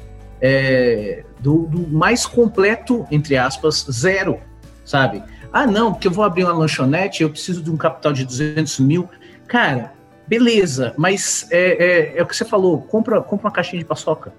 [0.41, 4.41] é, do, do, mais completo, entre aspas, zero,
[4.85, 5.23] sabe?
[5.53, 8.81] Ah, não, porque eu vou abrir uma lanchonete, eu preciso de um capital de 200
[8.81, 9.09] mil.
[9.47, 9.93] Cara,
[10.27, 14.33] beleza, mas é, é, é o que você falou, compra, compra uma caixinha de paçoca,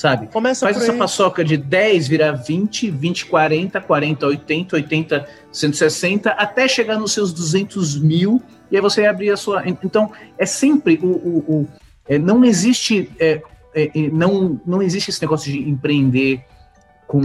[0.00, 0.28] sabe?
[0.28, 6.66] Começa Faz essa paçoca de 10 virar 20, 20, 40, 40, 80, 80, 160, até
[6.66, 8.40] chegar nos seus 200 mil,
[8.70, 9.62] e aí você abrir a sua...
[9.68, 11.06] Então, é sempre o...
[11.06, 11.68] o, o
[12.08, 13.10] é, não existe...
[13.20, 13.42] É,
[13.74, 16.42] é, é, não, não existe esse negócio de empreender
[17.06, 17.20] com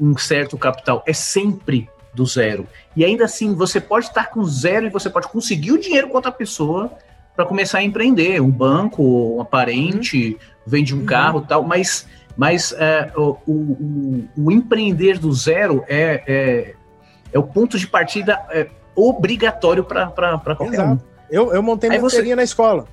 [0.00, 1.04] um certo capital.
[1.06, 2.66] É sempre do zero.
[2.96, 6.16] E ainda assim, você pode estar com zero e você pode conseguir o dinheiro com
[6.16, 6.90] outra pessoa
[7.36, 8.40] para começar a empreender.
[8.40, 10.53] Um banco, um parente, uhum.
[10.66, 11.06] Vende um uhum.
[11.06, 16.74] carro tal, mas, mas é, o, o, o, empreender do zero é, é,
[17.32, 20.08] é, o ponto de partida é, obrigatório para
[20.56, 20.92] qualquer Exato.
[20.92, 21.14] um.
[21.30, 22.34] Eu, eu montei minha você...
[22.34, 22.86] na escola.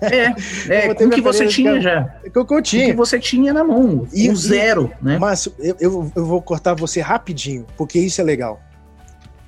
[0.00, 0.34] É,
[0.88, 2.04] é com o que você tinha já.
[2.32, 2.84] Com o que eu tinha.
[2.84, 4.06] Com que você tinha na mão.
[4.12, 5.18] E, o zero, e, né?
[5.18, 8.60] Márcio, eu, eu, eu vou cortar você rapidinho, porque isso é legal.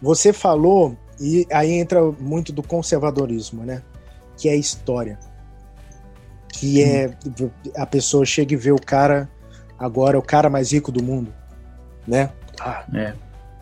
[0.02, 3.82] Você falou e aí entra muito do conservadorismo, né?
[4.36, 5.18] Que é a história.
[6.56, 7.10] Que é
[7.76, 9.28] a pessoa chega e vê o cara
[9.78, 11.34] agora, o cara mais rico do mundo,
[12.06, 12.30] né?
[12.60, 13.12] Ah, é.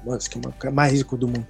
[0.04, 1.46] Nossa, que é mais rico do mundo.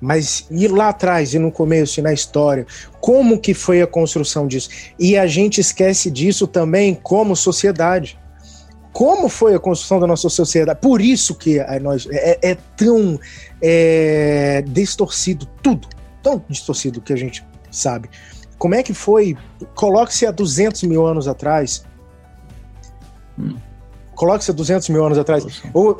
[0.00, 2.66] Mas ir lá atrás, e no começo, e na história,
[3.00, 4.68] como que foi a construção disso?
[4.98, 8.20] E a gente esquece disso também como sociedade
[8.92, 10.78] como foi a construção da nossa sociedade.
[10.80, 13.18] Por isso que é, nós, é, é tão
[13.60, 15.88] é, distorcido tudo,
[16.22, 18.10] tão distorcido que a gente sabe.
[18.62, 19.36] Como é que foi?
[19.74, 21.84] Coloque-se há 200 mil anos atrás.
[23.36, 23.56] Hum.
[24.14, 25.44] Coloque-se há 200 mil anos atrás.
[25.74, 25.98] Ou,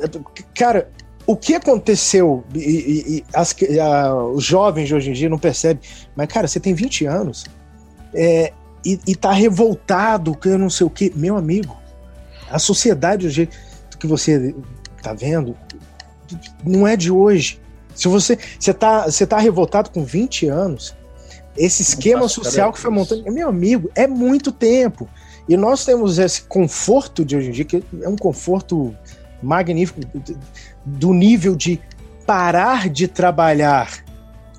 [0.55, 0.89] cara,
[1.27, 2.41] o que aconteceu?
[2.55, 5.83] E, e, e as, a, os jovens de hoje em dia não percebem.
[6.15, 7.43] Mas, cara, você tem 20 anos
[8.13, 8.53] é,
[8.85, 11.11] e, e tá revoltado, que eu não sei o quê.
[11.13, 11.75] Meu amigo,
[12.49, 13.57] a sociedade, do jeito
[13.99, 14.55] que você
[15.01, 15.53] tá vendo,
[16.63, 17.59] não é de hoje.
[17.93, 20.95] Se você você tá, você tá revoltado com 20 anos,
[21.57, 25.07] esse esquema social que foi montando, meu amigo, é muito tempo.
[25.47, 28.95] E nós temos esse conforto de hoje em dia, que é um conforto
[29.41, 29.99] magnífico,
[30.85, 31.79] do nível de
[32.25, 34.03] parar de trabalhar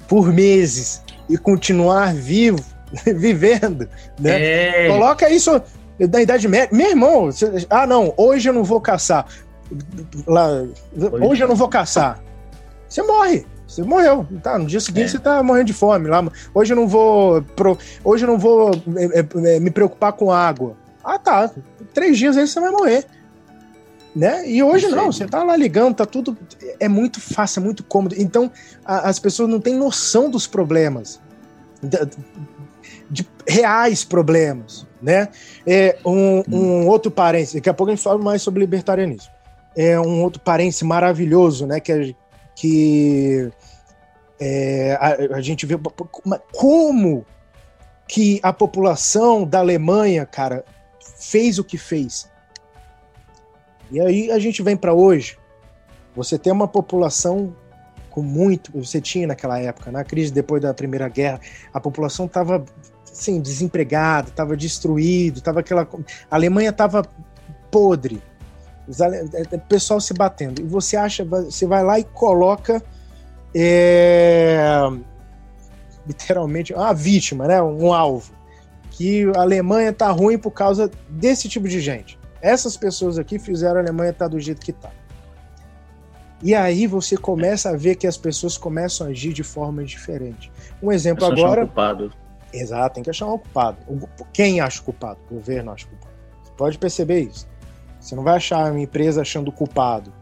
[0.06, 2.62] por meses e continuar vivo,
[3.16, 3.88] vivendo,
[4.20, 4.86] né?
[4.86, 4.88] É.
[4.88, 5.60] Coloca isso
[5.98, 6.68] da Idade Média.
[6.70, 9.26] Meu irmão, você, ah, não, hoje eu não vou caçar.
[10.26, 10.64] Lá,
[11.22, 12.22] hoje eu não vou caçar.
[12.88, 13.46] Você morre.
[13.66, 14.26] Você morreu.
[14.42, 15.08] Tá, no dia seguinte é.
[15.08, 16.24] você tá morrendo de fome lá.
[16.52, 17.42] Hoje eu não vou.
[17.42, 20.76] Pro, hoje eu não vou é, é, é, me preocupar com água.
[21.02, 21.50] Ah, tá.
[21.92, 23.04] Três dias aí você vai morrer.
[24.14, 24.48] Né?
[24.48, 26.36] E hoje não, você tá lá ligando, tá tudo.
[26.78, 28.14] É muito fácil, é muito cômodo.
[28.16, 28.50] Então,
[28.84, 31.20] a, as pessoas não têm noção dos problemas.
[31.82, 31.98] De,
[33.10, 35.28] de reais problemas né?
[35.66, 39.30] É um, um outro parênteses, daqui a pouco a gente fala mais sobre libertarianismo.
[39.76, 41.78] É um outro parênteses maravilhoso, né?
[41.78, 42.14] Que, é,
[42.54, 43.50] que
[44.40, 45.74] é, a, a, gente vê
[46.52, 47.24] como
[48.06, 50.64] que a população da Alemanha, cara,
[51.18, 52.30] fez o que fez.
[53.90, 55.38] E aí a gente vem para hoje.
[56.14, 57.54] Você tem uma população
[58.10, 58.72] com muito.
[58.78, 61.40] Você tinha naquela época, na crise depois da Primeira Guerra,
[61.72, 62.64] a população estava
[63.10, 65.88] assim, desempregado, estava destruído, tava aquela.
[66.30, 67.02] A Alemanha estava
[67.70, 68.22] podre.
[68.86, 70.60] O pessoal se batendo.
[70.60, 72.82] E você acha, você vai lá e coloca
[73.54, 74.58] é,
[76.06, 77.62] literalmente uma vítima, né?
[77.62, 78.32] um alvo.
[78.90, 82.18] Que a Alemanha tá ruim por causa desse tipo de gente.
[82.40, 84.90] Essas pessoas aqui fizeram a Alemanha estar tá do jeito que tá.
[86.42, 90.52] E aí você começa a ver que as pessoas começam a agir de forma diferente.
[90.82, 91.62] Um exemplo agora.
[92.52, 93.78] Exato, tem que achar um culpado.
[94.32, 95.18] Quem acha culpado?
[95.30, 96.12] O governo acha culpado.
[96.44, 97.48] Você pode perceber isso.
[98.04, 100.12] Você não vai achar uma empresa achando culpado.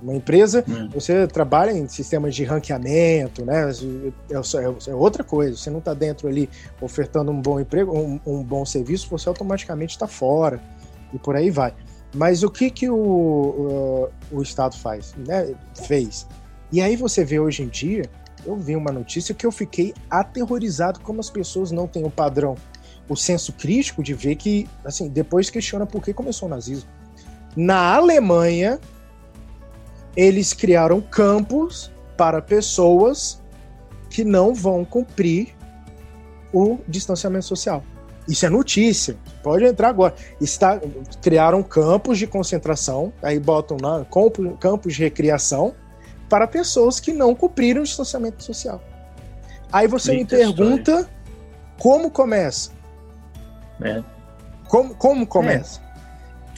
[0.00, 0.88] Uma empresa, hum.
[0.94, 3.68] você trabalha em sistemas de ranqueamento, né?
[4.30, 5.56] É, é, é outra coisa.
[5.56, 6.48] Você não está dentro ali
[6.80, 10.60] ofertando um bom emprego, um, um bom serviço, você automaticamente está fora
[11.12, 11.74] e por aí vai.
[12.14, 15.12] Mas o que que o, o, o Estado faz?
[15.16, 15.52] Né?
[15.74, 16.28] Fez.
[16.70, 18.04] E aí você vê hoje em dia,
[18.46, 22.54] eu vi uma notícia que eu fiquei aterrorizado como as pessoas não têm o padrão,
[23.08, 26.88] o senso crítico de ver que, assim, depois questiona por que começou o nazismo.
[27.56, 28.80] Na Alemanha,
[30.16, 33.40] eles criaram campos para pessoas
[34.08, 35.54] que não vão cumprir
[36.52, 37.82] o distanciamento social.
[38.28, 39.16] Isso é notícia.
[39.42, 40.14] Pode entrar agora.
[40.40, 40.80] Está,
[41.20, 44.06] criaram campos de concentração, aí botam lá
[44.60, 45.74] campos de recreação
[46.28, 48.80] para pessoas que não cumpriram o distanciamento social.
[49.72, 51.10] Aí você Eita me pergunta história.
[51.78, 52.70] como começa.
[53.80, 54.02] É.
[54.68, 55.80] Como, como começa?
[55.80, 55.91] É.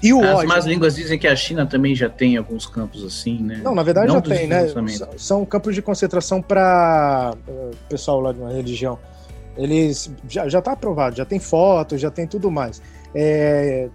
[0.05, 3.43] E o As más línguas dizem que a China também já tem alguns campos assim,
[3.43, 3.63] né?
[3.65, 4.67] Não, na verdade Não já tem, né?
[5.17, 8.99] São campos de concentração para uh, pessoal lá de uma religião.
[9.57, 12.83] Eles já, já tá aprovado, já tem fotos, já tem tudo mais.
[13.15, 13.89] É,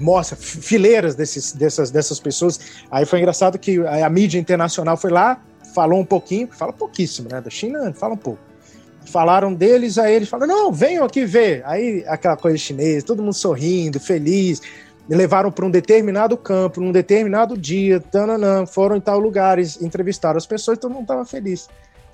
[0.00, 2.58] mostra fileiras desses, dessas, dessas pessoas.
[2.90, 5.42] Aí foi engraçado que a, a, mídia internacional foi lá,
[5.74, 7.42] falou um pouquinho, fala pouquíssimo, né?
[7.42, 8.47] Da China, fala um pouco.
[9.08, 11.62] Falaram deles, aí eles falaram: não, venham aqui ver.
[11.64, 14.60] Aí aquela coisa chinesa, todo mundo sorrindo, feliz.
[15.08, 20.46] Levaram para um determinado campo, num determinado dia, tananã, foram em tal lugares, entrevistaram as
[20.46, 21.66] pessoas todo mundo estava feliz.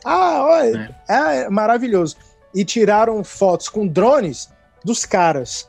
[0.05, 1.45] Ah, olha, é.
[1.45, 2.16] é maravilhoso.
[2.55, 4.49] E tiraram fotos com drones
[4.85, 5.69] dos caras.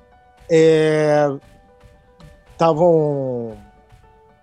[2.51, 3.57] Estavam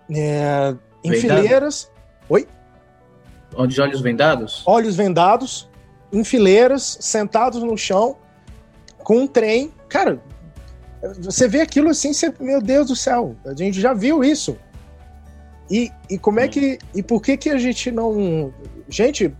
[0.09, 1.41] é, é, em Vendado?
[1.41, 1.91] fileiras.
[2.27, 2.47] Oi?
[3.67, 4.63] De olhos vendados?
[4.65, 5.69] Olhos vendados,
[6.13, 8.15] em fileiras, sentados no chão,
[8.99, 9.73] com um trem.
[9.89, 10.21] Cara,
[11.19, 14.55] você vê aquilo assim, você, meu Deus do céu, a gente já viu isso.
[15.69, 16.77] E, e como é que.
[16.93, 18.53] E por que que a gente não.
[18.87, 19.33] Gente,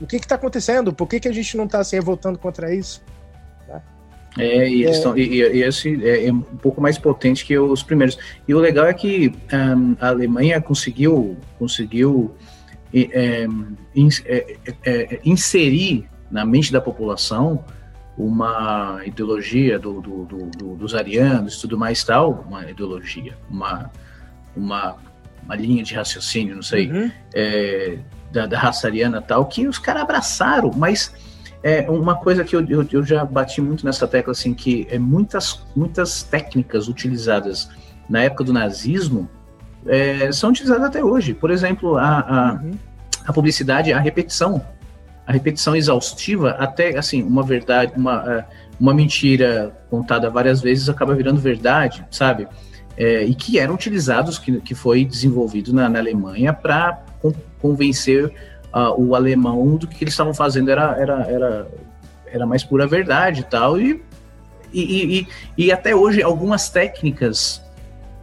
[0.00, 0.92] o que está acontecendo?
[0.92, 3.02] Por que, que a gente não está se revoltando contra isso?
[3.66, 3.80] Tá?
[4.36, 5.02] É, e, eles é.
[5.02, 8.18] Tão, e, e, esse é, é, um pouco mais potente que os primeiros.
[8.46, 12.34] E o legal é que um, a Alemanha conseguiu, conseguiu
[12.94, 13.46] é,
[14.26, 17.64] é, é, inserir na mente da população
[18.16, 23.90] uma ideologia do, do, do, dos arianos e tudo mais tal, uma ideologia, uma,
[24.54, 24.96] uma,
[25.42, 27.10] uma linha de raciocínio, não sei, uhum.
[27.34, 27.98] é,
[28.30, 31.14] da, da raça ariana tal, que os caras abraçaram, mas
[31.62, 34.98] é uma coisa que eu, eu, eu, já bati muito nessa tecla, assim, que é
[34.98, 37.70] muitas, muitas técnicas utilizadas
[38.08, 39.30] na época do nazismo
[39.86, 41.34] é, são utilizadas até hoje.
[41.34, 42.72] Por exemplo, a, a, uhum.
[43.26, 44.64] a, publicidade, a repetição,
[45.26, 48.44] a repetição exaustiva, até, assim, uma verdade, uma, é,
[48.78, 52.48] uma mentira contada várias vezes acaba virando verdade, sabe?
[52.96, 57.02] É, e que eram utilizados, que, que foi desenvolvido na, na Alemanha para
[57.60, 58.26] convencer
[58.74, 61.68] uh, o alemão do que eles estavam fazendo era, era, era,
[62.26, 63.80] era mais pura verdade e tal.
[63.80, 64.02] E,
[64.72, 67.62] e, e, e até hoje, algumas técnicas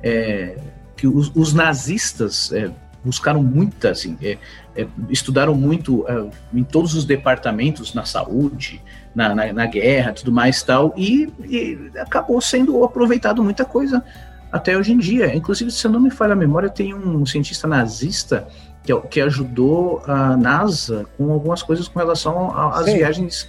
[0.03, 0.57] é,
[0.99, 2.69] que os, os nazistas é,
[3.03, 4.38] buscaram muito, assim, é,
[4.76, 8.81] é estudaram muito é, em todos os departamentos, na saúde,
[9.15, 14.03] na, na, na guerra, tudo mais tal, e, e acabou sendo aproveitado muita coisa
[14.51, 15.34] até hoje em dia.
[15.34, 18.47] Inclusive, se eu não me falha a memória, tem um cientista nazista
[18.84, 23.47] que, que ajudou a NASA com algumas coisas com relação às viagens,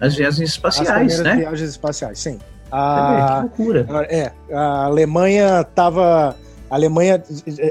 [0.00, 1.36] às viagens espaciais, as né?
[1.36, 2.38] viagens espaciais, sim.
[2.70, 3.86] A, que loucura.
[4.10, 6.36] É, a Alemanha estava,
[6.70, 7.22] a Alemanha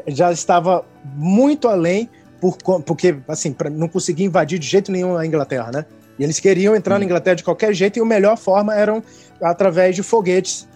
[0.08, 2.10] já estava muito além
[2.40, 5.86] por, porque assim, para não conseguir invadir de jeito nenhum a Inglaterra, né?
[6.20, 7.00] E eles queriam entrar hum.
[7.00, 9.04] na Inglaterra de qualquer jeito e a melhor forma eram
[9.42, 10.68] através de foguetes,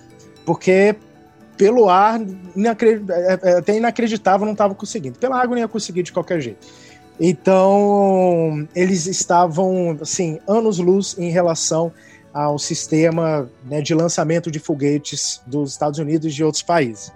[0.45, 0.95] porque
[1.57, 5.19] pelo ar, é, é, até inacreditável, não estava conseguindo.
[5.19, 6.65] Pela água não ia conseguir de qualquer jeito.
[7.19, 11.91] Então, eles estavam, assim, anos-luz em relação
[12.33, 17.11] ao sistema né, de lançamento de foguetes dos Estados Unidos e de outros países.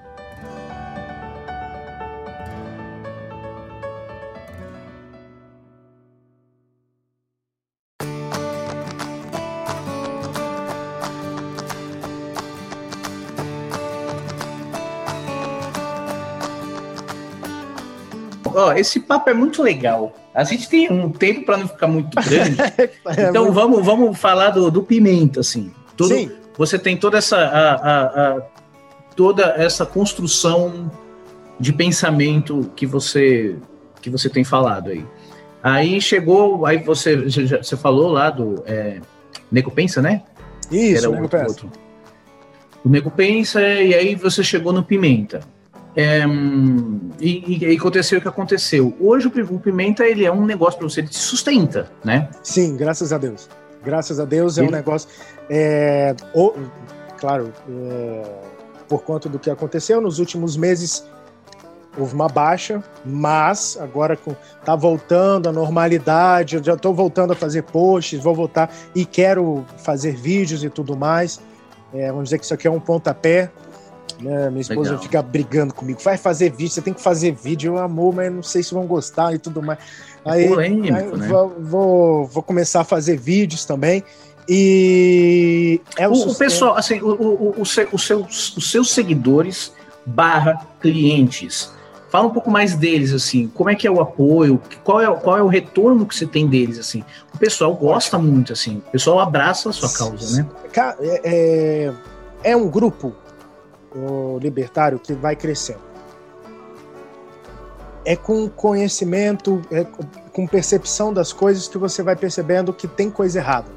[18.78, 20.14] Esse papo é muito legal.
[20.34, 22.58] A gente tem um tempo para não ficar muito grande.
[23.18, 23.54] é então muito...
[23.54, 25.72] vamos, vamos falar do, do pimenta, assim.
[25.96, 26.32] Tudo, Sim.
[26.58, 28.42] Você tem toda essa, a, a, a,
[29.16, 30.92] toda essa construção
[31.60, 33.56] de pensamento que você
[34.02, 35.04] que você tem falado aí.
[35.64, 39.02] Aí chegou, aí você, você falou lá do é,
[39.52, 40.22] Nego Pensa, né?
[40.72, 41.48] Isso, Nego Pensa.
[41.48, 41.72] Outro.
[42.84, 45.40] O Nego Pensa, e aí você chegou no Pimenta.
[45.96, 46.26] É,
[47.20, 48.94] e, e, aconteceu o que aconteceu.
[49.00, 52.30] Hoje o Pimenta ele é um negócio para você, ele te sustenta, né?
[52.44, 53.50] Sim, graças a Deus.
[53.84, 55.08] Graças a Deus é um negócio.
[55.50, 56.54] É, o,
[57.18, 58.24] claro, é,
[58.90, 61.06] por conta do que aconteceu nos últimos meses,
[61.98, 67.36] houve uma baixa, mas agora com, tá voltando à normalidade, eu já estou voltando a
[67.36, 71.40] fazer posts, vou voltar e quero fazer vídeos e tudo mais.
[71.94, 73.50] É, vamos dizer que isso aqui é um pontapé.
[74.20, 74.50] Né?
[74.50, 75.04] Minha esposa Legal.
[75.04, 78.44] fica brigando comigo, vai fazer vídeo, você tem que fazer vídeo, eu amor, mas não
[78.44, 79.80] sei se vão gostar e tudo mais.
[80.26, 81.28] É aí, polêmico, aí né?
[81.28, 84.04] vou, vou, vou começar a fazer vídeos também.
[84.48, 88.92] E é o, o, o pessoal, assim, o, o, o, seu, os, seus, os seus
[88.92, 89.74] seguidores
[90.06, 91.74] barra clientes.
[92.10, 95.38] Fala um pouco mais deles, assim, como é que é o apoio, qual é, qual
[95.38, 97.04] é o retorno que você tem deles, assim.
[97.34, 100.48] O pessoal gosta muito, assim, o pessoal abraça a sua causa, né?
[101.02, 101.94] É, é,
[102.44, 103.14] é um grupo
[103.96, 105.80] o libertário que vai crescendo.
[108.04, 109.86] É com conhecimento, é
[110.32, 113.68] com percepção das coisas que você vai percebendo que tem coisa errada.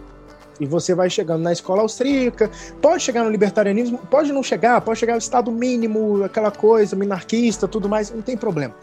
[0.61, 2.51] E você vai chegando na escola austríaca,
[2.83, 7.69] pode chegar no libertarianismo, pode não chegar, pode chegar ao estado mínimo, aquela coisa, minarquista,
[7.69, 8.75] tudo mais, não tem problema.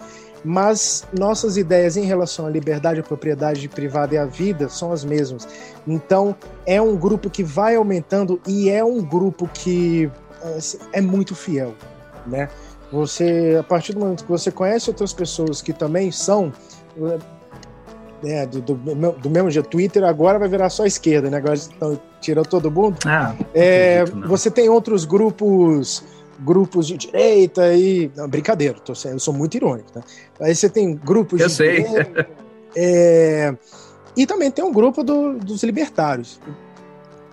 [0.44, 5.03] Mas nossas ideias em relação à liberdade, à propriedade privada e à vida são as
[5.03, 5.48] mesmas.
[5.88, 6.36] Então,
[6.66, 10.10] é um grupo que vai aumentando e é um grupo que
[10.94, 11.74] é muito fiel,
[12.26, 12.50] né?
[12.92, 16.54] Você, a partir do momento que você conhece outras pessoas que também são,
[18.24, 21.38] né, do, do, do, mesmo jeito, Twitter agora vai virar só esquerda, né?
[21.38, 22.98] Agora estão tirando todo mundo.
[23.06, 26.04] Ah, é, acredito, você tem outros grupos
[26.40, 28.12] grupos de direita e.
[28.16, 30.02] Não, brincadeira, tô, eu sou muito irônico, tá?
[30.40, 31.54] Aí você tem grupos eu de.
[31.54, 31.84] sei.
[31.84, 32.30] Direita,
[32.76, 33.56] é,
[34.16, 36.40] e também tem um grupo do, dos libertários.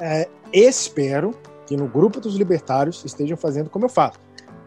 [0.01, 1.35] É, espero
[1.73, 4.19] que no grupo dos libertários estejam fazendo como eu faço.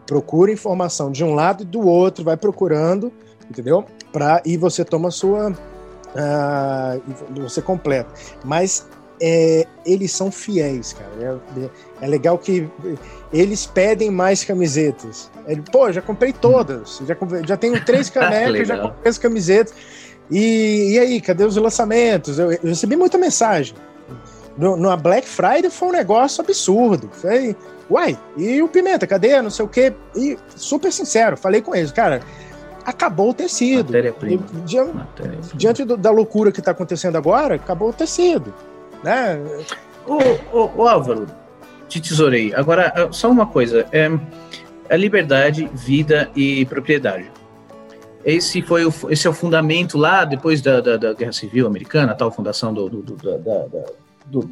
[0.06, 3.12] Procura informação de um lado e do outro, vai procurando,
[3.48, 3.84] entendeu?
[4.12, 7.02] Pra, e você toma a sua uh,
[7.40, 8.12] você completa.
[8.44, 8.88] Mas
[9.20, 11.40] é, eles são fiéis, cara.
[12.00, 12.68] É, é, legal que
[13.32, 15.30] eles pedem mais camisetas.
[15.46, 17.00] Ele, Pô, já comprei todas.
[17.06, 17.16] Já,
[17.46, 19.72] já tenho três canecas, já comprei as camisetas.
[20.28, 22.36] E, e aí, cadê os lançamentos?
[22.36, 23.76] Eu, eu recebi muita mensagem.
[24.56, 27.10] No, no Black Friday foi um negócio absurdo.
[27.12, 27.54] Foi,
[27.90, 29.40] uai, e o Pimenta, cadê?
[29.42, 29.92] Não sei o quê.
[30.14, 32.22] E super sincero, falei com eles, cara,
[32.84, 33.92] acabou o tecido.
[34.64, 34.92] Diante,
[35.54, 38.54] diante do, da loucura que está acontecendo agora, acabou o tecido.
[39.02, 39.38] Né?
[40.06, 40.18] Ô,
[40.56, 41.26] ô, ô Álvaro,
[41.88, 42.54] te tesourei.
[42.54, 43.86] Agora, ah, só uma coisa.
[43.92, 44.10] É,
[44.88, 47.30] a liberdade, vida e propriedade.
[48.24, 52.12] Esse foi o, esse é o fundamento lá depois da, da, da Guerra Civil Americana,
[52.12, 53.84] a tal fundação do, do, do, da, da,
[54.26, 54.48] do,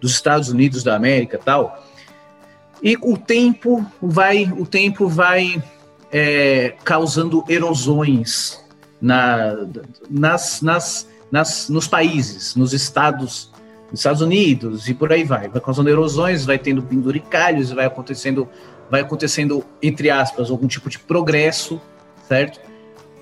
[0.00, 1.84] dos Estados Unidos da América, tal.
[2.82, 5.62] E o tempo vai, o tempo vai
[6.10, 8.58] é, causando erosões
[9.00, 9.66] na,
[10.08, 13.50] nas, nas, nas, nos países, nos estados,
[13.90, 15.48] nos Estados Unidos e por aí vai.
[15.48, 18.48] Vai causando erosões, vai tendo penduricalhos, vai acontecendo,
[18.90, 21.80] vai acontecendo entre aspas algum tipo de progresso,
[22.26, 22.60] certo?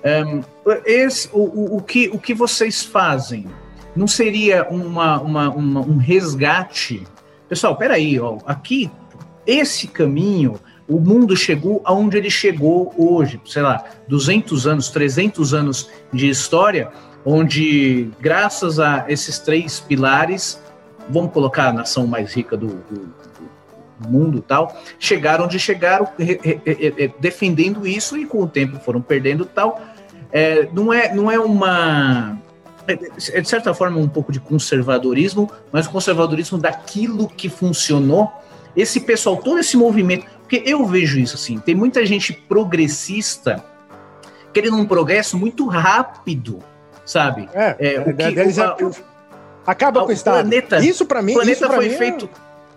[0.04, 0.42] Um,
[0.86, 3.46] esse, o, o, o, que, o que vocês fazem
[3.94, 7.06] não seria uma, uma, uma um resgate?
[7.48, 8.90] Pessoal, peraí, ó, aqui,
[9.46, 15.90] esse caminho o mundo chegou aonde ele chegou hoje, sei lá, 200 anos, 300 anos
[16.10, 16.90] de história,
[17.24, 20.60] onde, graças a esses três pilares,
[21.10, 23.12] vamos colocar a nação mais rica do, do,
[24.00, 28.78] do mundo tal, chegaram onde chegaram, re, re, re, defendendo isso e com o tempo
[28.80, 29.80] foram perdendo tal.
[30.32, 32.38] É, não, é, não é uma.
[32.88, 38.32] É, de certa forma um pouco de conservadorismo, mas o conservadorismo daquilo que funcionou.
[38.74, 43.62] Esse pessoal, todo esse movimento, porque eu vejo isso assim, tem muita gente progressista
[44.54, 46.60] querendo um progresso muito rápido,
[47.04, 47.48] sabe?
[47.52, 50.48] É, é o que, o, a, acaba com o Estado.
[50.48, 52.28] Planeta, isso para mim, o planeta foi mim é feito.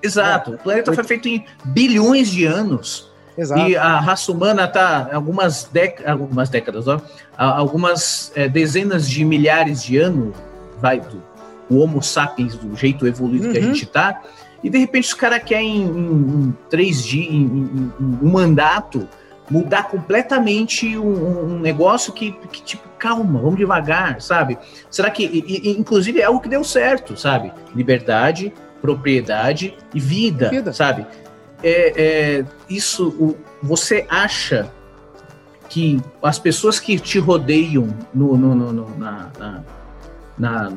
[0.01, 0.05] É...
[0.05, 3.10] Exato, o planeta foi feito em bilhões de anos.
[3.37, 3.69] Exato.
[3.69, 7.01] E a raça humana está algumas, dec algumas décadas, ó,
[7.37, 10.35] algumas é, dezenas de milhares de anos,
[10.79, 11.21] vai, do,
[11.69, 13.51] o Homo sapiens, do jeito evoluído uhum.
[13.53, 13.67] que a uhum.
[13.67, 14.21] gente está,
[14.63, 19.07] e de repente os caras querem em, em, três dias, em, em, um mandato,
[19.49, 24.57] mudar completamente um, um negócio que, que, tipo, calma, vamos devagar, sabe?
[24.89, 27.51] Será que, e, e, inclusive, é algo que deu certo, sabe?
[27.75, 30.73] Liberdade, propriedade e vida, vida.
[30.73, 31.05] sabe?
[31.63, 34.71] É, é, isso, o, você acha
[35.69, 39.63] que as pessoas que te rodeiam no, no, no, no na, na,
[40.37, 40.73] na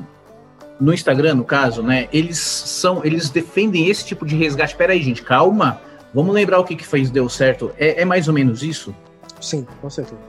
[0.81, 2.09] no Instagram, no caso, né?
[2.13, 4.77] Eles são, eles defendem esse tipo de resgate.
[4.77, 5.81] Peraí, gente, calma.
[6.13, 7.73] Vamos lembrar o que, que fez deu certo.
[7.79, 8.95] É, é mais ou menos isso?
[9.41, 10.21] Sim, com certeza.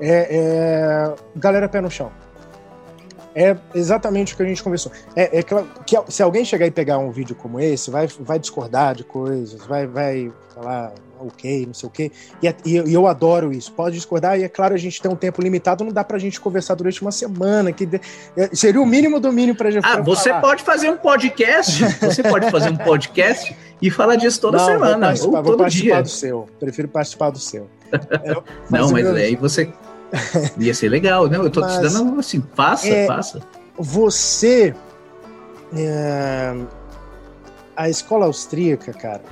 [0.00, 1.14] É, é...
[1.34, 2.10] Galera pé no chão.
[3.36, 4.90] É exatamente o que a gente conversou.
[5.14, 8.38] É, é claro que se alguém chegar e pegar um vídeo como esse, vai, vai
[8.38, 12.10] discordar de coisas, vai, vai falar ok, não sei o quê.
[12.42, 13.70] E, é, e, eu adoro isso.
[13.72, 16.40] Pode discordar, e é claro, a gente tem um tempo limitado, não dá pra gente
[16.40, 17.72] conversar durante uma semana.
[17.72, 17.86] Que
[18.36, 19.84] é, seria o mínimo do mínimo pra gente.
[19.84, 20.40] Ah, você falar.
[20.40, 21.84] pode fazer um podcast.
[22.00, 24.92] Você pode fazer um podcast e falar disso toda não, semana.
[24.92, 26.02] Vou participar, ou vou participar dia.
[26.02, 26.48] do seu.
[26.58, 27.68] Prefiro participar do seu.
[28.24, 28.34] É,
[28.68, 29.72] não, mas aí você
[30.58, 31.36] Ia ser legal, né?
[31.36, 33.40] Eu tô Mas, te dando assim, faça, é, faça.
[33.76, 34.74] Você.
[35.76, 36.54] É,
[37.76, 39.22] a escola austríaca, cara,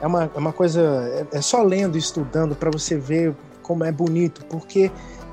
[0.00, 0.82] é uma, é uma coisa.
[1.32, 4.90] É, é só lendo e estudando para você ver como é bonito, porque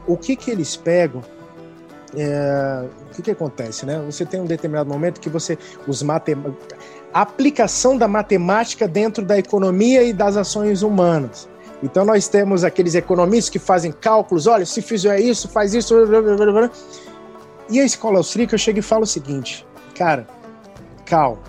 [0.07, 1.21] o que que eles pegam.
[2.15, 3.99] É, o que que acontece, né?
[4.05, 5.57] Você tem um determinado momento que você.
[5.87, 6.55] Os matemáticos.
[7.11, 11.47] A aplicação da matemática dentro da economia e das ações humanas.
[11.83, 15.93] Então nós temos aqueles economistas que fazem cálculos, olha, se fizer isso, faz isso.
[17.69, 20.25] E a escola austríaca chega e fala o seguinte, cara,
[21.05, 21.41] calma.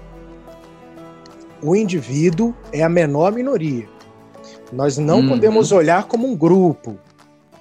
[1.62, 3.88] O indivíduo é a menor minoria.
[4.72, 5.28] Nós não uhum.
[5.28, 6.98] podemos olhar como um grupo.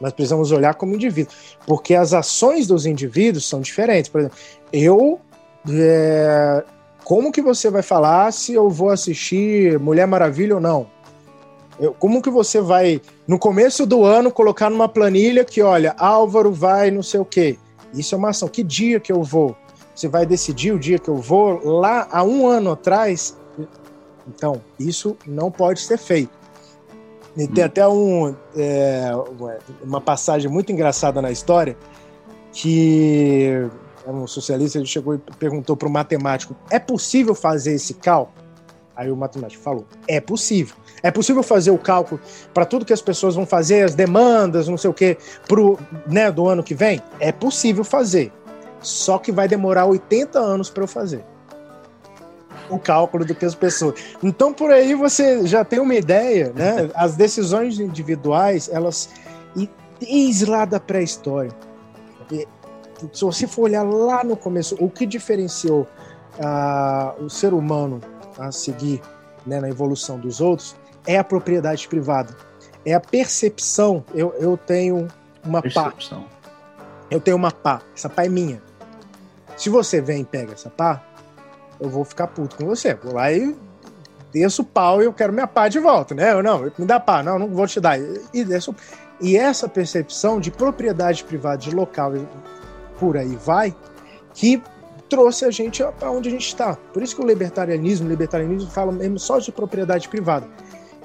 [0.02, 1.32] Nós precisamos olhar como indivíduo.
[1.68, 4.10] Porque as ações dos indivíduos são diferentes.
[4.10, 4.38] Por exemplo,
[4.74, 5.22] eu.
[5.70, 6.64] É,
[7.04, 10.88] como que você vai falar se eu vou assistir Mulher Maravilha ou não?
[12.00, 16.92] Como que você vai, no começo do ano, colocar numa planilha que, olha, Álvaro vai
[16.92, 17.58] não sei o quê?
[17.94, 18.48] Isso é uma ação.
[18.48, 19.56] Que dia que eu vou?
[19.96, 21.60] Você vai decidir o dia que eu vou?
[21.64, 23.38] Lá há um ano atrás.
[24.28, 26.32] Então, isso não pode ser feito.
[27.36, 27.68] E tem hum.
[27.68, 29.12] até um, é,
[29.84, 31.76] uma passagem muito engraçada na história
[32.52, 33.68] que
[34.08, 38.44] um socialista ele chegou e perguntou para o matemático: é possível fazer esse cálculo?
[38.96, 40.76] Aí o matemático falou: é possível.
[41.04, 42.20] É possível fazer o cálculo
[42.54, 45.18] para tudo que as pessoas vão fazer, as demandas, não sei o quê,
[45.50, 45.78] pro,
[46.08, 47.02] né, do ano que vem?
[47.20, 48.32] É possível fazer.
[48.82, 51.26] Só que vai demorar 80 anos para eu fazer.
[52.70, 53.96] O cálculo do que as pessoas.
[54.24, 56.90] Então, por aí você já tem uma ideia, né?
[56.96, 59.10] As decisões individuais, elas.
[59.56, 59.70] E
[60.00, 61.52] desde lá da pré-história.
[63.12, 65.86] Se você for olhar lá no começo, o que diferenciou
[66.40, 68.00] uh, o ser humano
[68.40, 69.02] a seguir
[69.46, 70.76] né, na evolução dos outros
[71.06, 72.36] é a propriedade privada.
[72.86, 74.04] É a percepção.
[74.14, 75.08] Eu, eu tenho
[75.44, 76.24] uma percepção.
[76.24, 76.28] pá.
[77.10, 77.82] Eu tenho uma pá.
[77.96, 78.62] Essa pá é minha.
[79.58, 81.02] Se você vem e pega essa pá,
[81.80, 82.94] eu vou ficar puto com você.
[82.96, 83.56] Vou lá e
[84.32, 86.32] desço o pau e eu quero minha pá de volta, né?
[86.32, 88.00] Eu não, me dá pá, não, não vou te dar.
[88.34, 88.76] E, desço.
[89.22, 92.14] E essa percepção de propriedade privada, de local,
[93.00, 93.76] por aí vai,
[94.34, 94.62] que
[95.08, 96.76] trouxe a gente para onde a gente está.
[96.92, 100.48] Por isso que o libertarianismo, o libertarianismo fala mesmo só de propriedade privada,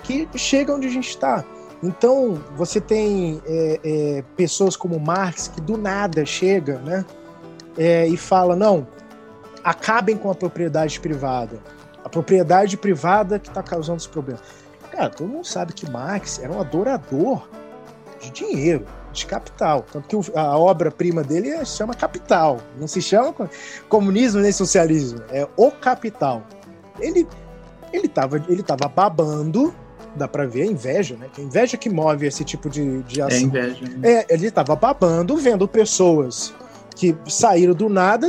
[0.02, 1.44] que chega onde a gente está.
[1.82, 7.04] Então, você tem é, é, pessoas como Marx que do nada chega né,
[7.76, 8.86] é, e fala: não,
[9.62, 11.60] acabem com a propriedade privada.
[12.04, 14.40] A propriedade privada que está causando esse problema.
[14.90, 17.48] Cara, todo mundo sabe que Marx era um adorador
[18.20, 19.84] de dinheiro de capital.
[19.92, 22.58] Tanto que a obra-prima dele se chama Capital.
[22.78, 23.34] Não se chama
[23.88, 25.22] comunismo nem socialismo.
[25.30, 26.42] É o Capital.
[26.98, 27.26] Ele
[27.92, 29.74] ele estava ele tava babando,
[30.18, 31.28] dá para ver a inveja, né?
[31.32, 33.38] Que a inveja que move esse tipo de, de é ação.
[33.38, 33.84] É inveja.
[33.88, 34.12] Né?
[34.12, 36.52] É, ele estava babando, vendo pessoas
[36.94, 38.28] que saíram do nada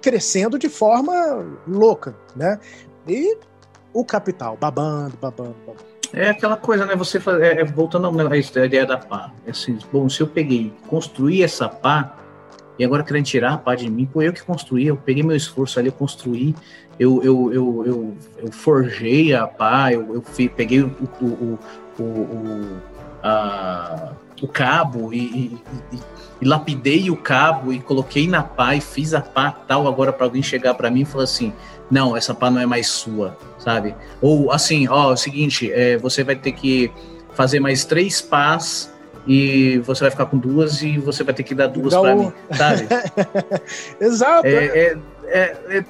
[0.00, 2.58] crescendo de forma louca, né?
[3.06, 3.36] E
[3.92, 5.92] o capital babando, babando, babando.
[6.12, 6.94] É aquela coisa, né?
[6.96, 9.32] Você faz, é, é voltando à ideia da pá.
[9.46, 12.16] É assim, bom, se eu peguei, construí essa pá
[12.78, 15.36] e agora querem tirar a pá de mim, foi eu que construí, eu peguei meu
[15.36, 16.54] esforço ali, eu construí,
[17.02, 21.58] eu, eu, eu, eu, eu forjei a pá, eu, eu fui, peguei o, o,
[21.98, 22.76] o, o,
[23.22, 25.98] a, o cabo e, e,
[26.40, 30.26] e, lapidei o cabo e coloquei na pá e fiz a pá tal, agora para
[30.26, 31.52] alguém chegar para mim e falar assim,
[31.90, 33.96] não, essa pá não é mais sua, sabe?
[34.20, 36.92] Ou assim, ó, é o seguinte, é, você vai ter que
[37.34, 38.92] fazer mais três pás
[39.26, 42.32] e você vai ficar com duas e você vai ter que dar duas para mim,
[42.56, 42.86] sabe?
[44.00, 44.46] Exato.
[44.46, 45.84] É, é, é,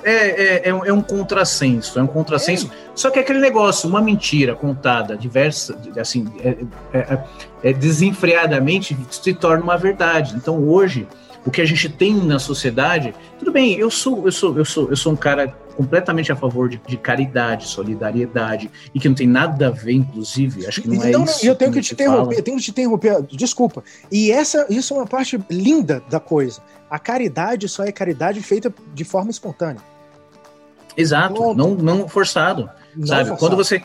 [0.64, 2.70] é, um contrassenso, é um contrassenso.
[2.94, 6.26] Só que aquele negócio, uma mentira contada diversa, assim,
[7.62, 10.34] é, desenfreadamente se torna uma verdade.
[10.36, 11.06] Então hoje
[11.44, 14.88] o que a gente tem na sociedade, tudo bem, eu sou, eu sou, eu sou,
[14.90, 19.26] eu sou um cara completamente a favor de, de caridade, solidariedade, e que não tem
[19.26, 21.46] nada a ver, inclusive, acho que não, é então, isso.
[21.46, 23.82] Eu tenho que, que te interromper, eu tenho que te interromper, desculpa.
[24.10, 26.60] E essa, isso é uma parte linda da coisa.
[26.90, 29.82] A caridade só é caridade feita de forma espontânea.
[30.96, 32.68] Exato, não, não forçado.
[32.94, 33.28] Não sabe?
[33.28, 33.38] Forçado.
[33.38, 33.82] Quando você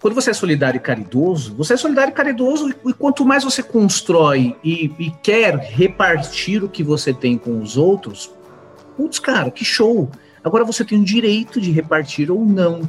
[0.00, 3.62] quando você é solidário e caridoso, você é solidário e caridoso e, quanto mais você
[3.62, 8.30] constrói e, e, quer repartir o que você tem com os outros,
[8.96, 10.10] Putz, cara, que show!
[10.44, 12.82] Agora você tem o direito de repartir ou não.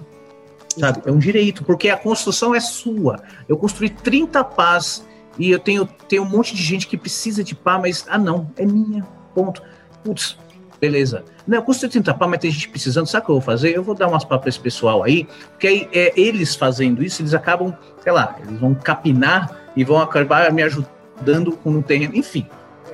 [0.78, 1.02] Sabe?
[1.06, 3.24] É um direito, porque a construção é sua.
[3.48, 5.06] Eu construí 30 pás
[5.40, 8.52] e eu tenho, tenho um monte de gente que precisa de pá, mas ah não,
[8.58, 9.08] é minha.
[9.34, 9.64] Ponto.
[10.04, 10.38] Putz,
[10.80, 11.24] beleza.
[11.48, 13.08] Não, eu construí 30 pá, mas tem gente precisando.
[13.08, 13.76] Sabe o que eu vou fazer?
[13.76, 17.22] Eu vou dar umas pá para esse pessoal aí, porque aí é, eles fazendo isso,
[17.22, 22.16] eles acabam, sei lá, eles vão capinar e vão acabar me ajudando com um terreno.
[22.16, 22.46] Enfim,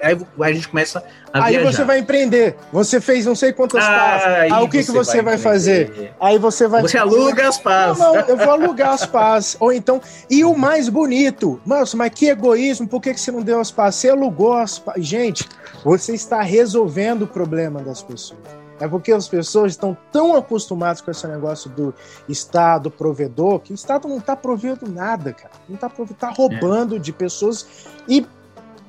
[0.01, 1.03] aí, aí a gente começa
[1.33, 1.71] a Aí viajar.
[1.71, 2.55] você vai empreender.
[2.71, 4.23] Você fez não sei quantas Ah, pás.
[4.23, 6.13] aí o que, que você você vai vai, fazer?
[6.19, 6.81] Aí você vai.
[6.81, 7.97] Você aluga as pás.
[7.97, 9.55] Não, não, eu vou alugar as pás.
[9.59, 10.01] Ou então.
[10.29, 13.71] E o mais bonito, Manso, mas que egoísmo, por que, que você não deu as
[13.71, 13.95] pás?
[13.95, 15.05] Você alugou as pás.
[15.05, 15.47] Gente,
[15.83, 18.39] você está resolvendo o problema das pessoas.
[18.79, 21.93] É porque as pessoas estão tão acostumadas com esse negócio do
[22.27, 25.53] Estado provedor que o Estado não está provendo nada, cara.
[25.69, 27.67] Não está provendo, tá roubando de pessoas
[28.07, 28.25] e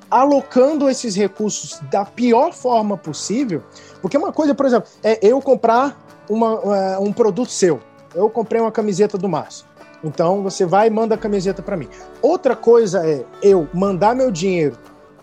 [0.09, 3.63] alocando esses recursos da pior forma possível.
[4.01, 5.97] Porque uma coisa, por exemplo, é eu comprar
[6.29, 7.79] uma, é, um produto seu.
[8.13, 9.65] Eu comprei uma camiseta do Márcio.
[10.03, 11.87] Então você vai e manda a camiseta para mim.
[12.21, 14.77] Outra coisa é eu mandar meu dinheiro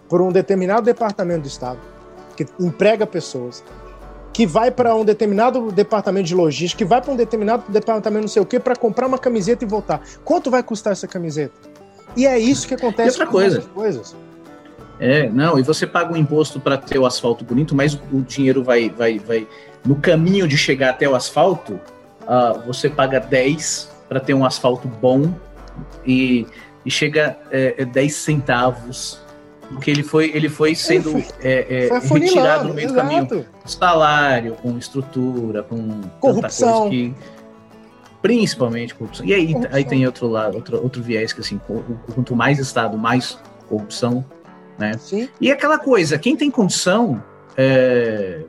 [0.08, 1.78] por um determinado departamento do Estado,
[2.36, 3.62] que emprega pessoas,
[4.32, 8.28] que vai para um determinado departamento de logística, que vai para um determinado departamento não
[8.28, 10.00] sei o que, para comprar uma camiseta e voltar.
[10.24, 11.52] Quanto vai custar essa camiseta?
[12.16, 13.60] E é isso que acontece E outra com coisa.
[13.74, 14.16] coisas.
[15.00, 18.62] É, não, e você paga um imposto para ter o asfalto bonito, mas o dinheiro
[18.62, 19.48] vai, vai, vai.
[19.84, 21.80] No caminho de chegar até o asfalto,
[22.28, 25.32] ah, você paga 10 para ter um asfalto bom
[26.06, 26.46] e,
[26.84, 29.18] e chega é, é 10 centavos.
[29.70, 33.46] Porque ele foi, ele foi sendo foi- é, é, Foi retirado no meio do caminho.
[33.64, 36.72] Salário, com estrutura, com tanta Corrupção.
[36.72, 37.14] coisa que.
[38.20, 39.24] Principalmente corrupção.
[39.24, 39.76] E aí, Corrupção.
[39.76, 41.58] aí tem outro lado, outro, outro viés que assim,
[42.14, 44.24] quanto mais Estado, mais corrupção,
[44.80, 44.94] né?
[44.98, 45.28] Sim.
[45.40, 47.22] E aquela coisa, quem tem condição
[47.56, 48.40] é,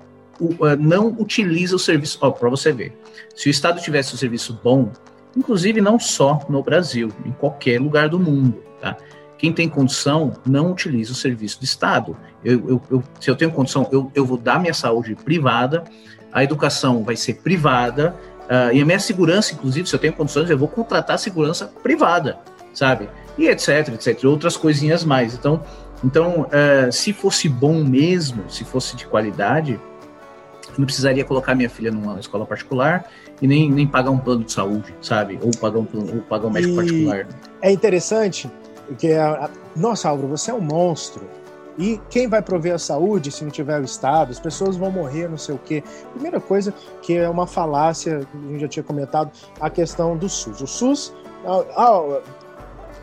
[0.42, 2.18] é, não utiliza o serviço.
[2.22, 2.98] Ó, para você ver,
[3.36, 4.90] se o Estado tivesse um serviço bom,
[5.36, 8.98] inclusive não só no Brasil, em qualquer lugar do mundo, tá?
[9.38, 12.16] Quem tem condição não utiliza o serviço do Estado.
[12.46, 15.84] Eu, eu- eu- se eu tenho condição, eu, eu vou dar minha saúde privada,
[16.32, 18.16] a educação vai ser privada,
[18.48, 22.38] ah, e a minha segurança, inclusive, se eu tenho condições, eu vou contratar segurança privada,
[22.74, 23.10] sabe?
[23.38, 25.34] E etc, etc, outras coisinhas mais.
[25.34, 25.64] Então,
[26.04, 29.80] então, eh, se fosse bom mesmo, se fosse de qualidade,
[30.68, 33.06] eu não precisaria colocar minha filha numa escola particular
[33.42, 35.38] e nem, nem pagar um plano de saúde, sabe?
[35.42, 37.28] Ou pagar um, plano- ou pagar um médico E- particular.
[37.62, 38.50] É interessante
[38.98, 41.24] que a, a- nossa, Álvaro, você é um monstro.
[41.78, 44.30] E quem vai prover a saúde se não tiver o Estado?
[44.32, 45.82] As pessoas vão morrer, não sei o quê.
[46.14, 50.62] Primeira coisa que é uma falácia, a gente já tinha comentado, a questão do SUS.
[50.62, 51.14] O SUS,
[51.46, 52.20] ah,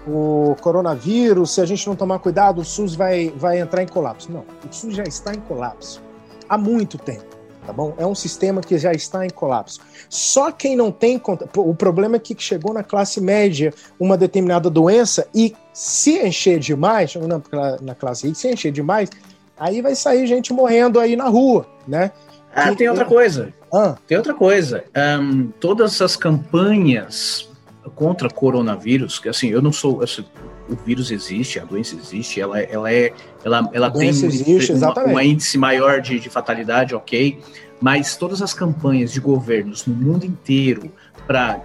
[0.06, 4.30] o coronavírus, se a gente não tomar cuidado, o SUS vai, vai entrar em colapso.
[4.32, 6.00] Não, o SUS já está em colapso
[6.48, 7.24] há muito tempo,
[7.66, 7.94] tá bom?
[7.98, 9.80] É um sistema que já está em colapso.
[10.08, 11.48] Só quem não tem conta.
[11.56, 17.14] O problema é que chegou na classe média uma determinada doença e se encher demais,
[17.14, 17.40] na,
[17.82, 19.10] na classe se encher demais,
[19.58, 22.12] aí vai sair gente morrendo aí na rua, né?
[22.54, 23.52] Ah, que- tem outra coisa.
[23.72, 24.84] Ah, Tem outra coisa.
[24.94, 27.47] Ahn, todas essas campanhas
[27.88, 30.02] contra coronavírus, que assim, eu não sou.
[30.02, 30.24] assim,
[30.68, 33.12] o vírus existe, a doença existe, ela, ela é.
[33.44, 37.40] Ela, ela tem um- existe, uma- índice maior de, de fatalidade, ok.
[37.80, 40.90] Mas todas as campanhas de governos no mundo inteiro
[41.26, 41.62] para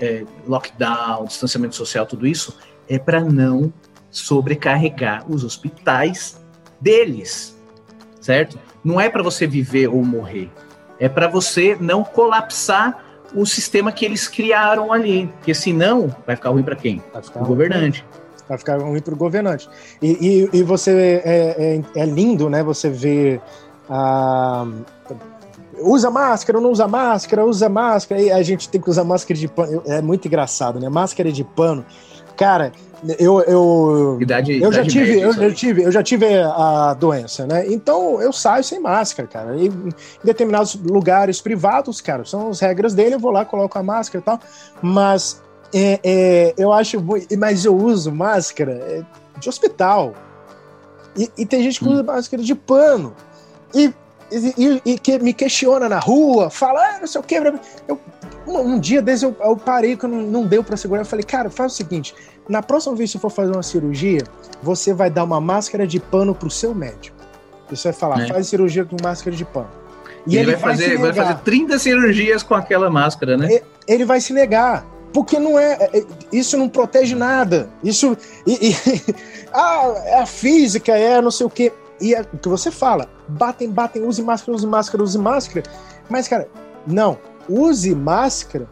[0.00, 2.56] é, lockdown, distanciamento social, tudo isso,
[2.88, 3.72] é para não
[4.10, 6.40] sobrecarregar os hospitais
[6.80, 7.56] deles,
[8.20, 8.58] certo?
[8.84, 10.50] Não é para você viver ou morrer,
[10.98, 13.03] é para você não colapsar
[13.34, 17.02] o sistema que eles criaram ali, porque senão vai ficar ruim para quem?
[17.12, 18.04] vai ficar O governante.
[18.48, 19.68] Vai ficar ruim para o governante.
[20.02, 22.62] E, e, e você é, é, é lindo, né?
[22.62, 23.40] Você vê.
[23.88, 24.66] ah,
[25.80, 28.20] usa máscara, não usa máscara, usa máscara.
[28.20, 29.82] E a gente tem que usar máscara de pano.
[29.86, 30.88] É muito engraçado, né?
[30.88, 31.84] Máscara de pano.
[32.36, 32.72] Cara,
[33.18, 35.48] eu, eu, Idade, eu já idade tive, média, eu sabe?
[35.48, 37.66] já tive, eu já tive a doença, né?
[37.68, 39.56] Então eu saio sem máscara, cara.
[39.56, 43.82] E em determinados lugares privados, cara, são as regras dele, eu vou lá, coloco a
[43.82, 44.40] máscara e tal.
[44.82, 49.02] Mas é, é, eu acho, mu- mas eu uso máscara é,
[49.38, 50.14] de hospital.
[51.16, 51.92] E, e tem gente que Hum.
[51.92, 53.14] usa máscara de pano.
[53.74, 53.92] E,
[54.32, 57.34] e, e- que me questiona na rua, fala, ah, não sei o que.
[57.86, 58.00] Eu,
[58.46, 61.02] um, um dia desse eu, eu parei que não, não deu pra segurar.
[61.02, 62.14] Eu falei, cara, faz o seguinte:
[62.48, 64.22] na próxima vez que você for fazer uma cirurgia,
[64.62, 67.16] você vai dar uma máscara de pano pro seu médico.
[67.70, 68.28] Você vai falar, É.
[68.28, 69.68] faz cirurgia com máscara de pano.
[70.26, 71.26] E ele, vai, fazer, vai negar.
[71.26, 73.60] fazer 30 cirurgias com aquela máscara, né?
[73.86, 74.86] Ele vai se negar.
[75.12, 77.68] Porque não é, é- Isso não protege nada.
[77.82, 78.16] Isso.
[78.46, 79.14] E, e-
[79.52, 81.72] ah, é a física, é não sei o quê.
[82.00, 85.62] E é o que você fala, batem, batem, use máscara, use máscara, use máscara.
[86.08, 86.48] Mas, cara,
[86.86, 87.16] não,
[87.48, 88.66] use máscara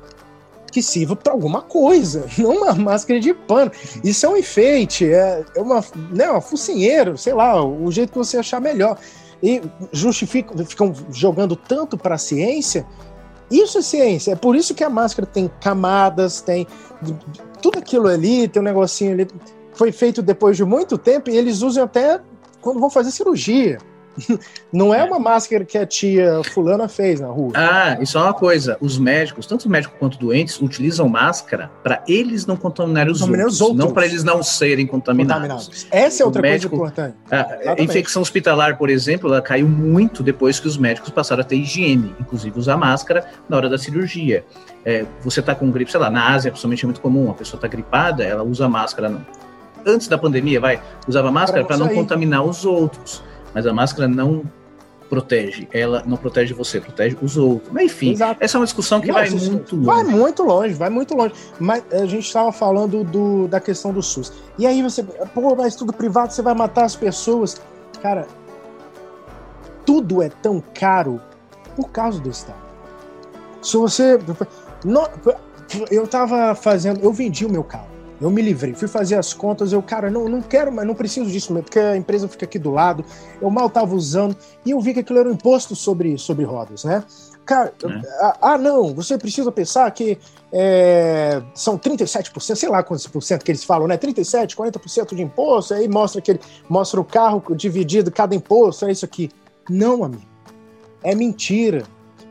[0.72, 3.70] que sirva para alguma coisa, não uma máscara de pano.
[4.02, 8.18] Isso é um enfeite, é, é uma, né, uma focinheiro, sei lá, o jeito que
[8.18, 8.98] você achar melhor.
[9.42, 9.60] E
[9.92, 12.86] justificam, ficam jogando tanto para a ciência.
[13.50, 16.66] Isso é ciência, é por isso que a máscara tem camadas, tem
[17.60, 19.28] tudo aquilo ali, tem um negocinho ali.
[19.74, 22.20] Foi feito depois de muito tempo e eles usam até
[22.60, 23.78] quando vão fazer cirurgia.
[24.72, 27.52] Não é, é, uma máscara que a tia fulana fez na rua.
[27.54, 28.76] Ah, isso é uma coisa.
[28.80, 33.54] Os médicos, tanto os médicos quanto doentes, utilizam máscara para eles não contaminarem os, outros,
[33.54, 35.42] os outros, não para eles não serem contaminados.
[35.42, 35.86] contaminados.
[35.90, 37.16] Essa é outra médico, coisa importante.
[37.30, 41.44] A, a infecção hospitalar, por exemplo, ela caiu muito depois que os médicos passaram a
[41.44, 44.44] ter higiene, inclusive usar máscara na hora da cirurgia.
[44.84, 47.58] É, você está com gripe, sei lá, na Ásia, principalmente é muito comum, a pessoa
[47.58, 49.24] está gripada, ela usa máscara.
[49.84, 53.22] Antes da pandemia, vai, usava máscara para não contaminar os outros
[53.54, 54.44] mas a máscara não
[55.12, 57.70] protege, ela não protege você, protege os outros.
[57.70, 58.42] Mas enfim, Exato.
[58.42, 59.84] essa é uma discussão que não, vai muito longe.
[59.84, 61.34] Vai muito longe, vai muito longe.
[61.60, 64.32] Mas a gente estava falando do, da questão do SUS.
[64.58, 67.60] E aí você, pô, mas tudo privado, você vai matar as pessoas.
[68.00, 68.26] Cara,
[69.84, 71.20] tudo é tão caro
[71.76, 72.62] por causa do Estado.
[73.60, 74.18] Se você.
[75.90, 77.91] eu tava fazendo, eu vendi o meu carro.
[78.22, 81.28] Eu me livrei, fui fazer as contas, eu, cara, não, não quero, mas não preciso
[81.28, 83.04] disso mesmo, porque a empresa fica aqui do lado,
[83.40, 86.84] eu mal estava usando, e eu vi que aquilo era um imposto sobre, sobre rodas,
[86.84, 87.02] né?
[87.44, 88.32] Cara, é.
[88.40, 90.16] ah, não, você precisa pensar que
[90.52, 93.98] é, são 37%, sei lá quantos por cento que eles falam, né?
[93.98, 98.92] 37%, 40% de imposto, aí mostra que ele mostra o carro dividido, cada imposto, é
[98.92, 99.30] isso aqui.
[99.68, 100.22] Não, amigo.
[101.02, 101.82] É mentira.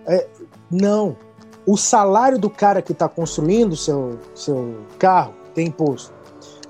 [0.07, 0.25] É,
[0.71, 1.17] não.
[1.65, 6.13] O salário do cara que está construindo seu, seu carro tem imposto.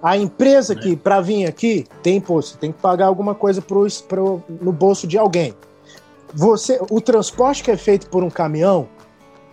[0.02, 2.58] A empresa que, para vir aqui, tem imposto.
[2.58, 5.54] Tem que pagar alguma coisa pro, pro, no bolso de alguém.
[6.34, 8.88] Você, o transporte que é feito por um caminhão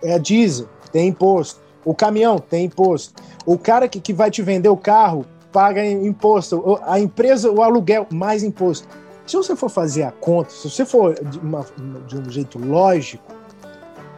[0.01, 1.61] é diesel, tem imposto.
[1.85, 3.21] O caminhão tem imposto.
[3.45, 6.79] O cara que, que vai te vender o carro paga imposto.
[6.83, 8.87] A empresa, o aluguel, mais imposto.
[9.25, 11.65] Se você for fazer a conta, se você for de, uma,
[12.07, 13.23] de um jeito lógico,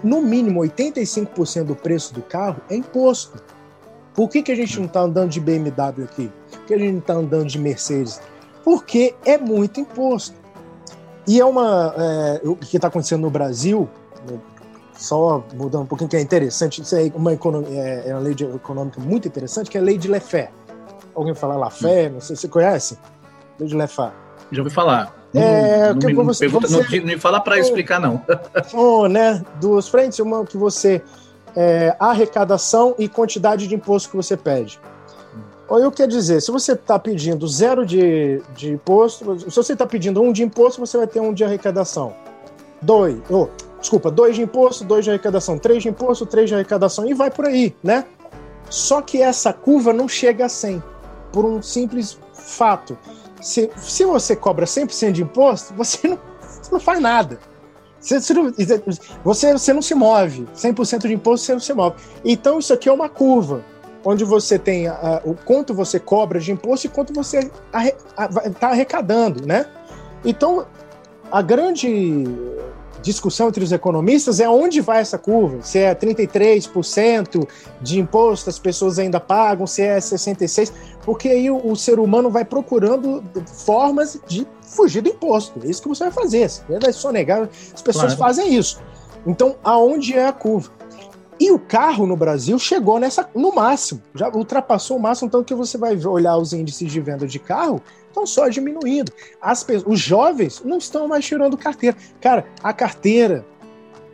[0.03, 3.41] no mínimo 85% do preço do carro é imposto.
[4.13, 6.31] Por que, que a gente não está andando de BMW aqui?
[6.51, 8.21] Por que a gente não está andando de Mercedes?
[8.63, 10.35] Porque é muito imposto.
[11.27, 11.93] E é uma.
[11.97, 13.89] É, o que está acontecendo no Brasil,
[14.29, 14.37] né,
[14.93, 18.99] só mudando um pouquinho, que é interessante, isso é uma, é, é uma lei econômica
[18.99, 20.51] muito interessante, que é a lei de Lefé.
[21.15, 22.09] Alguém fala Lafé?
[22.09, 22.97] Não sei se você conhece?
[23.59, 24.11] Lei de Lefé.
[24.51, 25.15] Já ouvi falar.
[25.33, 28.21] É, não, não, você, pergunta, você, não, me fala para explicar, não.
[28.73, 29.43] Oh, né?
[29.61, 31.01] Duas frentes, uma que você
[31.55, 34.79] é, arrecadação e quantidade de imposto que você pede.
[35.67, 39.85] Ou eu quer dizer, se você está pedindo zero de, de imposto, se você está
[39.85, 42.13] pedindo um de imposto, você vai ter um de arrecadação.
[42.81, 43.47] Dois, oh,
[43.79, 47.31] desculpa, dois de imposto, dois de arrecadação, três de imposto, três de arrecadação, e vai
[47.31, 48.05] por aí, né?
[48.69, 50.83] Só que essa curva não chega a 100,
[51.31, 52.97] por um simples fato.
[53.41, 57.39] Se, se você cobra 100% de imposto, você não, você não faz nada.
[58.01, 58.19] Você,
[59.23, 60.47] você, você não se move.
[60.55, 61.95] 100% de imposto você não se move.
[62.25, 63.63] Então, isso aqui é uma curva,
[64.03, 67.51] onde você tem a, o quanto você cobra de imposto e quanto você
[68.45, 69.67] está arrecadando, né?
[70.25, 70.65] Então,
[71.31, 72.25] a grande
[73.01, 75.61] discussão entre os economistas é onde vai essa curva.
[75.61, 77.47] Se é 33%
[77.81, 80.71] de imposto as pessoas ainda pagam, se é 66%,
[81.03, 83.23] porque aí o, o ser humano vai procurando
[83.65, 85.59] formas de fugir do imposto.
[85.63, 86.49] É isso que você vai fazer.
[86.49, 87.49] Você vai sonegar.
[87.73, 88.35] As pessoas claro.
[88.35, 88.79] fazem isso.
[89.25, 90.71] Então, aonde é a curva?
[91.39, 95.55] E o carro no Brasil chegou nessa no máximo, já ultrapassou o máximo, tanto que
[95.55, 99.11] você vai olhar os índices de venda de carro, estão só diminuindo.
[99.41, 101.97] As, os jovens não estão mais tirando carteira.
[102.19, 103.45] Cara, a carteira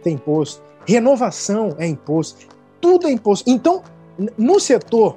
[0.04, 2.48] tem imposto, renovação é imposto,
[2.80, 3.50] tudo é imposto.
[3.50, 3.84] Então,
[4.38, 5.16] no setor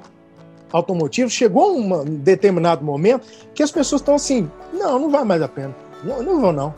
[0.71, 5.47] automotivo, chegou um determinado momento que as pessoas estão assim: não, não vai mais a
[5.47, 5.75] pena.
[6.03, 6.73] Não, não vou, não.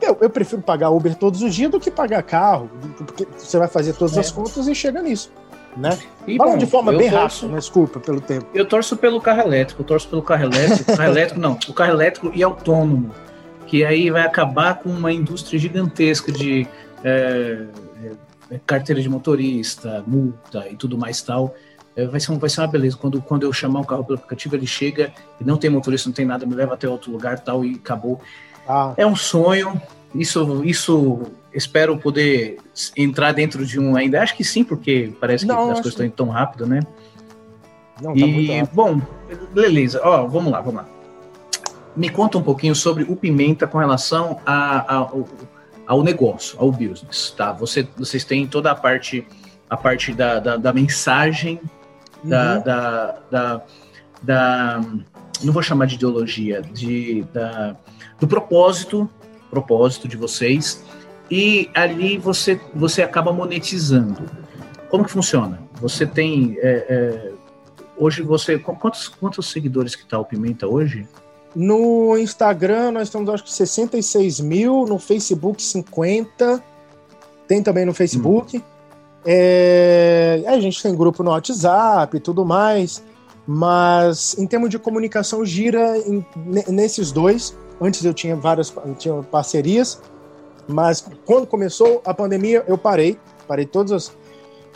[0.00, 2.68] Eu, eu, prefiro pagar Uber todos os dias do que pagar carro,
[2.98, 4.20] porque você vai fazer todas é.
[4.20, 5.32] as contas e chega nisso.
[5.76, 5.98] Né?
[6.26, 8.46] E, Falando bom, de forma bem torço, rápida, desculpa pelo tempo.
[8.54, 11.90] Eu torço pelo carro elétrico, eu torço pelo carro elétrico, carro elétrico não, o carro
[11.90, 13.10] elétrico e autônomo,
[13.66, 16.66] que aí vai acabar com uma indústria gigantesca de
[17.02, 17.64] é,
[18.50, 21.54] é, carteira de motorista, multa e tudo mais tal.
[21.96, 22.96] É, vai, ser um, vai ser uma beleza.
[22.96, 26.14] Quando, quando eu chamar o carro pelo aplicativo, ele chega e não tem motorista, não
[26.14, 28.20] tem nada, me leva até outro lugar tal e acabou.
[28.66, 28.94] Ah.
[28.96, 29.80] É um sonho.
[30.14, 31.22] Isso, isso
[31.52, 32.58] espero poder
[32.96, 34.22] entrar dentro de um ainda.
[34.22, 36.80] Acho que sim, porque parece não, que as coisas estão indo tão rápido, né?
[38.00, 39.00] Não, tá e, bom,
[39.52, 40.00] beleza.
[40.02, 40.88] Ó, vamos lá, vamos lá.
[41.96, 45.28] me conta um pouquinho sobre o Pimenta com relação a, a, ao,
[45.86, 47.52] ao negócio, ao business, tá?
[47.52, 49.26] Você, vocês têm toda a parte,
[49.68, 51.60] a parte da, da, da mensagem,
[52.22, 52.30] uhum.
[52.30, 53.62] da, da, da,
[54.22, 54.80] da,
[55.42, 57.76] não vou chamar de ideologia, de, da,
[58.18, 59.08] do propósito,
[59.54, 60.82] propósito de vocês,
[61.30, 64.24] e ali você, você acaba monetizando.
[64.90, 65.60] Como que funciona?
[65.80, 67.32] Você tem é, é,
[67.96, 71.06] hoje você quantos, quantos seguidores que tá o Pimenta hoje?
[71.54, 76.62] No Instagram nós estamos acho que 66 mil, no Facebook 50,
[77.46, 78.58] tem também no Facebook.
[78.58, 78.62] Hum.
[79.26, 83.02] É, a gente tem grupo no WhatsApp e tudo mais,
[83.46, 86.24] mas em termos de comunicação gira em,
[86.68, 87.56] nesses dois.
[87.80, 90.00] Antes eu tinha várias eu tinha parcerias,
[90.68, 94.16] mas quando começou a pandemia eu parei, parei todas as,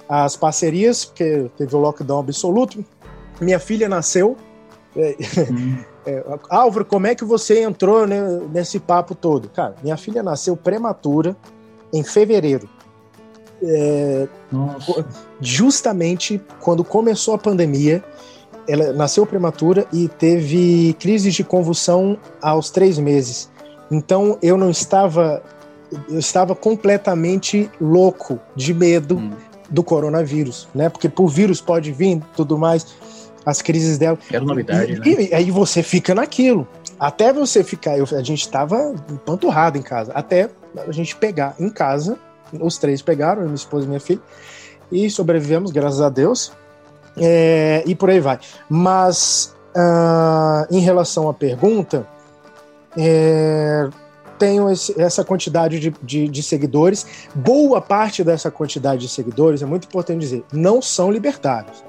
[0.09, 2.85] as parcerias, porque teve o lockdown absoluto.
[3.41, 4.37] Minha filha nasceu.
[4.97, 5.17] É,
[5.51, 5.79] hum.
[6.09, 8.19] É, Álvaro, como é que você entrou né,
[8.51, 9.51] nesse papo todo?
[9.51, 11.37] Cara, minha filha nasceu prematura
[11.93, 12.67] em fevereiro.
[13.63, 14.27] É,
[15.39, 18.03] justamente quando começou a pandemia,
[18.69, 23.51] ela nasceu prematura e teve crise de convulsão aos três meses.
[23.91, 25.43] Então eu não estava,
[26.09, 29.31] eu estava completamente louco de medo hum.
[29.71, 30.89] do coronavírus, né?
[30.89, 32.87] Porque por vírus pode vir tudo mais
[33.47, 34.19] as crises dela.
[34.31, 35.29] Era novidade, e, né?
[35.31, 36.69] E, aí você fica naquilo.
[37.01, 37.97] Até você ficar.
[37.97, 40.13] Eu, a gente estava empanturrado em casa.
[40.13, 42.19] Até a gente pegar em casa.
[42.61, 44.21] Os três pegaram, minha esposa e minha filha.
[44.93, 46.53] E sobrevivemos, graças a Deus.
[47.21, 48.39] É, e por aí vai.
[48.69, 52.07] Mas uh, em relação à pergunta,
[52.97, 53.89] é,
[54.39, 57.29] tenho esse, essa quantidade de, de, de, seguidores.
[57.35, 61.83] Boa parte dessa quantidade de seguidores, é muito importante dizer, não são libertários.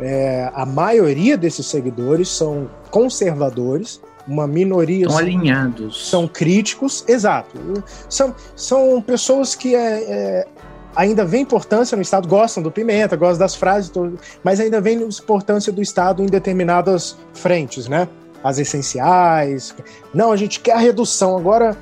[0.00, 7.56] É, a maioria desses seguidores são conservadores, uma minoria são alinhados, são críticos, exato.
[8.08, 10.46] São, são pessoas que é, é,
[10.94, 13.90] ainda vê importância no Estado, gostam do Pimenta, gostam das frases,
[14.42, 18.08] mas ainda vê importância do Estado em determinadas frentes, né?
[18.42, 19.74] As essenciais.
[20.12, 21.36] Não, a gente quer a redução.
[21.36, 21.76] Agora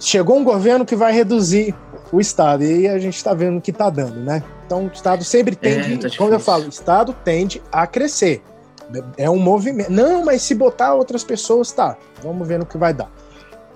[0.00, 1.74] chegou um governo que vai reduzir
[2.10, 2.64] o Estado.
[2.64, 4.42] E a gente está vendo o que está dando, né?
[4.66, 8.42] Então o Estado sempre tende, é, tá como eu falo, o Estado tende a crescer.
[9.18, 9.90] É um movimento.
[9.90, 11.96] Não, mas se botar outras pessoas, tá.
[12.22, 13.10] Vamos ver no que vai dar.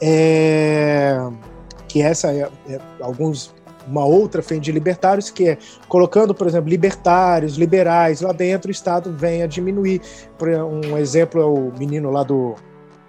[0.01, 1.19] É...
[1.87, 3.55] Que essa é, é alguns
[3.87, 8.73] uma outra frente de libertários, que é colocando, por exemplo, libertários, liberais lá dentro, o
[8.73, 10.01] Estado vem a diminuir.
[10.41, 12.55] Um exemplo é o menino lá do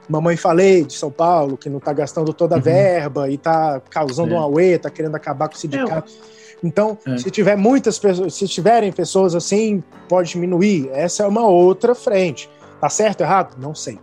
[0.07, 2.63] Mamãe Falei, de São Paulo, que não está gastando toda a uhum.
[2.63, 4.37] verba e está causando é.
[4.37, 6.11] um auê, está querendo acabar com o sindicato.
[6.29, 6.33] É.
[6.63, 7.17] Então, é.
[7.17, 10.89] se tiver muitas pessoas, se tiverem pessoas assim, pode diminuir.
[10.93, 12.49] Essa é uma outra frente.
[12.79, 13.55] Tá certo ou errado?
[13.59, 13.99] Não sei.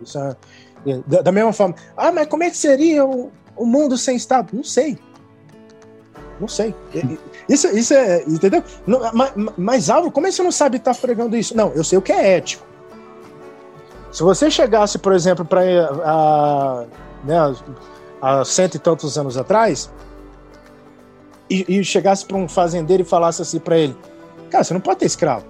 [0.00, 0.36] Isso é,
[1.06, 1.74] da, da, mesma forma.
[1.96, 4.48] Ah, mas como é que seria o, o mundo sem Estado?
[4.54, 4.98] Não sei.
[6.40, 6.74] Não sei.
[7.48, 8.22] Isso, isso é.
[8.22, 8.62] Entendeu?
[8.86, 11.56] Não, mas, mas, Álvaro, como é que você não sabe estar tá fregando isso?
[11.56, 12.66] Não, eu sei o que é ético.
[14.12, 15.60] Se você chegasse, por exemplo, para
[16.04, 16.84] a,
[17.24, 17.36] né,
[18.22, 19.90] há cento e tantos anos atrás,
[21.50, 23.96] e, e chegasse para um fazendeiro e falasse assim para ele:
[24.50, 25.44] Cara, você não pode ter escravo.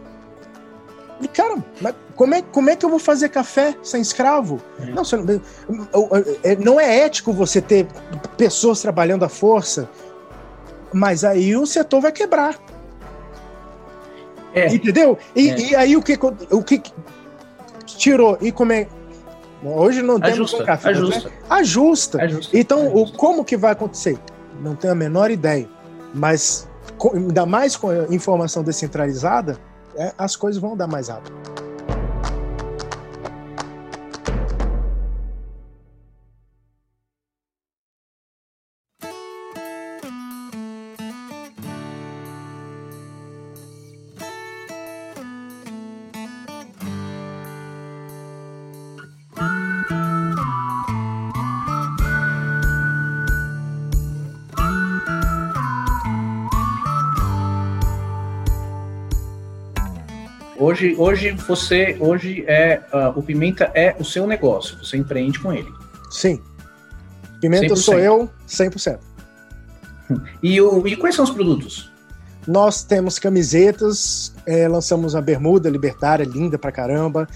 [1.21, 4.61] E, cara, mas como é, como é que eu vou fazer café sem escravo?
[4.81, 4.87] É.
[4.87, 6.11] Não, não,
[6.43, 7.87] é, não é ético você ter
[8.37, 9.89] pessoas trabalhando à força,
[10.93, 12.57] mas aí o setor vai quebrar.
[14.55, 14.67] É.
[14.75, 15.19] Entendeu?
[15.35, 15.61] E, é.
[15.61, 16.19] e, aí o que,
[16.51, 16.83] o que
[17.85, 18.39] tirou?
[18.41, 18.89] E como é.
[19.63, 20.89] Hoje não temos ajusta, um café.
[20.91, 21.29] Ajusta.
[21.29, 21.35] Né?
[21.51, 22.23] Ajusta.
[22.23, 22.59] ajusta.
[22.59, 22.99] Então, ajusta.
[22.99, 24.19] O, como que vai acontecer?
[24.63, 25.69] Não tenho a menor ideia.
[26.15, 26.69] Mas
[27.13, 29.59] ainda mais com a informação descentralizada,
[29.97, 31.37] é, as coisas vão dar mais rápido.
[60.79, 64.79] Hoje, hoje você, hoje é uh, o Pimenta é o seu negócio.
[64.79, 65.69] Você empreende com ele.
[66.09, 66.41] Sim.
[67.41, 67.77] Pimenta 100%.
[67.77, 68.99] sou eu, 100%.
[70.41, 71.91] E, o, e quais são os produtos?
[72.47, 77.27] Nós temos camisetas, é, lançamos a bermuda libertária, linda pra caramba,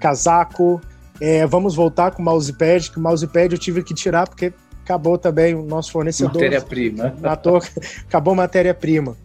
[0.00, 0.80] casaco.
[1.20, 4.52] É, vamos voltar com o mousepad, que o mousepad eu tive que tirar porque
[4.84, 6.34] acabou também o nosso fornecedor.
[6.34, 7.14] Matéria-prima.
[8.06, 9.16] Acabou matéria-prima.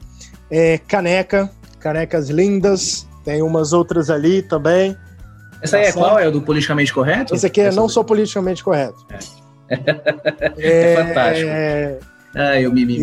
[0.50, 1.50] É, caneca,
[1.80, 4.96] canecas lindas, tem umas outras ali também.
[5.62, 6.18] Essa aí é tá qual?
[6.18, 7.36] É o do politicamente correto?
[7.36, 9.06] Esse aqui é Essa Não Sou Politicamente Correto.
[9.68, 9.76] É,
[10.58, 11.50] é, é fantástico.
[11.50, 12.00] É...
[12.34, 13.02] Ah, eu me,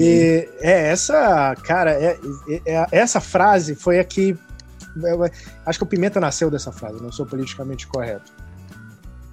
[0.62, 2.18] É, essa, cara, é,
[2.48, 4.34] é, é, essa frase foi a que.
[5.66, 8.32] Acho que o Pimenta nasceu dessa frase, não sou politicamente correto.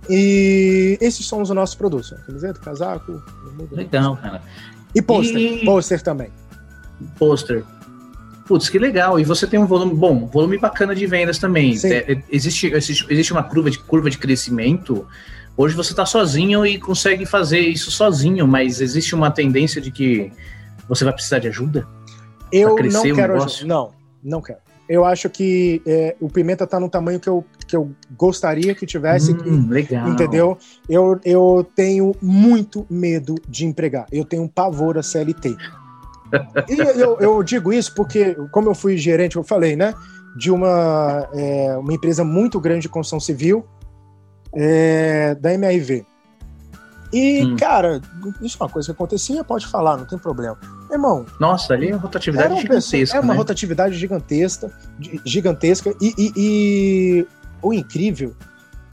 [0.10, 3.24] E esses são os nossos produtos: camiseta, casaco.
[3.72, 4.42] Legal, cara.
[4.94, 5.64] E pôster, e...
[5.64, 6.32] pôster também.
[7.18, 7.64] Pôster.
[8.46, 9.20] Putz, que legal.
[9.20, 11.78] E você tem um volume, bom, volume bacana de vendas também.
[11.84, 15.08] É, é, existe, existe, existe uma curva de, curva de crescimento.
[15.56, 20.32] Hoje você está sozinho e consegue fazer isso sozinho, mas existe uma tendência de que
[20.88, 21.88] você vai precisar de ajuda?
[22.52, 23.66] Eu não quero ajuda.
[23.66, 23.92] Não,
[24.24, 24.60] não quero.
[24.90, 28.86] Eu acho que é, o Pimenta está no tamanho que eu, que eu gostaria que
[28.86, 29.32] tivesse.
[29.32, 30.10] Hum, legal.
[30.10, 30.58] Entendeu?
[30.90, 34.06] Eu, eu tenho muito medo de empregar.
[34.12, 35.56] Eu tenho um pavor a CLT.
[36.68, 39.94] E eu, eu, digo isso porque, como eu fui gerente, eu falei, né?
[40.36, 43.66] De uma, é, uma empresa muito grande de construção civil,
[44.53, 46.06] é, da MRV.
[47.14, 47.58] E, hum.
[47.58, 48.02] cara,
[48.41, 50.58] isso é uma coisa que acontecia, pode falar, não tem problema.
[50.90, 51.26] Irmão.
[51.40, 53.18] Nossa, ali é uma rotatividade gigantesca.
[53.18, 53.38] É uma né?
[53.38, 54.72] rotatividade gigantesca,
[55.26, 55.94] gigantesca.
[56.02, 57.28] E, e, e
[57.62, 58.34] o incrível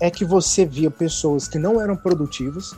[0.01, 2.75] é que você via pessoas que não eram produtivas,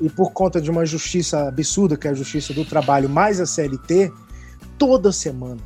[0.00, 3.46] e por conta de uma justiça absurda, que é a justiça do trabalho mais a
[3.46, 4.12] CLT,
[4.78, 5.60] toda semana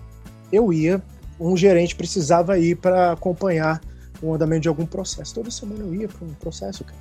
[0.52, 1.02] eu ia,
[1.38, 3.80] um gerente precisava ir para acompanhar
[4.20, 5.34] o andamento de algum processo.
[5.34, 6.98] Toda semana eu ia para um processo, cara.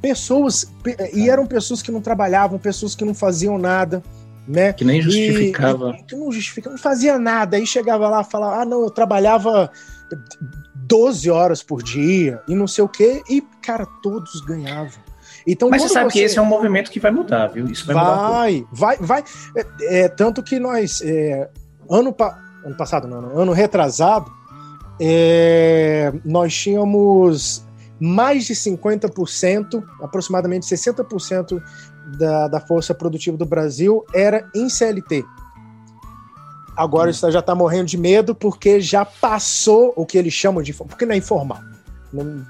[0.00, 0.70] Pessoas,
[1.12, 4.02] e eram pessoas que não trabalhavam, pessoas que não faziam nada,
[4.46, 4.72] né?
[4.72, 5.90] Que nem justificava.
[5.90, 7.56] E, e, que não justificava, não fazia nada.
[7.56, 9.70] Aí chegava lá e falava: ah, não, eu trabalhava
[10.74, 15.11] 12 horas por dia e não sei o quê, e, cara, todos ganhavam.
[15.46, 16.18] Então, Mas você sabe você...
[16.18, 17.66] que esse é um movimento que vai mudar, viu?
[17.66, 18.48] Isso vai, vai mudar.
[18.48, 19.24] Um vai, vai.
[19.56, 21.48] É, é, tanto que nós, é,
[21.90, 22.38] ano, pa...
[22.64, 24.30] ano passado, não, ano retrasado,
[25.00, 27.64] é, nós tínhamos
[27.98, 31.62] mais de 50%, aproximadamente 60%
[32.18, 35.24] da, da força produtiva do Brasil era em CLT.
[36.76, 40.72] Agora isso já está morrendo de medo porque já passou o que eles chamam de.
[40.72, 41.58] Porque não é informal.
[42.12, 42.44] Não,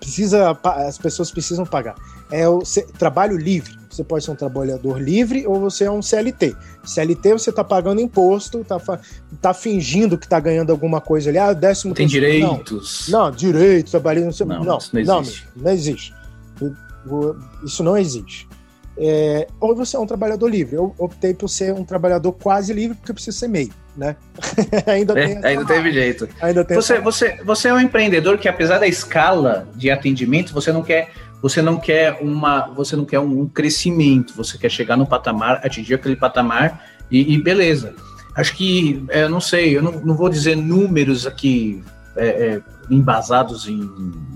[0.00, 1.94] precisa, as pessoas precisam pagar.
[2.30, 2.60] É o
[2.98, 3.78] trabalho livre.
[3.88, 6.54] Você pode ser um trabalhador livre ou você é um CLT.
[6.84, 8.80] CLT você está pagando imposto, está
[9.40, 11.38] tá fingindo que está ganhando alguma coisa ali.
[11.38, 13.08] Ah, décimo Tem direitos.
[13.08, 14.34] Não, não direitos, trabalhando.
[14.46, 15.48] Não, não, isso não existe.
[15.56, 16.14] Não, não existe.
[17.64, 18.48] Isso não existe.
[18.96, 20.74] É, ou você é um trabalhador livre.
[20.74, 24.14] Eu optei por ser um trabalhador quase livre porque eu preciso ser meio né?
[24.86, 26.28] ainda é, ainda teve jeito.
[26.40, 30.72] Ainda tem você, você, você é um empreendedor que apesar da escala de atendimento, você
[30.72, 31.10] não quer
[31.42, 35.94] você não quer uma você não quer um, crescimento, você quer chegar no patamar, atingir
[35.94, 37.94] aquele patamar e, e beleza.
[38.36, 41.82] Acho que é, eu não sei, eu não, não vou dizer números aqui
[42.16, 43.80] é, é, embasados em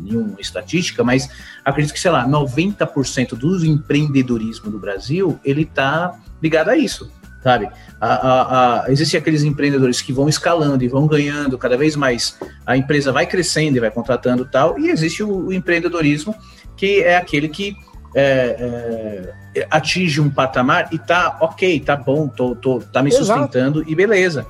[0.00, 1.28] nenhuma estatística, mas
[1.64, 7.08] acredito que, sei lá, 90% do empreendedorismo do Brasil, ele está ligado a isso
[7.42, 7.68] sabe?
[8.00, 12.38] A, a, a, existem aqueles empreendedores que vão escalando e vão ganhando cada vez mais,
[12.66, 16.34] a empresa vai crescendo e vai contratando tal, e existe o, o empreendedorismo
[16.76, 17.76] que é aquele que
[18.14, 23.24] é, é, atinge um patamar e tá ok, tá bom, tô, tô, tá me Exato.
[23.24, 24.46] sustentando e beleza.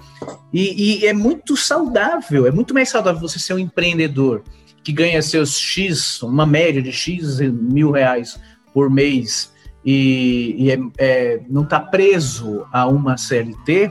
[0.53, 4.43] E, e é muito saudável, é muito mais saudável você ser um empreendedor
[4.83, 8.39] que ganha seus X, uma média de X mil reais
[8.75, 9.53] por mês
[9.85, 13.91] e, e é, é, não está preso a uma CLT,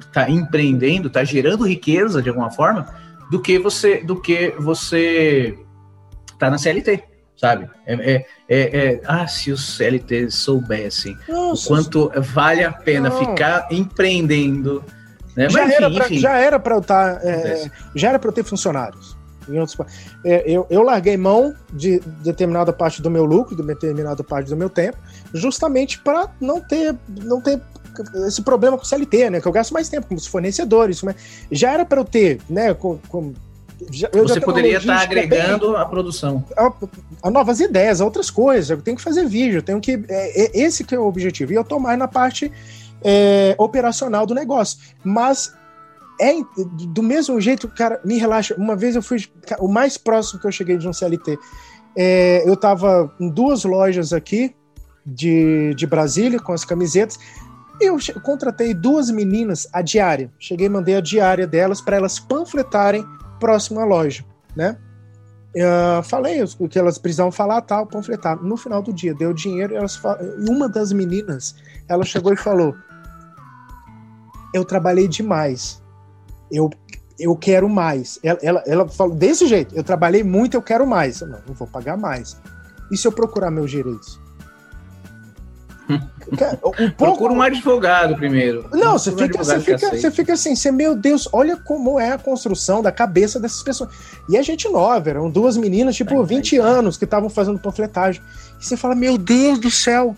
[0.00, 2.86] está empreendendo, está gerando riqueza de alguma forma,
[3.30, 5.58] do que você do que você
[6.32, 7.02] está na CLT,
[7.36, 7.68] sabe?
[7.86, 13.08] É, é, é, é, ah, se os CLT soubessem Nossa, o quanto vale a pena
[13.08, 13.18] não.
[13.18, 14.84] ficar empreendendo.
[15.36, 15.50] Né?
[15.50, 16.18] Já, Mas, enfim, era pra, enfim.
[16.18, 19.15] já era para eu estar, tá, é, já era para eu ter funcionários.
[20.24, 24.68] Eu, eu larguei mão de determinada parte do meu lucro, de determinada parte do meu
[24.68, 24.98] tempo,
[25.32, 27.60] justamente para não ter, não ter
[28.26, 29.40] esse problema com o CLT, né?
[29.40, 31.02] Que eu gasto mais tempo com os fornecedores.
[31.02, 31.16] Mas
[31.50, 32.74] já era para eu ter, né?
[32.74, 33.32] Com, com,
[33.90, 36.44] já, Você poderia estar tá agregando bem, a produção.
[36.56, 36.72] A,
[37.22, 38.70] a, novas ideias, a outras coisas.
[38.70, 40.04] Eu tenho que fazer vídeo, tenho que.
[40.08, 41.52] É, é, esse que é o objetivo.
[41.52, 42.50] E eu tô mais na parte
[43.02, 44.78] é, operacional do negócio.
[45.04, 45.54] Mas
[46.20, 46.32] é
[46.88, 48.54] do mesmo jeito, cara, me relaxa.
[48.56, 49.18] Uma vez eu fui.
[49.58, 51.38] O mais próximo que eu cheguei de um CLT.
[51.96, 54.54] É, eu tava em duas lojas aqui
[55.04, 57.18] de, de Brasília com as camisetas.
[57.80, 60.32] Eu contratei duas meninas a diária.
[60.38, 63.04] Cheguei mandei a diária delas para elas panfletarem
[63.38, 64.24] próximo à loja,
[64.54, 64.78] né?
[65.54, 68.42] Uh, falei o que elas precisavam falar, tal, panfletar.
[68.42, 69.98] No final do dia, deu dinheiro elas
[70.46, 71.54] uma das meninas,
[71.88, 72.74] ela chegou e falou:
[74.52, 75.82] Eu trabalhei demais.
[76.50, 76.70] Eu
[77.18, 78.18] eu quero mais.
[78.22, 81.20] Ela, ela, ela falou desse jeito, eu trabalhei muito, eu quero mais.
[81.20, 82.40] Eu, não, não vou pagar mais.
[82.90, 84.20] E se eu procurar meus direitos?
[85.88, 85.98] um
[86.58, 86.92] pouco...
[86.96, 88.68] Procura um advogado primeiro.
[88.72, 92.18] Não, você fica, você, fica, você fica assim, você, meu Deus, olha como é a
[92.18, 93.90] construção da cabeça dessas pessoas.
[94.28, 97.58] E a gente nova, eram duas meninas, tipo, é, 20 é, anos, que estavam fazendo
[97.58, 98.20] panfletagem.
[98.60, 100.16] E você fala, meu Deus do céu.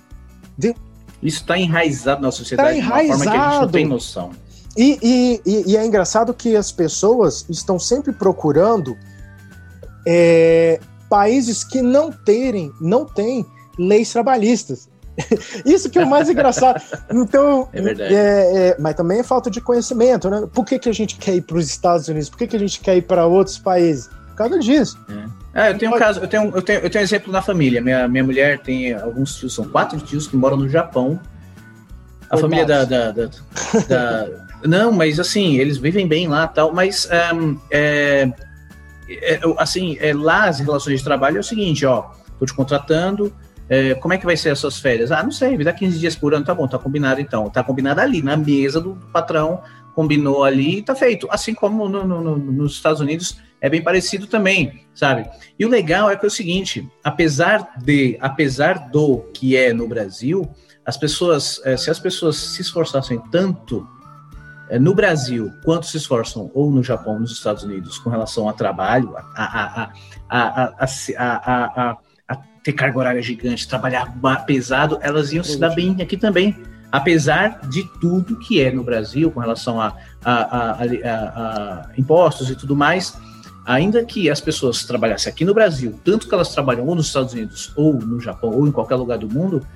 [0.57, 0.75] Deus.
[1.23, 3.21] Isso está enraizado na sociedade tá enraizado.
[3.21, 4.31] de uma forma que a gente não tem noção.
[4.79, 4.97] E,
[5.45, 8.97] e, e, é engraçado que as pessoas estão sempre procurando
[10.07, 10.79] é,
[11.11, 13.45] países que não terem, não têm
[13.77, 14.89] leis trabalhistas.
[15.67, 16.81] Isso que é o mais engraçado.
[17.11, 18.15] Então, é verdade.
[18.15, 20.49] É, é, mas também é falta de conhecimento, né?
[20.55, 22.31] Por que, que a gente quer ir para os Estados Unidos?
[22.31, 24.07] Por que, que a gente quer ir para outros países?
[24.29, 24.97] Por causa disso.
[25.57, 25.73] É.
[25.73, 27.83] eu tenho um caso, eu tenho, eu tenho, eu tenho um exemplo na família.
[27.83, 31.19] Minha, minha mulher tem alguns tios, são quatro tios que moram no Japão.
[32.31, 33.31] A família da, da, da,
[33.89, 34.29] da,
[34.65, 38.31] Não, mas assim, eles vivem bem lá tal, mas um, é,
[39.09, 43.33] é, assim, é, lá as relações de trabalho é o seguinte, ó, tô te contratando,
[43.69, 45.13] é, como é que vai ser as suas férias?
[45.13, 47.51] Ah, não sei, vai dar 15 dias por ano, tá bom, tá combinado então.
[47.51, 49.63] Tá combinado ali, na mesa do patrão,
[49.95, 51.29] combinou ali e tá feito.
[51.31, 55.29] Assim como no, no, no, nos Estados Unidos é bem parecido também, sabe?
[55.59, 59.87] E o legal é que é o seguinte, apesar de, apesar do que é no
[59.87, 60.49] Brasil,
[60.87, 63.87] as pessoas, é, se as pessoas se esforçassem tanto
[64.78, 69.16] no Brasil quanto se esforçam ou no Japão, nos Estados Unidos, com relação a trabalho,
[69.16, 69.93] a, a,
[70.28, 70.85] a,
[71.19, 71.97] a,
[72.28, 74.12] a ter carga horária gigante, trabalhar
[74.47, 76.57] pesado, elas iam se dar bem aqui também.
[76.90, 83.15] Apesar de tudo que é no Brasil com relação a, a impostos e tudo mais,
[83.65, 87.35] ainda que as pessoas trabalhassem aqui no Brasil, tanto que elas trabalham ou nos Estados
[87.35, 89.66] Unidos, ou no Japão, ou em qualquer lugar do mundo,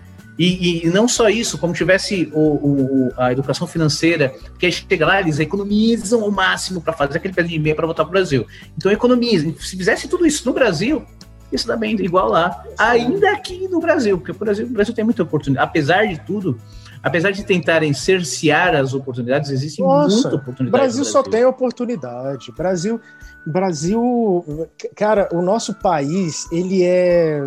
[0.45, 5.21] e, e, não só isso, como tivesse o, o, a educação financeira, porque chega lá,
[5.21, 8.45] eles economizam o máximo para fazer aquele pé de meia para voltar para o Brasil.
[8.77, 9.55] Então economiza.
[9.61, 11.05] Se fizesse tudo isso no Brasil,
[11.53, 15.23] isso também igual lá, ainda aqui no Brasil, porque o Brasil, o Brasil tem muita
[15.23, 15.65] oportunidade.
[15.65, 16.59] Apesar de tudo,
[17.01, 20.71] apesar de tentarem cercear as oportunidades, existe Nossa, muita oportunidade.
[20.71, 22.51] Brasil, Brasil só tem oportunidade.
[22.53, 23.01] Brasil,
[23.47, 27.45] Brasil, cara, o nosso país, ele é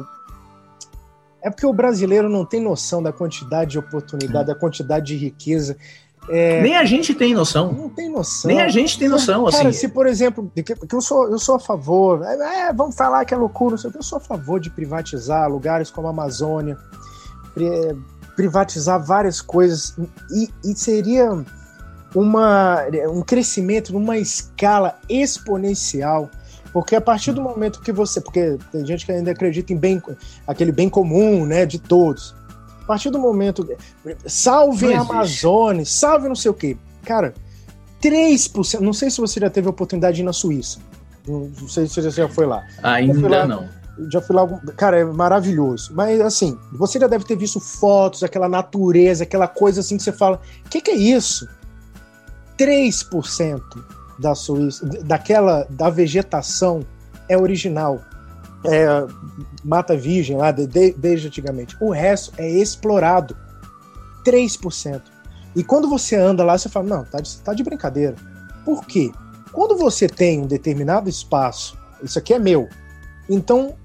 [1.45, 5.77] é porque o brasileiro não tem noção da quantidade de oportunidade, da quantidade de riqueza.
[6.27, 6.59] É...
[6.63, 7.72] Nem a gente tem noção.
[7.72, 8.49] Não tem noção.
[8.49, 9.77] Nem a gente tem noção, Cara, assim.
[9.77, 13.34] se, por exemplo, que eu sou, eu sou a favor, é, é, vamos falar que
[13.35, 16.80] é loucura, eu sou a favor de privatizar lugares como a Amazônia,
[18.35, 19.95] privatizar várias coisas,
[20.31, 21.30] e, e seria
[22.15, 22.80] uma,
[23.11, 26.31] um crescimento numa escala exponencial.
[26.76, 28.19] Porque a partir do momento que você.
[28.19, 30.03] Porque tem gente que ainda acredita em bem,
[30.45, 32.35] aquele bem comum, né, de todos.
[32.84, 33.65] A partir do momento.
[34.26, 36.76] Salve a Amazônia, salve não sei o quê.
[37.06, 37.34] Cara,
[38.03, 38.81] 3%.
[38.81, 40.80] Não sei se você já teve a oportunidade de ir na Suíça.
[41.26, 42.61] Não, sei se você já foi lá.
[42.84, 43.69] Ainda lá, não.
[44.11, 44.45] Já fui lá.
[44.76, 45.93] Cara, é maravilhoso.
[45.95, 50.11] Mas assim, você já deve ter visto fotos, aquela natureza, aquela coisa assim que você
[50.11, 51.47] fala: o que, que é isso?
[52.60, 53.61] 3%
[54.19, 56.81] da Suíça, daquela da vegetação
[57.27, 58.01] é original
[58.67, 58.87] é,
[59.63, 61.75] mata virgem lá de, de, desde antigamente.
[61.79, 63.35] O resto é explorado.
[64.25, 65.01] 3%.
[65.55, 68.15] E quando você anda lá, você fala, não, tá de, tá de brincadeira.
[68.65, 69.11] Por quê?
[69.53, 72.67] Quando você tem um determinado espaço, isso aqui é meu,
[73.29, 73.75] então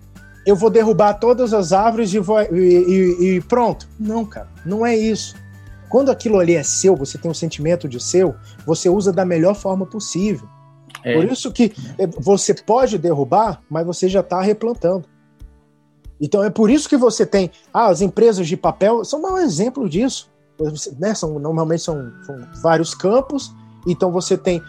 [0.47, 3.87] eu vou derrubar todas as árvores e, vou, e, e, e pronto.
[3.99, 5.37] Não, cara, não é isso.
[5.91, 9.57] Quando aquilo ali é seu, você tem um sentimento de seu, você usa da melhor
[9.57, 10.49] forma possível.
[11.05, 11.15] É.
[11.15, 15.05] Por isso que é, você pode derrubar, mas você já está replantando.
[16.21, 17.51] Então é por isso que você tem.
[17.75, 20.31] Ah, as empresas de papel são um exemplo disso.
[20.99, 21.13] Né?
[21.15, 23.53] São, normalmente são, são vários campos,
[23.87, 24.63] então você tem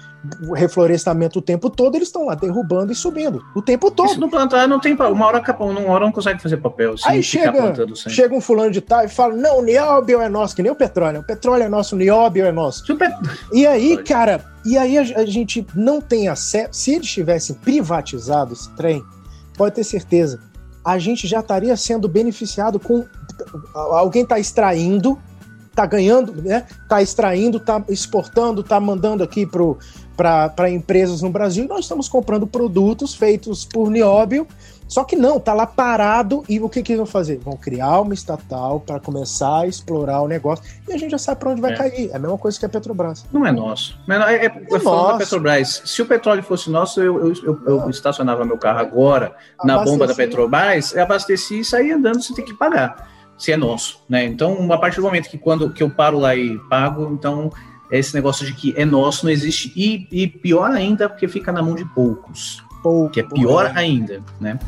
[0.56, 4.10] reflorestamento o tempo todo, eles estão lá derrubando e subindo o tempo todo.
[4.10, 6.96] Se não plantar, não tem uma hora, uma hora não consegue fazer papel.
[7.06, 10.62] Aí chega, chega um fulano de tal e fala: não, o nióbio é nosso, que
[10.62, 11.22] nem o petróleo.
[11.22, 12.86] O petróleo é nosso, o nióbio é nosso.
[12.96, 13.14] Pet...
[13.52, 16.70] E aí, cara, e aí a, a, gente não tem acesso.
[16.72, 19.04] Se eles tivessem privatizado esse trem,
[19.58, 20.40] pode ter certeza,
[20.86, 23.06] a gente já estaria sendo beneficiado com.
[23.74, 25.18] Alguém está extraindo
[25.76, 26.66] tá ganhando, né?
[26.88, 29.48] Tá extraindo, tá exportando, tá mandando aqui
[30.16, 31.68] para empresas no Brasil.
[31.68, 34.48] Nós estamos comprando produtos feitos por nióbio,
[34.88, 37.38] só que não, tá lá parado e o que, que eles vão fazer?
[37.38, 41.40] Vão criar uma estatal para começar a explorar o negócio e a gente já sabe
[41.40, 41.76] para onde vai é.
[41.78, 42.10] cair.
[42.12, 43.26] É a mesma coisa que a Petrobras.
[43.32, 43.98] Não é nosso.
[44.10, 45.82] É, é, é, é falando da Petrobras.
[45.86, 49.34] Se o petróleo fosse nosso, eu, eu, eu, eu estacionava meu carro agora
[49.64, 53.11] na bomba da Petrobras, abasteci e saía andando sem ter que pagar
[53.42, 54.24] se é nosso, né?
[54.24, 57.52] Então, a partir do momento que quando que eu paro lá e pago, então
[57.92, 59.74] esse negócio de que é nosso não existe.
[59.76, 62.64] E, e pior ainda, porque fica na mão de poucos.
[62.84, 63.80] Pouco, que é pior é.
[63.80, 64.60] ainda, né?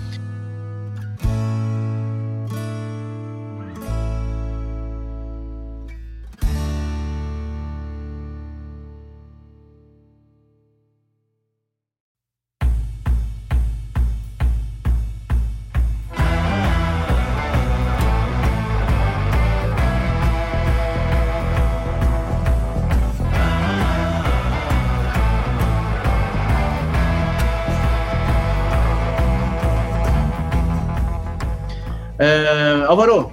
[32.94, 33.32] Álvaro,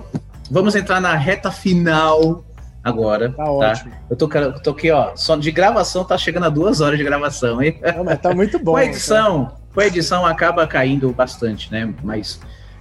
[0.51, 2.43] vamos entrar na reta final
[2.83, 3.29] agora.
[3.29, 3.51] Tá, tá?
[3.51, 3.93] ótimo.
[4.09, 7.63] Eu tô, tô aqui, ó, só de gravação tá chegando a duas horas de gravação,
[7.63, 7.79] hein?
[7.95, 8.73] Não, mas tá muito bom.
[8.73, 9.57] com a edição, então.
[9.75, 11.93] com a edição acaba caindo bastante, né?
[12.03, 12.41] Mas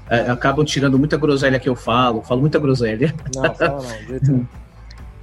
[0.09, 3.13] é, acabam tirando muita groselha que eu falo, falo muita groselha.
[3.35, 4.47] Não, fala não, não.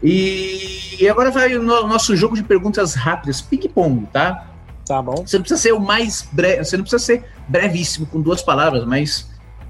[0.03, 4.47] E agora vai o nosso jogo de perguntas rápidas, ping-pong, tá?
[4.87, 5.27] Tá bom.
[5.27, 8.85] Você não precisa ser o mais breve, você não precisa ser brevíssimo com duas palavras,
[8.85, 9.27] mas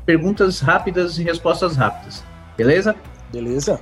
[0.06, 2.24] perguntas rápidas e respostas rápidas.
[2.56, 2.94] Beleza?
[3.30, 3.80] Beleza.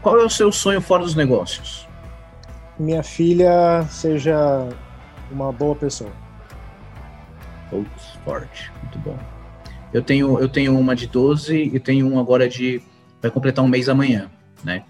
[0.00, 1.86] Qual é o seu sonho fora dos negócios?
[2.78, 4.68] Minha filha seja
[5.30, 6.10] uma boa pessoa.
[7.68, 9.18] Putz, forte, muito bom.
[9.92, 12.80] Eu tenho, eu tenho uma de 12 e tenho um agora de.
[13.20, 14.30] Vai completar um mês amanhã,
[14.64, 14.84] né?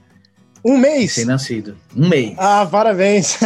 [0.64, 1.14] Um mês?
[1.14, 1.76] Sem nascido.
[1.96, 2.34] Um mês.
[2.38, 3.36] Ah, parabéns.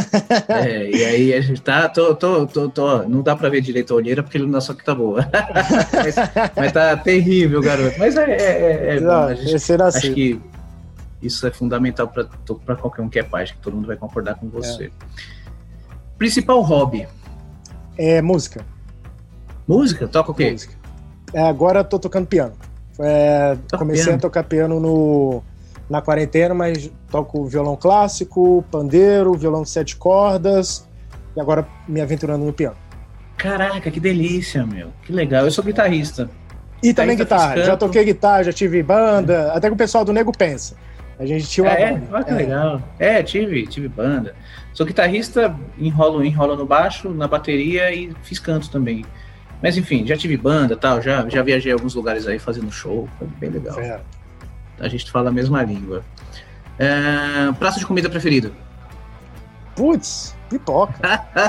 [0.49, 1.89] É, e aí a gente tá.
[1.89, 4.75] Tô, tô, tô, tô não dá pra ver direito a olheira porque ele não só
[4.75, 5.27] que tá boa.
[5.93, 6.15] mas,
[6.55, 7.99] mas tá terrível, garoto.
[7.99, 8.31] Mas é.
[8.31, 10.41] é, é não, gente, acho que
[11.23, 14.35] isso é fundamental para qualquer um que é pai, acho que todo mundo vai concordar
[14.35, 14.87] com você.
[14.87, 14.91] É.
[16.19, 17.09] Principal hobby?
[17.97, 18.65] É música.
[19.67, 20.07] Música?
[20.07, 20.51] Toca o quê?
[20.51, 20.75] Música.
[21.33, 22.53] É, agora eu tô tocando piano.
[22.99, 24.19] É, comecei piano.
[24.19, 25.43] a tocar piano no
[25.89, 30.87] na quarentena, mas toco violão clássico, pandeiro, violão de sete cordas
[31.37, 32.77] e agora me aventurando no piano.
[33.37, 34.89] Caraca, que delícia, meu.
[35.03, 35.45] Que legal.
[35.45, 36.29] Eu sou guitarrista.
[36.83, 37.63] E também guitarra.
[37.63, 40.75] Já toquei guitarra, já tive banda, até que o pessoal do Nego pensa.
[41.19, 42.07] A gente tinha uma é, banda.
[42.13, 42.35] Ah, que é.
[42.35, 42.83] legal.
[42.99, 44.35] É, tive, tive banda.
[44.73, 49.05] Sou guitarrista, enrolo, enrolo no baixo, na bateria e fiz canto também.
[49.63, 53.09] Mas enfim, já tive banda tal, já, já viajei a alguns lugares aí fazendo show,
[53.19, 53.75] foi bem legal.
[53.75, 54.16] Certo
[54.78, 56.05] a gente fala a mesma língua.
[56.78, 58.53] É, prato de comida preferido?
[59.74, 60.94] Putz, pipoca.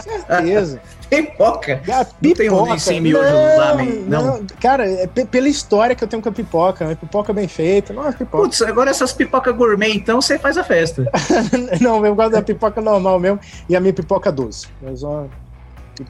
[0.02, 0.82] certeza.
[1.10, 1.82] pipoca?
[1.90, 2.44] Ah, pipoca.
[2.44, 4.38] Não tem um 100 mil não, não.
[4.38, 4.48] não.
[4.62, 6.86] Cara, é pela história que eu tenho com a pipoca.
[6.86, 7.94] Uma pipoca bem feita.
[7.94, 8.44] Nossa, pipoca.
[8.44, 11.10] Putz, agora essas pipocas gourmet, então você faz a festa.
[11.80, 13.40] não, eu gosto da pipoca normal mesmo.
[13.70, 14.68] E a minha pipoca doce.
[14.82, 15.26] Mas, ó,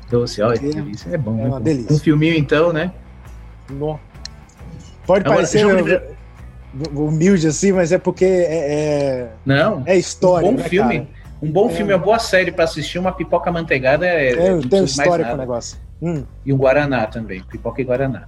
[0.10, 1.10] doce, olha, que delícia.
[1.12, 1.40] É bom.
[1.40, 1.96] É uma delícia.
[1.96, 2.92] Um filminho, então, né?
[3.70, 4.00] Não.
[5.06, 6.17] Pode agora, parecer
[6.94, 10.48] humilde assim, mas é porque é, é não é história.
[10.48, 11.10] Um bom né, filme, cara?
[11.42, 11.74] um bom é.
[11.74, 14.32] filme, uma boa série para assistir, uma pipoca manteigada é.
[14.32, 15.78] é tem história com o negócio.
[16.02, 16.24] Hum.
[16.46, 18.28] E um guaraná também, pipoca e guaraná.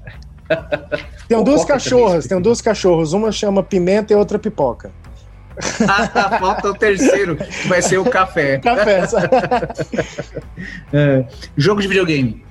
[1.28, 4.92] Tem duas cachorras, tem duas cachorros, uma chama pimenta e outra pipoca.
[6.40, 8.58] Falta o terceiro, que vai ser o café.
[8.64, 9.02] Café.
[10.94, 11.26] é.
[11.56, 12.44] Jogo de videogame.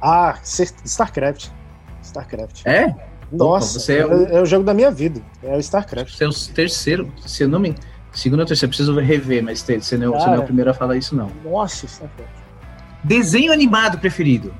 [0.00, 1.50] Ah, StarCraft.
[2.02, 2.62] StarCraft.
[2.64, 2.94] É?
[3.32, 4.26] Nossa, você é, o...
[4.28, 4.46] é, o...
[4.46, 5.20] jogo da minha vida.
[5.42, 6.16] É o StarCraft.
[6.16, 7.74] Você é o terceiro, se não me.
[8.12, 10.74] Segundo ou terceiro, preciso rever, mas você não, Cara, você não é o primeiro a
[10.74, 11.30] falar isso, não.
[11.44, 12.30] Nossa, StarCraft.
[13.04, 14.54] Desenho animado preferido?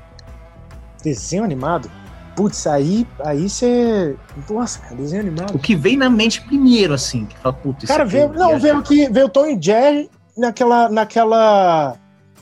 [1.03, 1.89] Desenho animado?
[2.35, 4.15] Putz, aí aí você.
[4.47, 5.55] Nossa, cara, desenho animado.
[5.55, 9.09] O que vem na mente primeiro, assim, que fala, putz, Cara, veio, não, veio que
[9.09, 10.87] veio Tom e Jerry naquela.
[10.87, 11.97] naquela.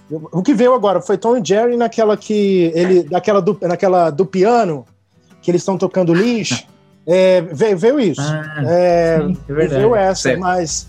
[0.10, 2.74] O que veio agora foi Tom e Jerry naquela que.
[2.76, 4.86] ele naquela do, naquela do piano
[5.46, 6.66] que eles estão tocando lixo,
[7.08, 8.22] é, veio, veio, isso.
[8.22, 10.40] Ah, é, sim, é veio essa, certo.
[10.40, 10.88] mas.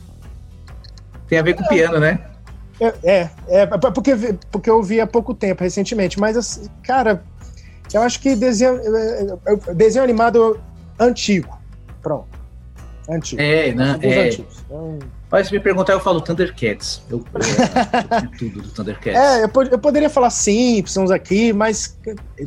[1.29, 2.19] Tem a ver com o piano, né?
[2.81, 4.13] É, é, é, porque,
[4.51, 7.23] porque eu vi há pouco tempo, recentemente, mas, assim, cara,
[7.93, 10.59] eu acho que desenho, é, é, desenho animado
[10.99, 11.59] antigo.
[12.01, 12.29] Pronto.
[13.09, 13.41] Antigo.
[13.41, 13.99] É, né?
[14.03, 14.29] É.
[14.29, 14.65] Antigos.
[14.65, 14.99] Então,
[15.37, 17.03] mas se me perguntar, eu falo Thundercats.
[17.11, 17.41] Eu, eu,
[18.23, 19.21] eu tudo do Thundercats.
[19.21, 21.99] É, eu, eu, poderia falar Simpsons aqui, mas.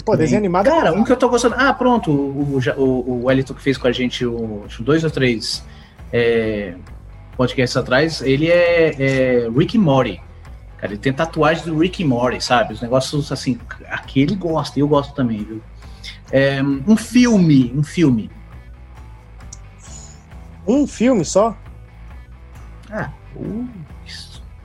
[0.03, 1.53] Pô, desenho animado é Cara, um que eu tô gostando.
[1.55, 2.09] Ah, pronto.
[2.09, 5.63] O, o, o que fez com a gente o, dois ou três
[6.11, 6.73] é,
[7.37, 10.19] podcasts atrás, ele é, é Rick Morty.
[10.77, 12.73] Cara, ele tem tatuagem do Rick Morty, sabe?
[12.73, 15.61] Os negócios assim, aqui ele gosta, e eu gosto também, viu?
[16.31, 18.31] É, um filme, um filme.
[20.67, 21.55] Um filme só?
[22.91, 23.11] Ah,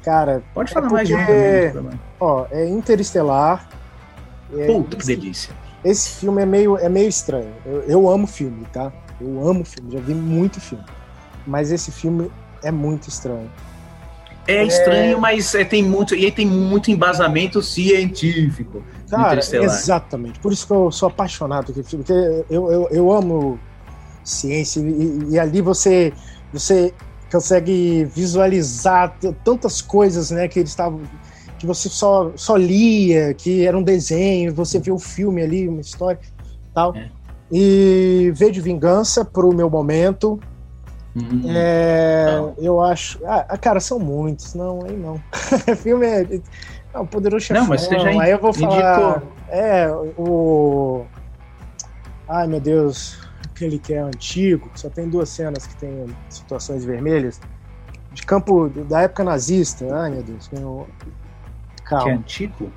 [0.03, 1.91] Cara, pode falar é mais de um
[2.21, 3.69] Ó, é Interestelar.
[4.57, 5.55] É, Puta que delícia.
[5.85, 7.53] Esse filme é meio, é meio estranho.
[7.65, 8.93] Eu, eu amo filme, tá?
[9.21, 10.85] Eu amo filme, já vi muito filme.
[11.47, 12.31] Mas esse filme
[12.63, 13.51] é muito estranho.
[14.47, 15.21] É estranho, é...
[15.21, 18.83] mas é, tem muito e tem muito embasamento científico.
[19.09, 20.39] Cara, exatamente.
[20.39, 23.59] Por isso que eu sou apaixonado por filme, porque eu, eu, eu amo
[24.23, 26.13] ciência e, e, ali você
[26.53, 26.93] você
[27.35, 31.01] consegue visualizar tantas coisas, né, que eles estavam
[31.59, 35.81] que você só só lia, que era um desenho, você vê o filme ali, uma
[35.81, 36.21] história,
[36.73, 36.95] tal.
[36.95, 37.09] É.
[37.51, 40.39] E V de Vingança pro meu momento,
[41.17, 41.45] Uhum.
[41.47, 43.21] É, eu acho.
[43.25, 44.53] Ah, ah, cara, são muitos.
[44.53, 45.23] Não, aí não.
[45.79, 46.41] filme é.
[46.93, 47.63] Não, Poderoso Chefão.
[47.63, 49.21] Não, mas você já Aí eu vou falar.
[49.21, 49.33] Indicou.
[49.49, 49.89] É,
[50.19, 51.05] o.
[52.29, 53.24] Ai, meu Deus.
[53.55, 57.41] Aquele que é antigo, só tem duas cenas que tem situações vermelhas.
[58.13, 59.87] De campo da época nazista.
[59.95, 60.51] Ai, meu Deus.
[61.85, 62.05] Calma.
[62.05, 62.73] Que é antigo?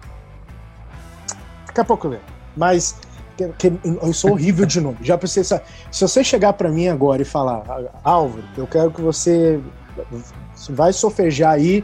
[1.66, 2.24] Daqui a pouco eu vejo.
[2.56, 2.96] Mas
[3.36, 4.98] que, que, eu sou horrível de nome.
[5.02, 5.64] Já precisa.
[5.92, 7.64] Se você chegar para mim agora e falar,
[8.04, 9.60] Álvaro, eu quero que você
[10.70, 11.84] vai sofejar aí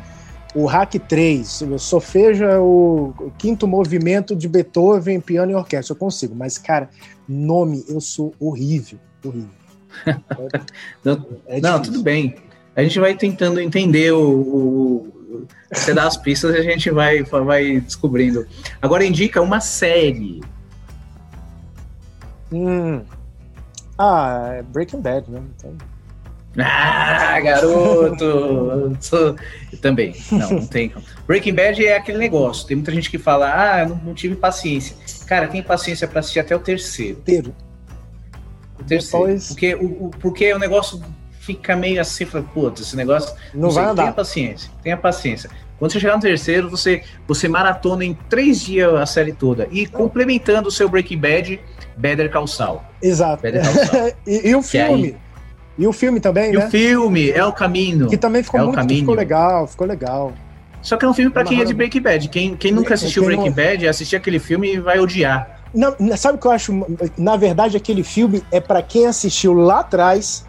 [0.55, 6.35] o Hack 3, sofeja o, o quinto movimento de Beethoven, piano e orquestra, eu consigo.
[6.35, 6.89] Mas, cara,
[7.27, 9.49] nome, eu sou horrível, horrível.
[11.03, 12.35] não, é não tudo bem.
[12.75, 15.13] A gente vai tentando entender o, o
[15.71, 18.45] você dá as pistas e a gente vai, vai descobrindo.
[18.81, 20.41] Agora indica uma série.
[22.51, 23.01] Hum.
[23.97, 25.41] Ah, é Breaking Bad, né?
[25.55, 25.75] Então...
[26.57, 28.23] Ah, garoto!
[28.23, 30.15] Eu também.
[30.31, 30.93] Não, não tem.
[31.25, 32.67] Breaking Bad é aquele negócio.
[32.67, 34.95] Tem muita gente que fala, ah, não, não tive paciência.
[35.25, 37.17] Cara, tem paciência para assistir até o terceiro.
[37.19, 37.55] Inteiro.
[38.79, 39.25] O terceiro.
[39.25, 39.47] Depois...
[39.47, 41.01] Porque, o, o, porque o negócio
[41.39, 43.35] fica meio assim, fala, putz, esse negócio.
[43.53, 44.03] Não, não vai sei, andar.
[44.03, 45.49] Tenha paciência, tenha paciência.
[45.77, 49.67] Quando você chegar no terceiro, você, você maratona em três dias a série toda.
[49.71, 51.59] E complementando o seu Breaking Bad,
[51.97, 52.81] Better Call Saul.
[53.01, 53.41] Exato.
[53.41, 54.13] Better Call Saul.
[54.25, 55.17] e, e, o filme.
[55.77, 56.65] E o filme também, e né?
[56.65, 58.07] o filme, é o caminho.
[58.07, 60.33] Que também ficou é muito, ficou legal, ficou legal.
[60.81, 62.29] Só que é um filme para quem é de Breaking Bad.
[62.29, 63.55] Quem, quem nunca assistiu quem Breaking não...
[63.55, 65.61] Bad, assistir aquele filme e vai odiar.
[65.73, 66.85] Não, sabe o que eu acho?
[67.17, 70.45] Na verdade, aquele filme é para quem assistiu lá atrás,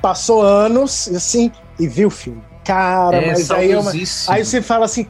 [0.00, 3.92] passou anos, assim, e viu o filme cara, é, mas aí, é uma,
[4.28, 5.06] aí você fala assim,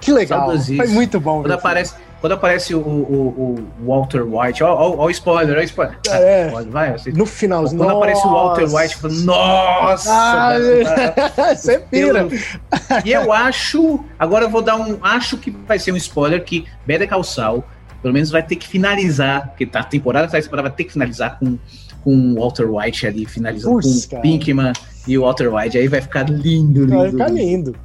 [0.00, 1.42] que legal, foi muito bom.
[1.42, 5.60] Quando aparece, quando aparece o, o, o Walter White, ó, ó, ó, o spoiler, ó
[5.60, 5.98] o spoiler.
[6.10, 7.96] É, vai, você, no final, quando nossa.
[7.96, 10.10] aparece o Walter White, falo, nossa!
[10.12, 12.26] Ah, você pira.
[13.04, 16.66] e eu acho, agora eu vou dar um, acho que vai ser um spoiler que
[16.86, 17.62] Better Call Saul,
[18.02, 21.38] pelo menos vai ter que finalizar, porque tá, a temporada tá vai ter que finalizar
[21.38, 21.58] com
[22.08, 24.72] com o Walter White ali finalizando Puxa, com o Pinkman
[25.06, 25.76] e o Walter White.
[25.76, 26.96] Aí vai ficar lindo, lindo.
[26.96, 27.76] Vai ficar lindo.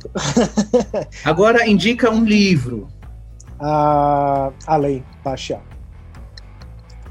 [1.26, 2.88] Agora indica um livro.
[3.66, 5.62] Ah, a Lei Baixar.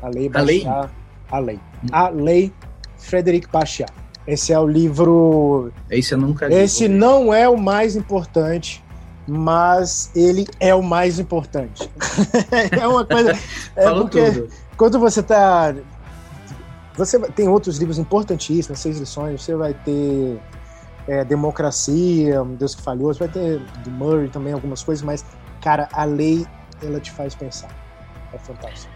[0.02, 0.90] A Lei Baixar.
[1.30, 1.60] A Lei.
[1.90, 2.52] A Lei
[2.98, 3.88] Frederic Baixar.
[4.26, 5.72] Esse é o livro.
[5.90, 6.54] Esse eu nunca li.
[6.54, 8.84] Esse não é o mais importante,
[9.26, 11.90] mas ele é o mais importante.
[12.70, 13.32] é uma coisa.
[13.74, 14.48] É porque tudo.
[14.76, 15.74] quando você está
[16.94, 20.38] você tem outros livros importantíssimos, Seis Lições, você vai ter
[21.08, 25.24] é, Democracia, Deus que Falhou, você vai ter do Murray também algumas coisas, mas,
[25.62, 26.46] cara, a lei,
[26.82, 27.70] ela te faz pensar.
[28.32, 28.92] É fantástico.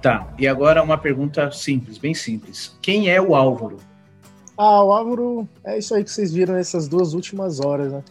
[0.00, 2.76] Tá, e agora uma pergunta simples, bem simples.
[2.80, 3.78] Quem é o Álvaro?
[4.56, 8.02] Ah, o Álvaro é isso aí que vocês viram nessas duas últimas horas, né?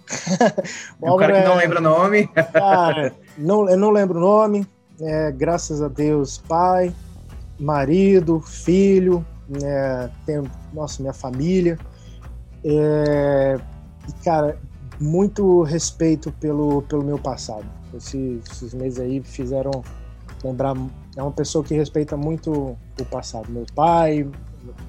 [0.99, 1.45] o, o cara que é...
[1.45, 2.27] não lembra o nome.
[2.53, 4.65] Cara, não, eu não lembro o nome.
[4.99, 6.91] É, graças a Deus, pai,
[7.59, 11.77] marido, filho, né, tenho, nossa, minha família.
[12.63, 13.59] É,
[14.07, 14.57] e, cara,
[14.99, 17.65] muito respeito pelo, pelo meu passado.
[17.93, 19.83] Esse, esses meses aí fizeram
[20.43, 20.75] lembrar.
[21.15, 23.49] É uma pessoa que respeita muito o passado.
[23.51, 24.27] Meu pai,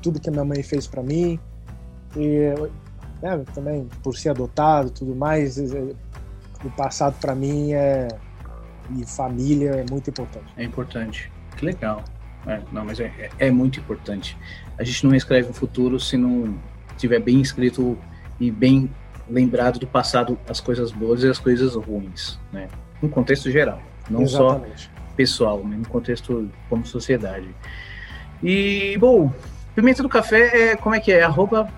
[0.02, 1.38] tudo que a minha mãe fez para mim.
[2.16, 2.54] E
[3.22, 5.58] né, também por ser adotado tudo mais.
[5.58, 5.94] É,
[6.64, 8.08] o passado para mim é.
[8.96, 10.46] E família é muito importante.
[10.56, 11.30] É importante.
[11.56, 12.02] Que legal.
[12.46, 14.36] É, não, mas é, é, é, muito importante.
[14.78, 16.58] A gente não escreve o futuro se não
[16.96, 17.98] tiver bem escrito
[18.40, 18.90] e bem
[19.28, 22.68] lembrado do passado as coisas boas e as coisas ruins, né?
[23.00, 23.80] No contexto geral,
[24.10, 24.82] não Exatamente.
[24.82, 25.76] só pessoal, né?
[25.76, 27.48] no contexto como sociedade.
[28.42, 29.32] E, bom,
[29.74, 31.22] Pimenta do Café é, como é que é?
[31.22, 31.68] Arroba,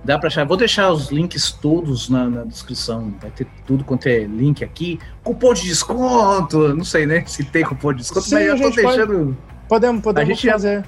[0.07, 0.47] Dá para achar.
[0.47, 3.13] Vou deixar os links todos na, na, descrição.
[3.21, 5.01] Vai ter tudo quanto é link aqui.
[5.25, 6.75] Cupom de desconto.
[6.75, 7.25] Não sei, né?
[7.27, 9.37] Se tem cupom de desconto, Sim, mas eu tô deixando.
[9.69, 10.85] Pode, podemos podemos a gente fazer.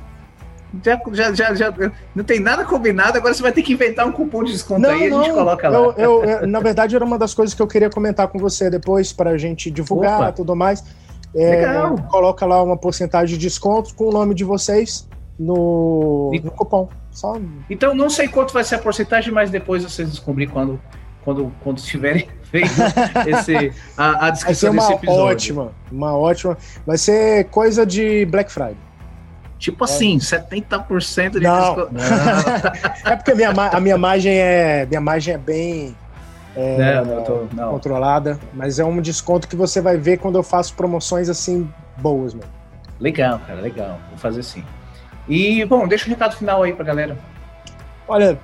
[0.84, 4.12] Já, já, já, já, não tem nada combinado, agora você vai ter que inventar um
[4.12, 5.78] cupom de desconto não, aí e a gente coloca lá.
[5.78, 8.68] Eu, eu, eu, na verdade, era uma das coisas que eu queria comentar com você
[8.68, 10.84] depois, para a gente divulgar e tudo mais.
[11.34, 11.64] É,
[12.10, 15.08] coloca lá uma porcentagem de desconto com o nome de vocês
[15.38, 16.88] no, e, no cupom.
[17.18, 17.36] Só...
[17.68, 20.80] Então, não sei quanto vai ser a porcentagem, mas depois vocês descobrirem quando,
[21.24, 22.70] quando, quando estiverem vendo
[23.26, 26.56] esse, a, a descrição vai ser uma desse Ótima, uma ótima.
[26.86, 28.76] Vai ser coisa de Black Friday.
[29.58, 30.20] Tipo assim, é.
[30.20, 31.74] 70% de não.
[31.74, 31.94] desconto.
[31.94, 33.10] Não.
[33.12, 34.86] é porque a minha, a minha margem é.
[34.86, 35.96] Minha margem é bem.
[36.54, 40.72] É, não, tô, controlada, mas é um desconto que você vai ver quando eu faço
[40.74, 42.48] promoções assim boas, mano.
[43.00, 43.98] Legal, cara, legal.
[44.10, 44.62] Vou fazer assim.
[45.28, 47.18] E, bom, deixa o um recado final aí pra galera.
[48.06, 48.40] Olha,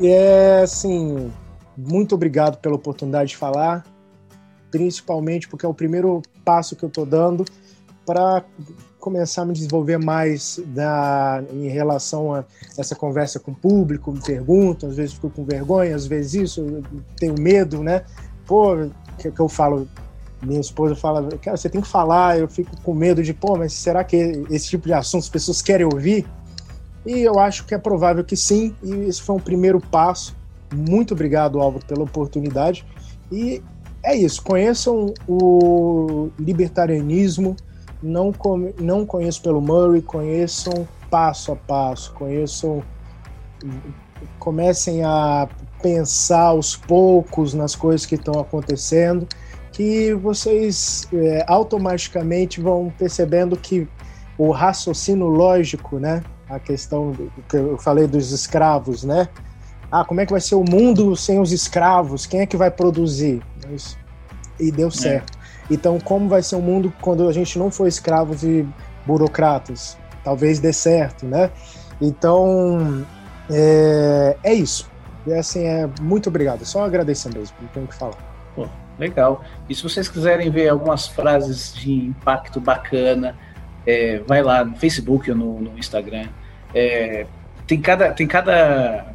[0.00, 1.32] é assim,
[1.76, 3.84] muito obrigado pela oportunidade de falar,
[4.70, 7.44] principalmente porque é o primeiro passo que eu tô dando
[8.04, 8.44] para
[9.00, 12.44] começar a me desenvolver mais da, em relação a
[12.76, 16.82] essa conversa com o público, me perguntam, às vezes fico com vergonha, às vezes isso,
[17.16, 18.04] tenho medo, né?
[18.44, 18.74] Pô,
[19.18, 19.88] que, que eu falo,
[20.42, 23.72] minha esposa fala, cara, você tem que falar, eu fico com medo de, pô, mas
[23.72, 26.26] será que esse tipo de assunto as pessoas querem ouvir?
[27.06, 30.36] E eu acho que é provável que sim, e esse foi um primeiro passo.
[30.74, 32.84] Muito obrigado, Álvaro, pela oportunidade.
[33.30, 33.62] E
[34.02, 37.56] é isso, conheçam o libertarianismo,
[38.02, 38.32] não,
[38.80, 42.82] não conheço pelo Murray, conheçam passo a passo, conheçam,
[44.38, 45.48] comecem a
[45.82, 49.26] pensar aos poucos nas coisas que estão acontecendo,
[49.76, 53.86] que vocês é, automaticamente vão percebendo que
[54.38, 56.22] o raciocínio lógico, né?
[56.48, 59.28] A questão do, que eu falei dos escravos, né?
[59.92, 62.24] Ah, como é que vai ser o mundo sem os escravos?
[62.24, 63.42] Quem é que vai produzir?
[63.68, 63.98] Mas,
[64.58, 64.90] e deu é.
[64.90, 65.38] certo.
[65.38, 65.74] É.
[65.74, 68.66] Então, como vai ser o mundo quando a gente não for escravos e
[69.04, 69.98] burocratas?
[70.24, 71.50] Talvez dê certo, né?
[72.00, 73.04] Então,
[73.50, 74.90] é, é isso.
[75.26, 76.64] E assim, é muito obrigado.
[76.64, 78.35] Só agradecer mesmo, não tenho o que falar.
[78.98, 79.44] Legal.
[79.68, 83.36] E se vocês quiserem ver algumas frases de impacto bacana,
[83.86, 86.26] é, vai lá no Facebook ou no, no Instagram.
[86.74, 87.26] É,
[87.66, 89.14] tem cada, tem cada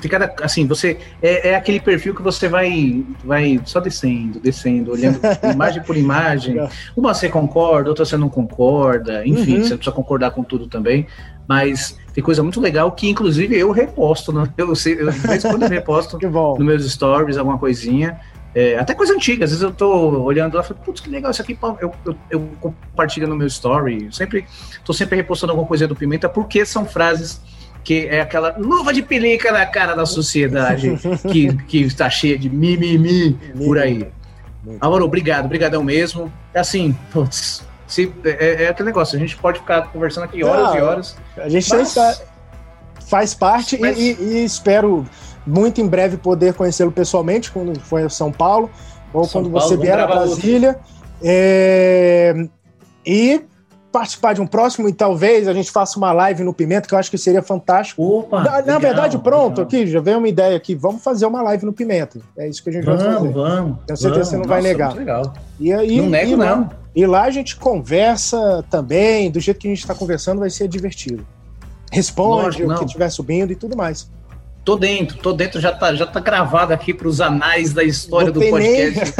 [0.00, 4.90] tem cada, assim, você é, é, aquele perfil que você vai, vai só descendo, descendo,
[4.90, 5.20] olhando
[5.52, 6.56] imagem por imagem.
[6.96, 9.62] Uma você concorda, outra você não concorda, enfim, uhum.
[9.62, 11.06] você precisa concordar com tudo também.
[11.46, 14.32] Mas tem coisa muito legal que, inclusive, eu reposto.
[14.32, 14.48] Né?
[14.56, 18.18] Eu sei, eu, de vez em quando eu reposto nos meus stories, alguma coisinha.
[18.54, 21.30] É, até coisa antiga, às vezes eu tô olhando lá e falo, putz, que legal
[21.32, 24.46] isso aqui, eu, eu, eu, compartilho no meu story, sempre,
[24.84, 27.40] tô sempre repostando alguma coisa do Pimenta, porque são frases
[27.82, 30.96] que é aquela luva de pelica na cara da sociedade
[31.30, 34.08] que, que está cheia de mimimi por aí.
[34.80, 36.32] Álvaro, obrigado, obrigadão mesmo.
[36.54, 40.68] É assim, putz, se, é, é, aquele negócio, a gente pode ficar conversando aqui horas
[40.68, 41.16] Não, e horas.
[41.36, 42.22] A gente mas...
[43.06, 43.98] faz parte mas...
[43.98, 45.06] e, e, espero
[45.46, 48.70] muito em breve poder conhecê-lo pessoalmente, quando for a São Paulo,
[49.12, 50.78] ou São quando Paulo, você vier a Brasília.
[51.22, 52.46] É,
[53.06, 53.42] e
[53.94, 56.98] participar de um próximo e talvez a gente faça uma live no Pimenta, que eu
[56.98, 58.02] acho que seria fantástico.
[58.02, 59.64] Opa, na, legal, na verdade, pronto, legal.
[59.64, 60.74] aqui, já veio uma ideia aqui.
[60.74, 62.18] Vamos fazer uma live no Pimenta.
[62.36, 63.28] É isso que a gente vamos, vai fazer.
[63.30, 64.94] Vamos, Tenho certeza que você não vai negar.
[64.94, 65.32] Legal.
[65.60, 66.70] E aí, não nego, e lá, não.
[66.96, 70.66] E lá a gente conversa também, do jeito que a gente está conversando, vai ser
[70.66, 71.24] divertido.
[71.92, 74.10] Responde Lógico, o que estiver subindo e tudo mais.
[74.64, 78.32] Tô dentro, tô dentro, já tá, já tá gravado aqui para os anais da história
[78.32, 79.14] do podcast.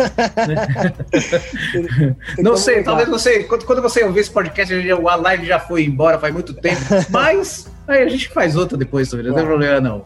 [2.42, 2.86] não sei, ligar.
[2.86, 6.54] talvez você, quando, quando você ouvir esse podcast, a live já foi embora faz muito
[6.54, 6.80] tempo,
[7.10, 10.02] mas aí a gente faz outra depois, não tem problema não.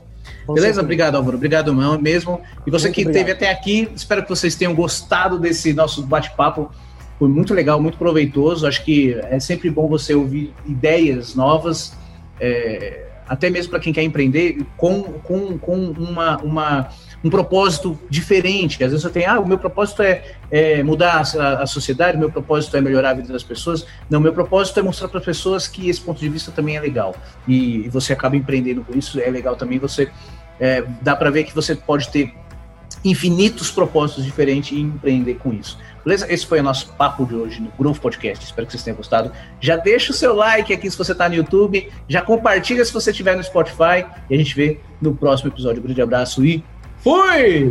[0.52, 0.80] Beleza?
[0.80, 1.36] Obrigado, Álvaro.
[1.36, 2.40] Obrigado mesmo.
[2.66, 6.70] E você muito que esteve até aqui, espero que vocês tenham gostado desse nosso bate-papo.
[7.18, 8.66] Foi muito legal, muito proveitoso.
[8.66, 11.92] Acho que é sempre bom você ouvir ideias novas.
[12.40, 16.88] É, até mesmo para quem quer empreender, com, com, com uma, uma,
[17.22, 18.82] um propósito diferente.
[18.82, 22.20] Às vezes você tem, ah, o meu propósito é, é mudar a, a, sociedade, o
[22.20, 23.86] meu propósito é melhorar a vida das pessoas.
[24.08, 26.80] Não, meu propósito é mostrar para as pessoas que esse ponto de vista também é
[26.80, 27.14] legal.
[27.46, 29.78] E, e você acaba empreendendo com isso, é legal também.
[29.78, 30.10] Você
[30.58, 32.34] é, dá para ver que você pode ter
[33.04, 35.78] infinitos propósitos diferentes e empreender com isso.
[36.08, 36.32] Beleza?
[36.32, 38.42] Esse foi o nosso papo de hoje no Groove Podcast.
[38.42, 39.30] Espero que vocês tenham gostado.
[39.60, 41.92] Já deixa o seu like aqui se você está no YouTube.
[42.08, 44.06] Já compartilha se você estiver no Spotify.
[44.30, 45.82] E a gente vê no próximo episódio.
[45.82, 46.64] Um grande abraço e
[46.96, 47.70] fui!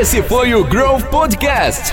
[0.00, 1.92] Esse foi o Grove Podcast.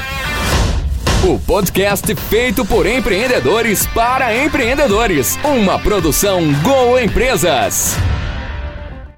[1.22, 5.38] O podcast feito por empreendedores para empreendedores.
[5.44, 7.98] Uma produção Go Empresas.